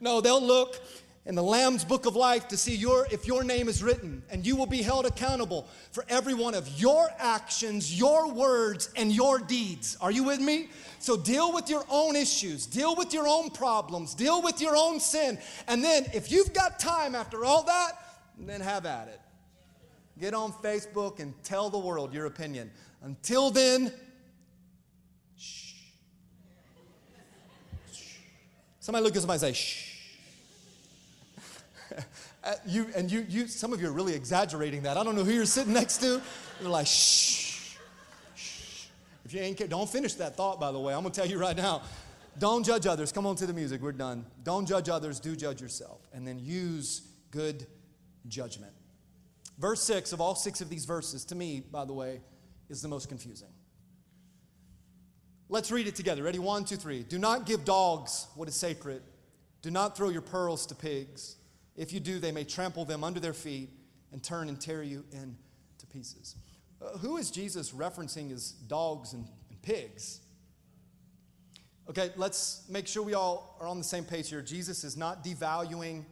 No, 0.00 0.20
they'll 0.20 0.42
look 0.42 0.80
in 1.26 1.34
the 1.34 1.42
Lamb's 1.42 1.84
book 1.84 2.04
of 2.04 2.16
life 2.16 2.48
to 2.48 2.56
see 2.56 2.74
your, 2.74 3.06
if 3.10 3.26
your 3.26 3.44
name 3.44 3.66
is 3.68 3.82
written, 3.82 4.22
and 4.30 4.46
you 4.46 4.56
will 4.56 4.66
be 4.66 4.82
held 4.82 5.06
accountable 5.06 5.66
for 5.90 6.04
every 6.08 6.34
one 6.34 6.54
of 6.54 6.68
your 6.78 7.08
actions, 7.18 7.98
your 7.98 8.30
words, 8.30 8.90
and 8.94 9.10
your 9.10 9.38
deeds. 9.38 9.96
Are 10.02 10.10
you 10.10 10.24
with 10.24 10.40
me? 10.40 10.68
So 10.98 11.16
deal 11.16 11.52
with 11.52 11.70
your 11.70 11.84
own 11.88 12.14
issues, 12.14 12.66
deal 12.66 12.94
with 12.94 13.14
your 13.14 13.26
own 13.26 13.50
problems, 13.50 14.14
deal 14.14 14.42
with 14.42 14.60
your 14.60 14.76
own 14.76 15.00
sin, 15.00 15.38
and 15.66 15.82
then 15.82 16.04
if 16.12 16.30
you've 16.30 16.52
got 16.52 16.78
time 16.78 17.14
after 17.14 17.44
all 17.44 17.62
that, 17.62 17.92
then 18.38 18.60
have 18.60 18.84
at 18.84 19.08
it. 19.08 19.20
Get 20.20 20.34
on 20.34 20.52
Facebook 20.52 21.20
and 21.20 21.32
tell 21.42 21.70
the 21.70 21.78
world 21.78 22.12
your 22.12 22.26
opinion. 22.26 22.70
Until 23.02 23.50
then, 23.50 23.92
shh. 25.36 25.72
Somebody 28.80 29.04
look 29.04 29.16
at 29.16 29.22
somebody 29.22 29.46
and 29.46 29.56
say, 29.56 29.60
shh. 29.60 29.93
Uh, 32.44 32.54
you, 32.66 32.88
and 32.94 33.10
you, 33.10 33.24
you, 33.26 33.48
some 33.48 33.72
of 33.72 33.80
you 33.80 33.88
are 33.88 33.92
really 33.92 34.14
exaggerating 34.14 34.82
that. 34.82 34.98
I 34.98 35.02
don't 35.02 35.16
know 35.16 35.24
who 35.24 35.32
you're 35.32 35.46
sitting 35.46 35.72
next 35.72 35.98
to. 35.98 36.20
You're 36.60 36.68
like, 36.68 36.86
shh, 36.86 37.76
shh. 38.36 38.86
If 39.24 39.32
you 39.32 39.40
ain't, 39.40 39.70
don't 39.70 39.88
finish 39.88 40.12
that 40.14 40.36
thought, 40.36 40.60
by 40.60 40.70
the 40.70 40.78
way. 40.78 40.92
I'm 40.92 41.00
going 41.00 41.12
to 41.12 41.18
tell 41.18 41.28
you 41.28 41.38
right 41.38 41.56
now. 41.56 41.80
Don't 42.38 42.66
judge 42.66 42.86
others. 42.86 43.12
Come 43.12 43.26
on 43.26 43.36
to 43.36 43.46
the 43.46 43.54
music. 43.54 43.80
We're 43.80 43.92
done. 43.92 44.26
Don't 44.42 44.66
judge 44.66 44.90
others. 44.90 45.20
Do 45.20 45.34
judge 45.34 45.62
yourself. 45.62 46.00
And 46.12 46.28
then 46.28 46.38
use 46.38 47.08
good 47.30 47.66
judgment. 48.28 48.72
Verse 49.58 49.80
six 49.80 50.12
of 50.12 50.20
all 50.20 50.34
six 50.34 50.60
of 50.60 50.68
these 50.68 50.84
verses, 50.84 51.24
to 51.26 51.34
me, 51.34 51.62
by 51.70 51.86
the 51.86 51.94
way, 51.94 52.20
is 52.68 52.82
the 52.82 52.88
most 52.88 53.08
confusing. 53.08 53.48
Let's 55.48 55.70
read 55.70 55.86
it 55.86 55.94
together. 55.94 56.24
Ready? 56.24 56.40
One, 56.40 56.64
two, 56.64 56.76
three. 56.76 57.04
Do 57.04 57.18
not 57.18 57.46
give 57.46 57.64
dogs 57.64 58.26
what 58.34 58.48
is 58.48 58.54
sacred. 58.54 59.00
Do 59.62 59.70
not 59.70 59.96
throw 59.96 60.10
your 60.10 60.22
pearls 60.22 60.66
to 60.66 60.74
pigs. 60.74 61.36
If 61.76 61.92
you 61.92 62.00
do, 62.00 62.18
they 62.18 62.32
may 62.32 62.44
trample 62.44 62.84
them 62.84 63.02
under 63.02 63.20
their 63.20 63.32
feet 63.32 63.70
and 64.12 64.22
turn 64.22 64.48
and 64.48 64.60
tear 64.60 64.82
you 64.82 65.04
into 65.12 65.86
pieces. 65.92 66.36
Uh, 66.80 66.98
who 66.98 67.16
is 67.16 67.30
Jesus 67.30 67.72
referencing 67.72 68.32
as 68.32 68.52
dogs 68.52 69.12
and, 69.12 69.26
and 69.50 69.62
pigs? 69.62 70.20
Okay, 71.88 72.10
let's 72.16 72.64
make 72.68 72.86
sure 72.86 73.02
we 73.02 73.14
all 73.14 73.56
are 73.60 73.66
on 73.66 73.78
the 73.78 73.84
same 73.84 74.04
page 74.04 74.30
here. 74.30 74.40
Jesus 74.40 74.84
is 74.84 74.96
not 74.96 75.24
devaluing 75.24 76.04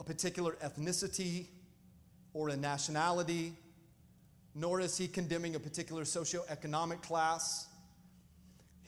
a 0.00 0.04
particular 0.04 0.52
ethnicity 0.64 1.46
or 2.32 2.48
a 2.48 2.56
nationality, 2.56 3.52
nor 4.54 4.80
is 4.80 4.96
he 4.96 5.06
condemning 5.06 5.54
a 5.54 5.60
particular 5.60 6.04
socioeconomic 6.04 7.02
class. 7.02 7.67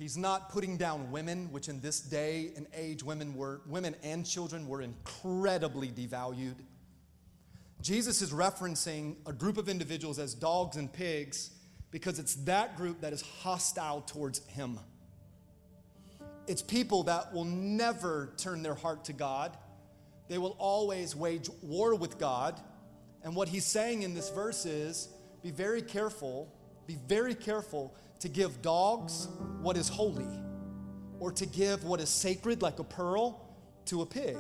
He's 0.01 0.17
not 0.17 0.49
putting 0.49 0.79
down 0.79 1.11
women, 1.11 1.53
which 1.53 1.69
in 1.69 1.83
this 1.83 2.01
day 2.01 2.53
and 2.57 2.67
age, 2.75 3.03
women 3.03 3.35
were 3.35 3.61
women 3.67 3.95
and 4.03 4.25
children 4.25 4.67
were 4.67 4.81
incredibly 4.81 5.89
devalued. 5.89 6.55
Jesus 7.83 8.23
is 8.23 8.33
referencing 8.33 9.17
a 9.27 9.33
group 9.35 9.59
of 9.59 9.69
individuals 9.69 10.19
as 10.19 10.33
dogs 10.33 10.79
and 10.79 10.91
pigs 10.91 11.51
because 11.91 12.19
it's 12.19 12.35
that 12.47 12.79
group 12.79 13.03
that 13.03 13.13
is 13.13 13.21
hostile 13.21 14.01
towards 14.01 14.39
him. 14.47 14.81
It's 16.47 16.63
people 16.63 17.03
that 17.03 17.35
will 17.35 17.45
never 17.45 18.33
turn 18.39 18.63
their 18.63 18.75
heart 18.75 19.05
to 19.05 19.13
God. 19.13 19.55
They 20.29 20.39
will 20.39 20.57
always 20.59 21.15
wage 21.15 21.51
war 21.61 21.95
with 21.95 22.19
God. 22.19 22.59
And 23.23 23.37
what 23.37 23.49
he's 23.49 23.67
saying 23.67 24.01
in 24.01 24.15
this 24.15 24.31
verse 24.31 24.65
is 24.65 25.11
be 25.43 25.51
very 25.51 25.83
careful, 25.83 26.51
be 26.91 26.99
very 27.07 27.35
careful 27.35 27.95
to 28.19 28.29
give 28.29 28.63
dogs 28.63 29.29
what 29.63 29.77
is 29.77 29.89
holy, 29.89 30.27
or 31.21 31.31
to 31.33 31.47
give 31.47 31.85
what 31.85 32.01
is 32.01 32.09
sacred, 32.09 32.63
like 32.63 32.79
a 32.79 32.85
pearl, 32.85 33.49
to 33.87 34.03
a 34.03 34.07
pig. 34.07 34.37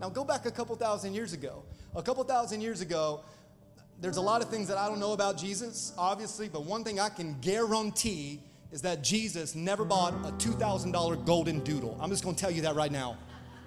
Now, 0.00 0.08
go 0.08 0.24
back 0.24 0.46
a 0.46 0.50
couple 0.50 0.76
thousand 0.76 1.14
years 1.14 1.32
ago. 1.32 1.62
A 1.94 2.02
couple 2.02 2.22
thousand 2.24 2.60
years 2.60 2.80
ago, 2.82 3.22
there's 4.00 4.16
a 4.16 4.20
lot 4.20 4.42
of 4.42 4.48
things 4.48 4.68
that 4.68 4.78
I 4.78 4.88
don't 4.88 5.00
know 5.00 5.12
about 5.12 5.36
Jesus, 5.36 5.92
obviously, 5.96 6.48
but 6.48 6.64
one 6.64 6.84
thing 6.84 7.00
I 7.00 7.08
can 7.08 7.38
guarantee 7.40 8.40
is 8.72 8.82
that 8.82 9.02
Jesus 9.02 9.54
never 9.54 9.84
bought 9.84 10.14
a 10.24 10.32
$2,000 10.32 11.24
golden 11.26 11.60
doodle. 11.60 11.98
I'm 12.00 12.10
just 12.10 12.24
gonna 12.24 12.36
tell 12.36 12.50
you 12.50 12.62
that 12.62 12.76
right 12.76 12.92
now. 12.92 13.16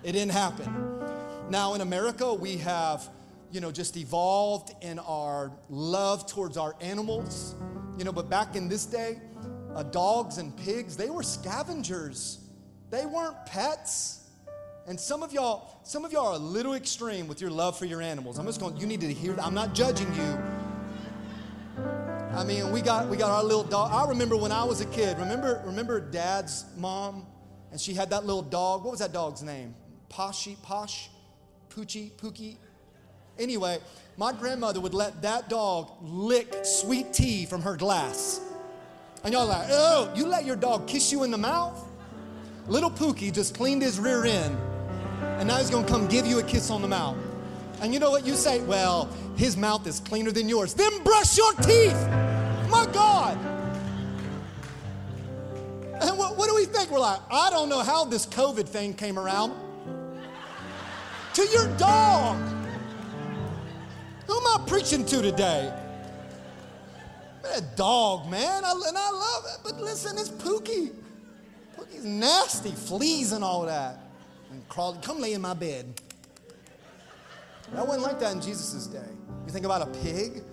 It 0.03 0.14
didn't 0.14 0.32
happen. 0.32 1.01
Now, 1.49 1.74
in 1.74 1.82
America, 1.82 2.34
we 2.34 2.57
have, 2.57 3.07
you 3.51 3.59
know, 3.61 3.72
just 3.72 3.97
evolved 3.97 4.74
in 4.82 4.99
our 4.99 5.51
love 5.70 6.28
towards 6.28 6.57
our 6.57 6.76
animals. 6.80 7.55
You 7.97 8.03
know, 8.03 8.11
but 8.11 8.29
back 8.29 8.55
in 8.55 8.67
this 8.67 8.85
day, 8.85 9.19
uh, 9.75 9.83
dogs 9.83 10.37
and 10.37 10.55
pigs, 10.57 10.97
they 10.97 11.09
were 11.09 11.23
scavengers. 11.23 12.39
They 12.89 13.05
weren't 13.05 13.45
pets. 13.45 14.29
And 14.87 14.99
some 14.99 15.23
of 15.23 15.31
y'all, 15.31 15.79
some 15.83 16.03
of 16.03 16.11
y'all 16.11 16.27
are 16.27 16.35
a 16.35 16.37
little 16.37 16.73
extreme 16.73 17.27
with 17.27 17.39
your 17.39 17.51
love 17.51 17.77
for 17.77 17.85
your 17.85 18.01
animals. 18.01 18.37
I'm 18.37 18.45
just 18.45 18.59
going, 18.59 18.77
you 18.77 18.85
need 18.85 19.01
to 19.01 19.13
hear 19.13 19.35
I'm 19.39 19.53
not 19.53 19.73
judging 19.73 20.13
you. 20.15 20.37
I 22.35 22.43
mean, 22.43 22.71
we 22.71 22.81
got 22.81 23.09
we 23.09 23.17
got 23.17 23.29
our 23.29 23.43
little 23.43 23.63
dog. 23.63 23.91
I 23.91 24.09
remember 24.09 24.35
when 24.35 24.51
I 24.51 24.63
was 24.63 24.81
a 24.81 24.85
kid. 24.87 25.17
Remember, 25.19 25.61
remember 25.65 25.99
dad's 25.99 26.65
mom? 26.77 27.27
And 27.71 27.79
she 27.79 27.93
had 27.93 28.09
that 28.09 28.25
little 28.25 28.41
dog. 28.41 28.83
What 28.83 28.91
was 28.91 28.99
that 28.99 29.13
dog's 29.13 29.41
name? 29.41 29.75
Poshy, 30.09 30.61
Posh, 30.61 31.09
Poochie, 31.69 32.11
Pookie. 32.11 32.57
Anyway, 33.39 33.79
my 34.17 34.31
grandmother 34.31 34.79
would 34.79 34.93
let 34.93 35.21
that 35.23 35.49
dog 35.49 35.91
lick 36.01 36.53
sweet 36.63 37.13
tea 37.13 37.45
from 37.45 37.61
her 37.61 37.75
glass. 37.75 38.39
And 39.23 39.34
y'all 39.34 39.47
like, 39.47 39.67
oh, 39.69 40.11
you 40.15 40.27
let 40.27 40.45
your 40.45 40.55
dog 40.55 40.88
kiss 40.88 41.11
you 41.11 41.23
in 41.23 41.31
the 41.31 41.38
mouth? 41.38 41.84
Little 42.67 42.91
Pookie 42.91 43.34
just 43.34 43.55
cleaned 43.55 43.81
his 43.81 43.99
rear 43.99 44.25
end, 44.25 44.57
and 45.39 45.47
now 45.47 45.57
he's 45.57 45.69
gonna 45.69 45.88
come 45.88 46.07
give 46.07 46.25
you 46.25 46.39
a 46.39 46.43
kiss 46.43 46.69
on 46.69 46.81
the 46.81 46.88
mouth. 46.88 47.17
And 47.81 47.93
you 47.93 47.99
know 47.99 48.11
what 48.11 48.25
you 48.25 48.36
say? 48.36 48.61
Well, 48.61 49.09
his 49.36 49.57
mouth 49.57 49.86
is 49.88 49.99
cleaner 49.99 50.31
than 50.31 50.47
yours. 50.47 50.73
Then 50.73 51.03
brush 51.03 51.38
your 51.38 51.53
teeth. 51.55 52.07
My 52.69 52.88
God. 52.93 53.38
And 56.01 56.17
what, 56.17 56.38
what 56.38 56.47
do 56.47 56.55
we 56.55 56.65
think? 56.65 56.91
We're 56.91 56.99
like, 56.99 57.19
I 57.31 57.49
don't 57.49 57.69
know 57.69 57.79
how 57.79 58.05
this 58.05 58.25
COVID 58.25 58.67
thing 58.67 58.93
came 58.93 59.17
around. 59.17 59.53
to 61.34 61.45
your 61.47 61.67
dog. 61.77 62.52
Who 64.28 64.34
am 64.36 64.61
I 64.61 64.63
preaching 64.67 65.05
to 65.05 65.21
today? 65.21 65.74
A 67.55 67.61
dog, 67.76 68.30
man. 68.30 68.63
I, 68.63 68.71
and 68.71 68.97
I 68.97 69.11
love 69.11 69.43
it. 69.53 69.59
But 69.63 69.82
listen, 69.82 70.17
it's 70.17 70.30
Pookie. 70.30 70.93
Pookie's 71.78 72.05
nasty, 72.05 72.71
fleas 72.71 73.32
and 73.34 73.43
all 73.43 73.63
that. 73.63 73.99
And 74.51 74.67
crawled, 74.69 75.01
come 75.01 75.19
lay 75.19 75.34
in 75.34 75.41
my 75.41 75.53
bed. 75.53 76.01
That 77.74 77.88
wasn't 77.88 78.03
like 78.03 78.19
that 78.19 78.34
in 78.34 78.41
Jesus' 78.41 78.88
day. 78.88 78.99
You 79.45 79.51
think 79.51 79.65
about 79.65 79.82
a 79.82 79.91
pig? 79.99 80.43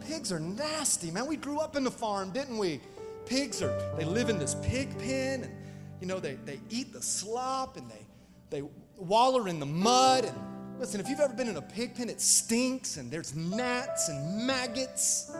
Pigs 0.00 0.32
are 0.32 0.40
nasty, 0.40 1.10
man. 1.10 1.26
We 1.26 1.36
grew 1.36 1.58
up 1.58 1.76
in 1.76 1.84
the 1.84 1.90
farm, 1.90 2.30
didn't 2.30 2.58
we? 2.58 2.80
Pigs 3.26 3.62
are, 3.62 3.74
they 3.96 4.04
live 4.04 4.28
in 4.28 4.38
this 4.38 4.54
pig 4.62 4.98
pen 4.98 5.44
and, 5.44 5.52
you 6.00 6.06
know, 6.06 6.20
they, 6.20 6.34
they 6.44 6.60
eat 6.68 6.92
the 6.92 7.00
slop 7.00 7.76
and 7.76 7.90
they, 7.90 8.04
they 8.50 8.62
waller 8.96 9.48
in 9.48 9.60
the 9.60 9.66
mud. 9.66 10.24
And 10.26 10.36
listen, 10.78 11.00
if 11.00 11.08
you've 11.08 11.20
ever 11.20 11.34
been 11.34 11.48
in 11.48 11.56
a 11.56 11.62
pig 11.62 11.94
pen, 11.94 12.08
it 12.08 12.20
stinks 12.20 12.96
and 12.96 13.10
there's 13.10 13.34
gnats 13.34 14.08
and 14.08 14.46
maggots. 14.46 15.36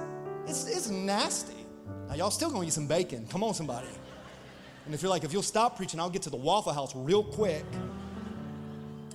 It's, 0.47 0.67
it's 0.67 0.89
nasty. 0.89 1.55
Now, 2.09 2.15
y'all 2.15 2.31
still 2.31 2.51
gonna 2.51 2.67
eat 2.67 2.73
some 2.73 2.87
bacon. 2.87 3.27
Come 3.29 3.43
on, 3.43 3.55
somebody. 3.55 3.89
And 4.87 4.95
if 4.95 5.03
you're 5.03 5.11
like, 5.11 5.25
if 5.25 5.33
you'll 5.33 5.43
stop 5.43 5.77
preaching, 5.77 5.99
I'll 6.01 6.11
get 6.11 6.23
to 6.23 6.31
the 6.31 6.37
Waffle 6.37 6.73
House 6.73 6.95
real 6.95 7.25
quick. 7.25 7.65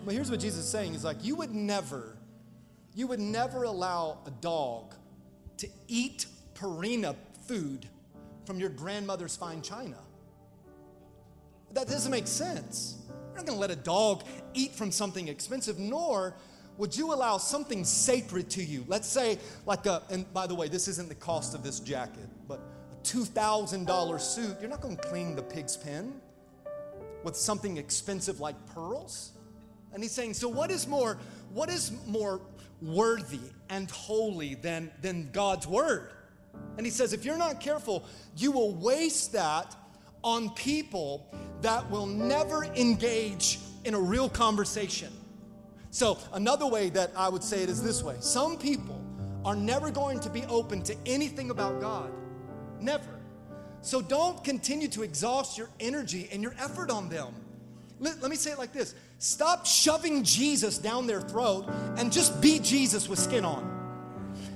But 0.06 0.14
here's 0.14 0.32
what 0.32 0.40
Jesus 0.40 0.66
is 0.66 0.70
saying 0.70 0.94
He's 0.94 1.04
like, 1.04 1.24
you 1.24 1.36
would 1.36 1.54
never, 1.54 2.18
you 2.96 3.08
would 3.08 3.20
never 3.20 3.64
allow 3.64 4.20
a 4.26 4.32
dog 4.32 4.96
to 5.58 5.68
eat 5.88 6.26
Purina 6.56 7.16
food 7.48 7.88
from 8.46 8.60
your 8.60 8.70
grandmother's 8.70 9.36
fine 9.36 9.62
china. 9.62 9.98
That 11.74 11.88
doesn't 11.88 12.12
make 12.12 12.28
sense. 12.28 12.99
Not 13.40 13.46
gonna 13.46 13.60
let 13.62 13.72
a 13.72 13.78
dog 13.78 14.24
eat 14.54 14.76
from 14.76 14.92
something 14.92 15.30
expensive, 15.30 15.80
nor 15.80 16.36
would 16.78 16.94
you 16.94 17.14
allow 17.14 17.38
something 17.38 17.86
sacred 17.86 18.50
to 18.50 18.62
you? 18.62 18.84
Let's 18.86 19.08
say, 19.08 19.40
like 19.66 19.86
a, 19.86 20.04
and 20.10 20.32
by 20.34 20.46
the 20.46 20.56
way, 20.56 20.68
this 20.68 20.90
isn't 20.90 21.08
the 21.08 21.16
cost 21.16 21.56
of 21.56 21.64
this 21.64 21.80
jacket, 21.80 22.28
but 22.50 22.60
a 22.92 23.08
$2,000 23.08 24.20
suit, 24.20 24.58
you're 24.60 24.70
not 24.70 24.82
gonna 24.82 24.98
clean 24.98 25.38
the 25.38 25.42
pig's 25.42 25.78
pen 25.78 26.20
with 27.24 27.38
something 27.38 27.78
expensive 27.78 28.42
like 28.42 28.56
pearls. 28.76 29.32
And 29.94 30.04
he's 30.04 30.12
saying, 30.12 30.34
so 30.34 30.50
what 30.50 30.70
is 30.70 30.86
more, 30.86 31.18
what 31.54 31.70
is 31.70 31.94
more 32.08 32.42
worthy 32.82 33.40
and 33.70 33.90
holy 33.90 34.56
than, 34.56 34.92
than 35.02 35.30
God's 35.32 35.66
word? 35.66 36.12
And 36.76 36.86
he 36.86 36.92
says, 36.92 37.14
if 37.14 37.24
you're 37.24 37.38
not 37.38 37.62
careful, 37.62 38.04
you 38.36 38.52
will 38.52 38.76
waste 38.76 39.32
that 39.32 39.78
on 40.24 40.50
people 40.52 41.28
that 41.62 41.90
will 41.90 42.06
never 42.06 42.66
engage 42.66 43.60
in 43.86 43.94
a 43.94 44.00
real 44.00 44.30
conversation. 44.30 45.12
So, 45.92 46.20
another 46.34 46.68
way 46.68 46.90
that 46.92 47.12
I 47.16 47.30
would 47.30 47.44
say 47.44 47.64
it 47.64 47.70
is 47.70 47.82
this 47.82 48.04
way 48.04 48.16
some 48.20 48.58
people 48.58 49.02
are 49.46 49.56
never 49.56 49.90
going 49.90 50.20
to 50.20 50.30
be 50.30 50.44
open 50.46 50.82
to 50.84 50.96
anything 51.06 51.50
about 51.50 51.82
God. 51.82 52.12
Never. 52.80 53.20
So, 53.82 54.02
don't 54.02 54.44
continue 54.44 54.88
to 54.90 55.04
exhaust 55.04 55.58
your 55.58 55.70
energy 55.80 56.30
and 56.32 56.44
your 56.44 56.54
effort 56.60 56.92
on 56.92 57.10
them. 57.10 57.34
Let, 58.00 58.22
let 58.22 58.30
me 58.30 58.38
say 58.38 58.52
it 58.52 58.58
like 58.58 58.74
this 58.74 58.94
Stop 59.18 59.66
shoving 59.66 60.24
Jesus 60.24 60.78
down 60.78 61.08
their 61.08 61.22
throat 61.22 61.66
and 61.98 62.12
just 62.12 62.40
be 62.42 62.60
Jesus 62.60 63.10
with 63.10 63.20
skin 63.20 63.46
on. 63.46 63.79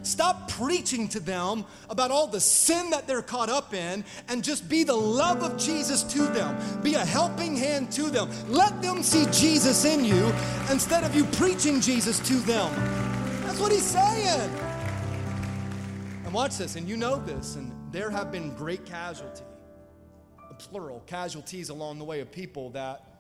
Stop 0.04 0.50
preaching 0.50 1.08
to 1.10 1.20
them 1.20 1.66
about 1.90 2.12
all 2.12 2.28
the 2.28 2.40
sin 2.40 2.90
that 2.92 3.08
they're 3.08 3.22
caught 3.22 3.50
up 3.50 3.74
in 3.74 4.04
and 4.28 4.44
just 4.44 4.70
be 4.70 4.84
the 4.84 4.96
love 4.96 5.42
of 5.42 5.58
Jesus 5.58 6.04
to 6.04 6.28
them. 6.28 6.58
Be 6.82 6.96
a 6.96 7.06
helping 7.06 7.56
hand 7.56 7.92
to 7.94 8.10
them. 8.10 8.30
Let 8.50 8.82
them 8.82 9.02
see 9.02 9.26
Jesus 9.32 9.86
in 9.86 10.06
you 10.06 10.32
instead 10.70 11.04
of 11.04 11.16
you 11.16 11.24
preaching 11.26 11.82
Jesus 11.82 12.20
to 12.28 12.36
them. 12.36 12.74
That's 13.44 13.60
what 13.60 13.72
he's 13.72 13.84
saying. 13.84 14.52
And 16.26 16.34
watch 16.34 16.58
this, 16.58 16.76
and 16.76 16.88
you 16.88 16.98
know 16.98 17.18
this, 17.18 17.56
and 17.56 17.72
there 17.92 18.10
have 18.10 18.32
been 18.32 18.54
great 18.56 18.86
casualty, 18.86 19.44
plural, 20.58 21.02
casualties 21.06 21.70
along 21.70 22.00
the 22.00 22.06
way 22.06 22.20
of 22.20 22.32
people 22.32 22.70
that 22.72 23.14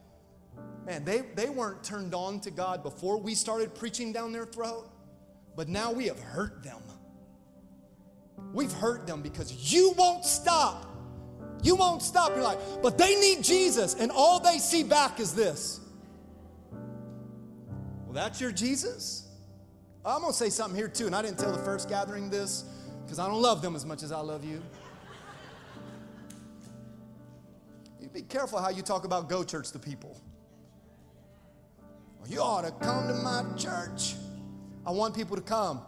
man, 0.85 1.03
they, 1.05 1.21
they 1.35 1.49
weren't 1.49 1.83
turned 1.83 2.13
on 2.13 2.39
to 2.41 2.51
God 2.51 2.83
before 2.83 3.17
we 3.17 3.35
started 3.35 3.73
preaching 3.75 4.11
down 4.11 4.31
their 4.31 4.45
throat, 4.45 4.89
but 5.55 5.67
now 5.67 5.91
we 5.91 6.07
have 6.07 6.19
hurt 6.19 6.63
them. 6.63 6.81
We've 8.53 8.71
hurt 8.71 9.07
them 9.07 9.21
because 9.21 9.73
you 9.73 9.93
won't 9.97 10.25
stop. 10.25 10.89
You 11.61 11.75
won't 11.75 12.01
stop. 12.01 12.31
You're 12.31 12.43
like, 12.43 12.59
but 12.81 12.97
they 12.97 13.15
need 13.19 13.43
Jesus, 13.43 13.95
and 13.95 14.11
all 14.11 14.39
they 14.39 14.57
see 14.57 14.83
back 14.83 15.19
is 15.19 15.33
this. 15.33 15.79
Well, 18.05 18.13
that's 18.13 18.39
your 18.41 18.51
Jesus? 18.51 19.27
I'm 20.05 20.21
gonna 20.21 20.33
say 20.33 20.49
something 20.49 20.77
here 20.77 20.89
too, 20.89 21.05
and 21.05 21.15
I 21.15 21.21
didn't 21.21 21.39
tell 21.39 21.51
the 21.51 21.63
first 21.63 21.87
gathering 21.87 22.29
this 22.29 22.65
because 23.03 23.19
I 23.19 23.27
don't 23.27 23.41
love 23.41 23.61
them 23.61 23.75
as 23.75 23.85
much 23.85 24.03
as 24.03 24.11
I 24.11 24.19
love 24.19 24.43
you. 24.43 24.61
You 28.01 28.09
be 28.09 28.21
careful 28.21 28.59
how 28.59 28.69
you 28.69 28.81
talk 28.81 29.05
about 29.05 29.29
go 29.29 29.43
church 29.43 29.71
to 29.71 29.79
people. 29.79 30.19
You 32.27 32.39
ought 32.41 32.65
to 32.65 32.71
come 32.85 33.07
to 33.07 33.13
my 33.13 33.43
church. 33.57 34.15
I 34.85 34.91
want 34.91 35.15
people 35.15 35.35
to 35.35 35.41
come. 35.41 35.81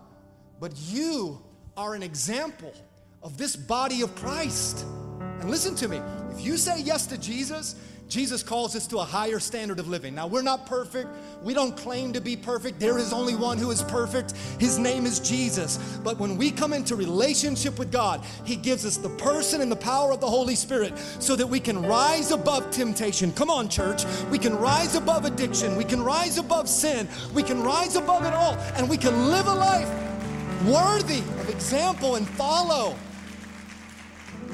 But 0.59 0.73
you 0.77 1.41
are 1.75 1.95
an 1.95 2.03
example 2.03 2.73
of 3.21 3.37
this 3.37 3.55
body 3.55 4.01
of 4.01 4.15
Christ. 4.15 4.85
And 5.39 5.49
listen 5.49 5.75
to 5.75 5.87
me 5.87 6.01
if 6.31 6.41
you 6.45 6.57
say 6.57 6.79
yes 6.81 7.05
to 7.07 7.17
Jesus, 7.17 7.75
Jesus 8.07 8.43
calls 8.43 8.75
us 8.75 8.85
to 8.87 8.99
a 8.99 9.03
higher 9.03 9.39
standard 9.39 9.79
of 9.79 9.87
living. 9.87 10.13
Now, 10.13 10.27
we're 10.27 10.43
not 10.43 10.67
perfect. 10.67 11.09
We 11.43 11.53
don't 11.53 11.75
claim 11.75 12.13
to 12.13 12.21
be 12.21 12.35
perfect. 12.35 12.79
There 12.79 12.99
is 12.99 13.11
only 13.11 13.35
one 13.35 13.57
who 13.57 13.71
is 13.71 13.81
perfect. 13.83 14.33
His 14.59 14.77
name 14.77 15.05
is 15.05 15.19
Jesus. 15.19 15.77
But 16.03 16.19
when 16.19 16.37
we 16.37 16.51
come 16.51 16.71
into 16.71 16.95
relationship 16.95 17.79
with 17.79 17.91
God, 17.91 18.23
He 18.43 18.55
gives 18.55 18.85
us 18.85 18.97
the 18.97 19.09
person 19.09 19.61
and 19.61 19.71
the 19.71 19.75
power 19.75 20.11
of 20.11 20.21
the 20.21 20.29
Holy 20.29 20.55
Spirit 20.55 20.93
so 21.19 21.35
that 21.35 21.47
we 21.47 21.59
can 21.59 21.81
rise 21.81 22.31
above 22.31 22.69
temptation. 22.69 23.31
Come 23.33 23.49
on, 23.49 23.69
church. 23.69 24.03
We 24.29 24.37
can 24.37 24.55
rise 24.55 24.95
above 24.95 25.25
addiction. 25.25 25.75
We 25.75 25.83
can 25.83 26.03
rise 26.03 26.37
above 26.37 26.69
sin. 26.69 27.07
We 27.33 27.41
can 27.41 27.63
rise 27.63 27.95
above 27.95 28.23
it 28.25 28.33
all. 28.33 28.53
And 28.75 28.87
we 28.87 28.97
can 28.97 29.29
live 29.31 29.47
a 29.47 29.55
life 29.55 29.89
worthy 30.65 31.19
of 31.19 31.49
example 31.49 32.15
and 32.15 32.27
follow. 32.27 32.95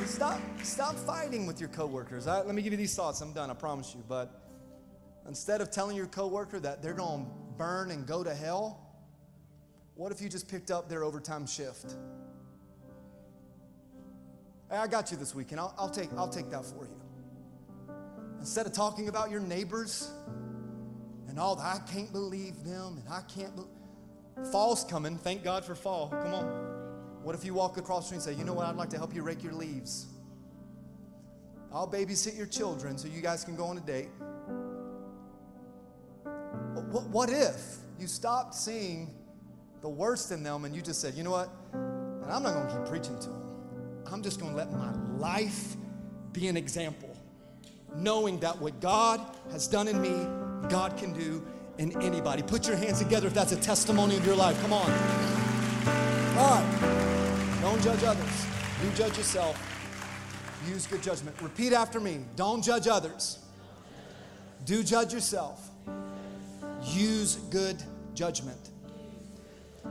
Stop 0.05 0.39
Stop 0.63 0.95
fighting 0.95 1.47
with 1.47 1.59
your 1.59 1.69
coworkers. 1.69 2.27
I, 2.27 2.41
let 2.41 2.53
me 2.53 2.61
give 2.61 2.71
you 2.71 2.77
these 2.77 2.95
thoughts. 2.95 3.19
I'm 3.21 3.33
done, 3.33 3.49
I 3.49 3.53
promise 3.53 3.93
you. 3.95 4.03
But 4.07 4.31
instead 5.27 5.59
of 5.59 5.71
telling 5.71 5.97
your 5.97 6.05
coworker 6.05 6.59
that 6.59 6.83
they're 6.83 6.93
going 6.93 7.25
to 7.25 7.31
burn 7.57 7.91
and 7.91 8.05
go 8.05 8.23
to 8.23 8.33
hell, 8.33 8.79
what 9.95 10.11
if 10.11 10.21
you 10.21 10.29
just 10.29 10.47
picked 10.47 10.71
up 10.71 10.87
their 10.87 11.03
overtime 11.03 11.47
shift? 11.47 11.95
Hey, 14.69 14.77
I 14.77 14.87
got 14.87 15.11
you 15.11 15.17
this 15.17 15.35
weekend. 15.35 15.59
I'll, 15.59 15.73
I'll, 15.77 15.89
take, 15.89 16.09
I'll 16.15 16.29
take 16.29 16.49
that 16.51 16.63
for 16.65 16.85
you. 16.85 17.01
Instead 18.39 18.65
of 18.65 18.73
talking 18.73 19.09
about 19.09 19.29
your 19.29 19.41
neighbors 19.41 20.11
and 21.27 21.39
all 21.39 21.55
that, 21.55 21.65
I 21.65 21.91
can't 21.91 22.11
believe 22.11 22.63
them 22.63 23.01
and 23.03 23.13
I 23.13 23.21
can't 23.21 23.55
believe. 23.55 24.51
Fall's 24.51 24.83
coming. 24.83 25.17
Thank 25.17 25.43
God 25.43 25.65
for 25.65 25.75
fall. 25.75 26.09
Come 26.09 26.33
on. 26.33 26.45
What 27.23 27.35
if 27.35 27.43
you 27.45 27.53
walk 27.53 27.77
across 27.77 28.03
the 28.03 28.05
street 28.05 28.15
and 28.15 28.23
say, 28.23 28.33
you 28.39 28.45
know 28.45 28.53
what, 28.53 28.67
I'd 28.67 28.75
like 28.75 28.89
to 28.91 28.97
help 28.97 29.13
you 29.13 29.21
rake 29.21 29.43
your 29.43 29.53
leaves? 29.53 30.07
I'll 31.73 31.87
babysit 31.87 32.37
your 32.37 32.47
children 32.47 32.97
so 32.97 33.07
you 33.07 33.21
guys 33.21 33.43
can 33.43 33.55
go 33.55 33.65
on 33.65 33.77
a 33.77 33.81
date. 33.81 34.09
What, 36.91 37.07
what 37.07 37.29
if 37.29 37.77
you 37.99 38.07
stopped 38.07 38.55
seeing 38.55 39.13
the 39.81 39.89
worst 39.89 40.31
in 40.31 40.43
them 40.43 40.65
and 40.65 40.75
you 40.75 40.81
just 40.81 40.99
said, 40.99 41.13
you 41.13 41.23
know 41.23 41.31
what? 41.31 41.49
And 41.73 42.31
I'm 42.31 42.43
not 42.43 42.53
going 42.53 42.67
to 42.67 42.73
keep 42.73 42.85
preaching 42.85 43.17
to 43.19 43.29
them. 43.29 43.41
I'm 44.11 44.21
just 44.21 44.39
going 44.39 44.51
to 44.51 44.57
let 44.57 44.71
my 44.71 44.91
life 45.17 45.75
be 46.33 46.47
an 46.47 46.57
example, 46.57 47.15
knowing 47.95 48.39
that 48.41 48.59
what 48.59 48.79
God 48.81 49.21
has 49.51 49.67
done 49.67 49.87
in 49.87 50.01
me, 50.01 50.27
God 50.69 50.97
can 50.97 51.13
do 51.13 51.45
in 51.77 51.99
anybody. 52.01 52.43
Put 52.43 52.67
your 52.67 52.75
hands 52.75 52.99
together 52.99 53.27
if 53.27 53.33
that's 53.33 53.53
a 53.53 53.59
testimony 53.59 54.17
of 54.17 54.25
your 54.25 54.35
life. 54.35 54.61
Come 54.61 54.73
on. 54.73 54.91
All 56.37 56.61
right. 56.61 57.59
Don't 57.61 57.81
judge 57.81 58.03
others. 58.03 58.45
You 58.83 58.91
judge 58.91 59.17
yourself. 59.17 59.70
Use 60.69 60.85
good 60.85 61.01
judgment. 61.01 61.35
Repeat 61.41 61.73
after 61.73 61.99
me. 61.99 62.19
Don't 62.35 62.63
judge 62.63 62.87
others. 62.87 63.39
Do 64.65 64.83
judge 64.83 65.13
yourself. 65.13 65.69
Use 66.83 67.35
good 67.49 67.81
judgment. 68.13 68.69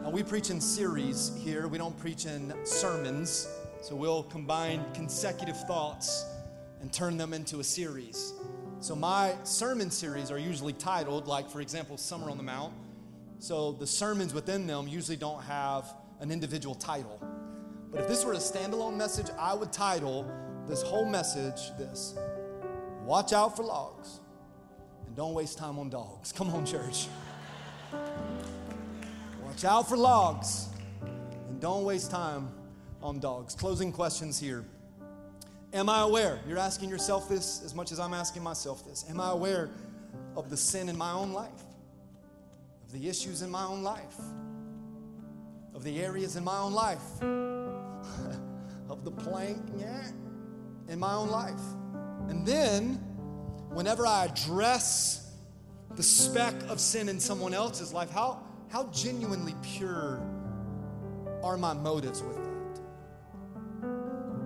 Now, 0.02 0.10
we 0.10 0.22
preach 0.22 0.50
in 0.50 0.60
series 0.60 1.32
here. 1.42 1.66
We 1.66 1.78
don't 1.78 1.98
preach 1.98 2.26
in 2.26 2.54
sermons. 2.64 3.48
So 3.82 3.96
we'll 3.96 4.22
combine 4.24 4.84
consecutive 4.94 5.56
thoughts 5.66 6.26
and 6.80 6.92
turn 6.92 7.16
them 7.16 7.32
into 7.32 7.60
a 7.60 7.64
series. 7.64 8.34
So 8.78 8.94
my 8.94 9.34
sermon 9.42 9.90
series 9.90 10.30
are 10.30 10.38
usually 10.38 10.72
titled, 10.72 11.26
like, 11.26 11.50
for 11.50 11.60
example, 11.60 11.96
Summer 11.96 12.30
on 12.30 12.36
the 12.36 12.42
Mount. 12.42 12.72
So 13.38 13.72
the 13.72 13.86
sermons 13.86 14.32
within 14.32 14.66
them 14.66 14.86
usually 14.86 15.16
don't 15.16 15.42
have 15.42 15.92
an 16.20 16.30
individual 16.30 16.74
title. 16.74 17.20
But 17.90 18.02
if 18.02 18.08
this 18.08 18.24
were 18.24 18.34
a 18.34 18.36
standalone 18.36 18.96
message, 18.96 19.26
I 19.38 19.54
would 19.54 19.72
title 19.72 20.30
this 20.70 20.82
whole 20.82 21.04
message 21.04 21.76
this 21.76 22.14
Watch 23.04 23.32
out 23.32 23.56
for 23.56 23.64
logs 23.64 24.20
and 25.06 25.16
don't 25.16 25.34
waste 25.34 25.58
time 25.58 25.78
on 25.78 25.90
dogs. 25.90 26.30
Come 26.36 26.50
on, 26.50 26.64
church. 26.64 27.08
Watch 29.42 29.64
out 29.64 29.88
for 29.88 29.96
logs 29.96 30.68
and 31.02 31.60
don't 31.60 31.84
waste 31.84 32.10
time 32.10 32.50
on 33.02 33.18
dogs. 33.18 33.54
Closing 33.54 33.90
questions 33.90 34.38
here. 34.38 34.64
Am 35.72 35.88
I 35.88 36.02
aware? 36.02 36.38
You're 36.46 36.58
asking 36.58 36.88
yourself 36.88 37.28
this 37.28 37.62
as 37.64 37.74
much 37.74 37.90
as 37.90 37.98
I'm 37.98 38.14
asking 38.14 38.42
myself 38.42 38.86
this. 38.86 39.04
Am 39.10 39.20
I 39.20 39.32
aware 39.32 39.70
of 40.36 40.50
the 40.50 40.56
sin 40.56 40.88
in 40.88 40.96
my 40.96 41.12
own 41.12 41.32
life? 41.32 41.50
Of 42.86 42.92
the 42.92 43.08
issues 43.08 43.42
in 43.42 43.50
my 43.50 43.64
own 43.64 43.82
life? 43.82 44.16
Of 45.74 45.82
the 45.82 46.00
areas 46.00 46.36
in 46.36 46.44
my 46.44 46.58
own 46.58 46.74
life? 46.74 47.22
of 48.90 49.04
the 49.04 49.10
plank 49.10 49.62
yeah, 49.78 50.02
in 50.90 50.98
my 50.98 51.14
own 51.14 51.30
life? 51.30 51.60
And 52.28 52.44
then, 52.46 52.96
whenever 53.72 54.06
I 54.06 54.26
address 54.26 55.32
the 55.96 56.02
speck 56.02 56.54
of 56.68 56.78
sin 56.78 57.08
in 57.08 57.18
someone 57.18 57.54
else's 57.54 57.94
life, 57.94 58.10
how, 58.10 58.42
how 58.68 58.84
genuinely 58.88 59.54
pure 59.62 60.20
are 61.42 61.56
my 61.56 61.72
motives 61.72 62.22
with 62.22 62.36
that? 62.36 62.50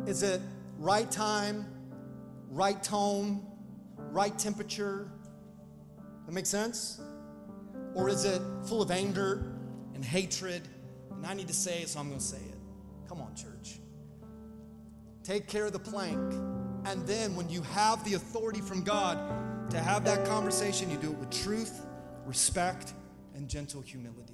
Is 0.06 0.22
it 0.22 0.40
right 0.78 1.10
time, 1.10 1.66
right 2.50 2.80
tone, 2.82 3.44
right 3.96 4.38
temperature? 4.38 5.10
That 6.26 6.32
makes 6.32 6.48
sense? 6.48 7.00
Or 7.94 8.08
is 8.08 8.24
it 8.24 8.40
full 8.66 8.82
of 8.82 8.90
anger 8.90 9.52
and 9.94 10.04
hatred? 10.04 10.62
And 11.10 11.26
I 11.26 11.34
need 11.34 11.48
to 11.48 11.54
say 11.54 11.82
it, 11.82 11.88
so 11.88 12.00
I'm 12.00 12.08
going 12.08 12.20
to 12.20 12.24
say 12.24 12.36
it. 12.36 12.58
Come 13.08 13.20
on, 13.20 13.34
church. 13.34 13.78
Take 15.24 15.48
care 15.48 15.64
of 15.64 15.72
the 15.72 15.78
plank. 15.78 16.34
And 16.84 17.06
then 17.06 17.34
when 17.34 17.48
you 17.48 17.62
have 17.62 18.04
the 18.04 18.12
authority 18.12 18.60
from 18.60 18.84
God 18.84 19.70
to 19.70 19.80
have 19.80 20.04
that 20.04 20.26
conversation, 20.26 20.90
you 20.90 20.98
do 20.98 21.12
it 21.12 21.16
with 21.16 21.30
truth, 21.30 21.86
respect, 22.26 22.92
and 23.34 23.48
gentle 23.48 23.80
humility. 23.80 24.33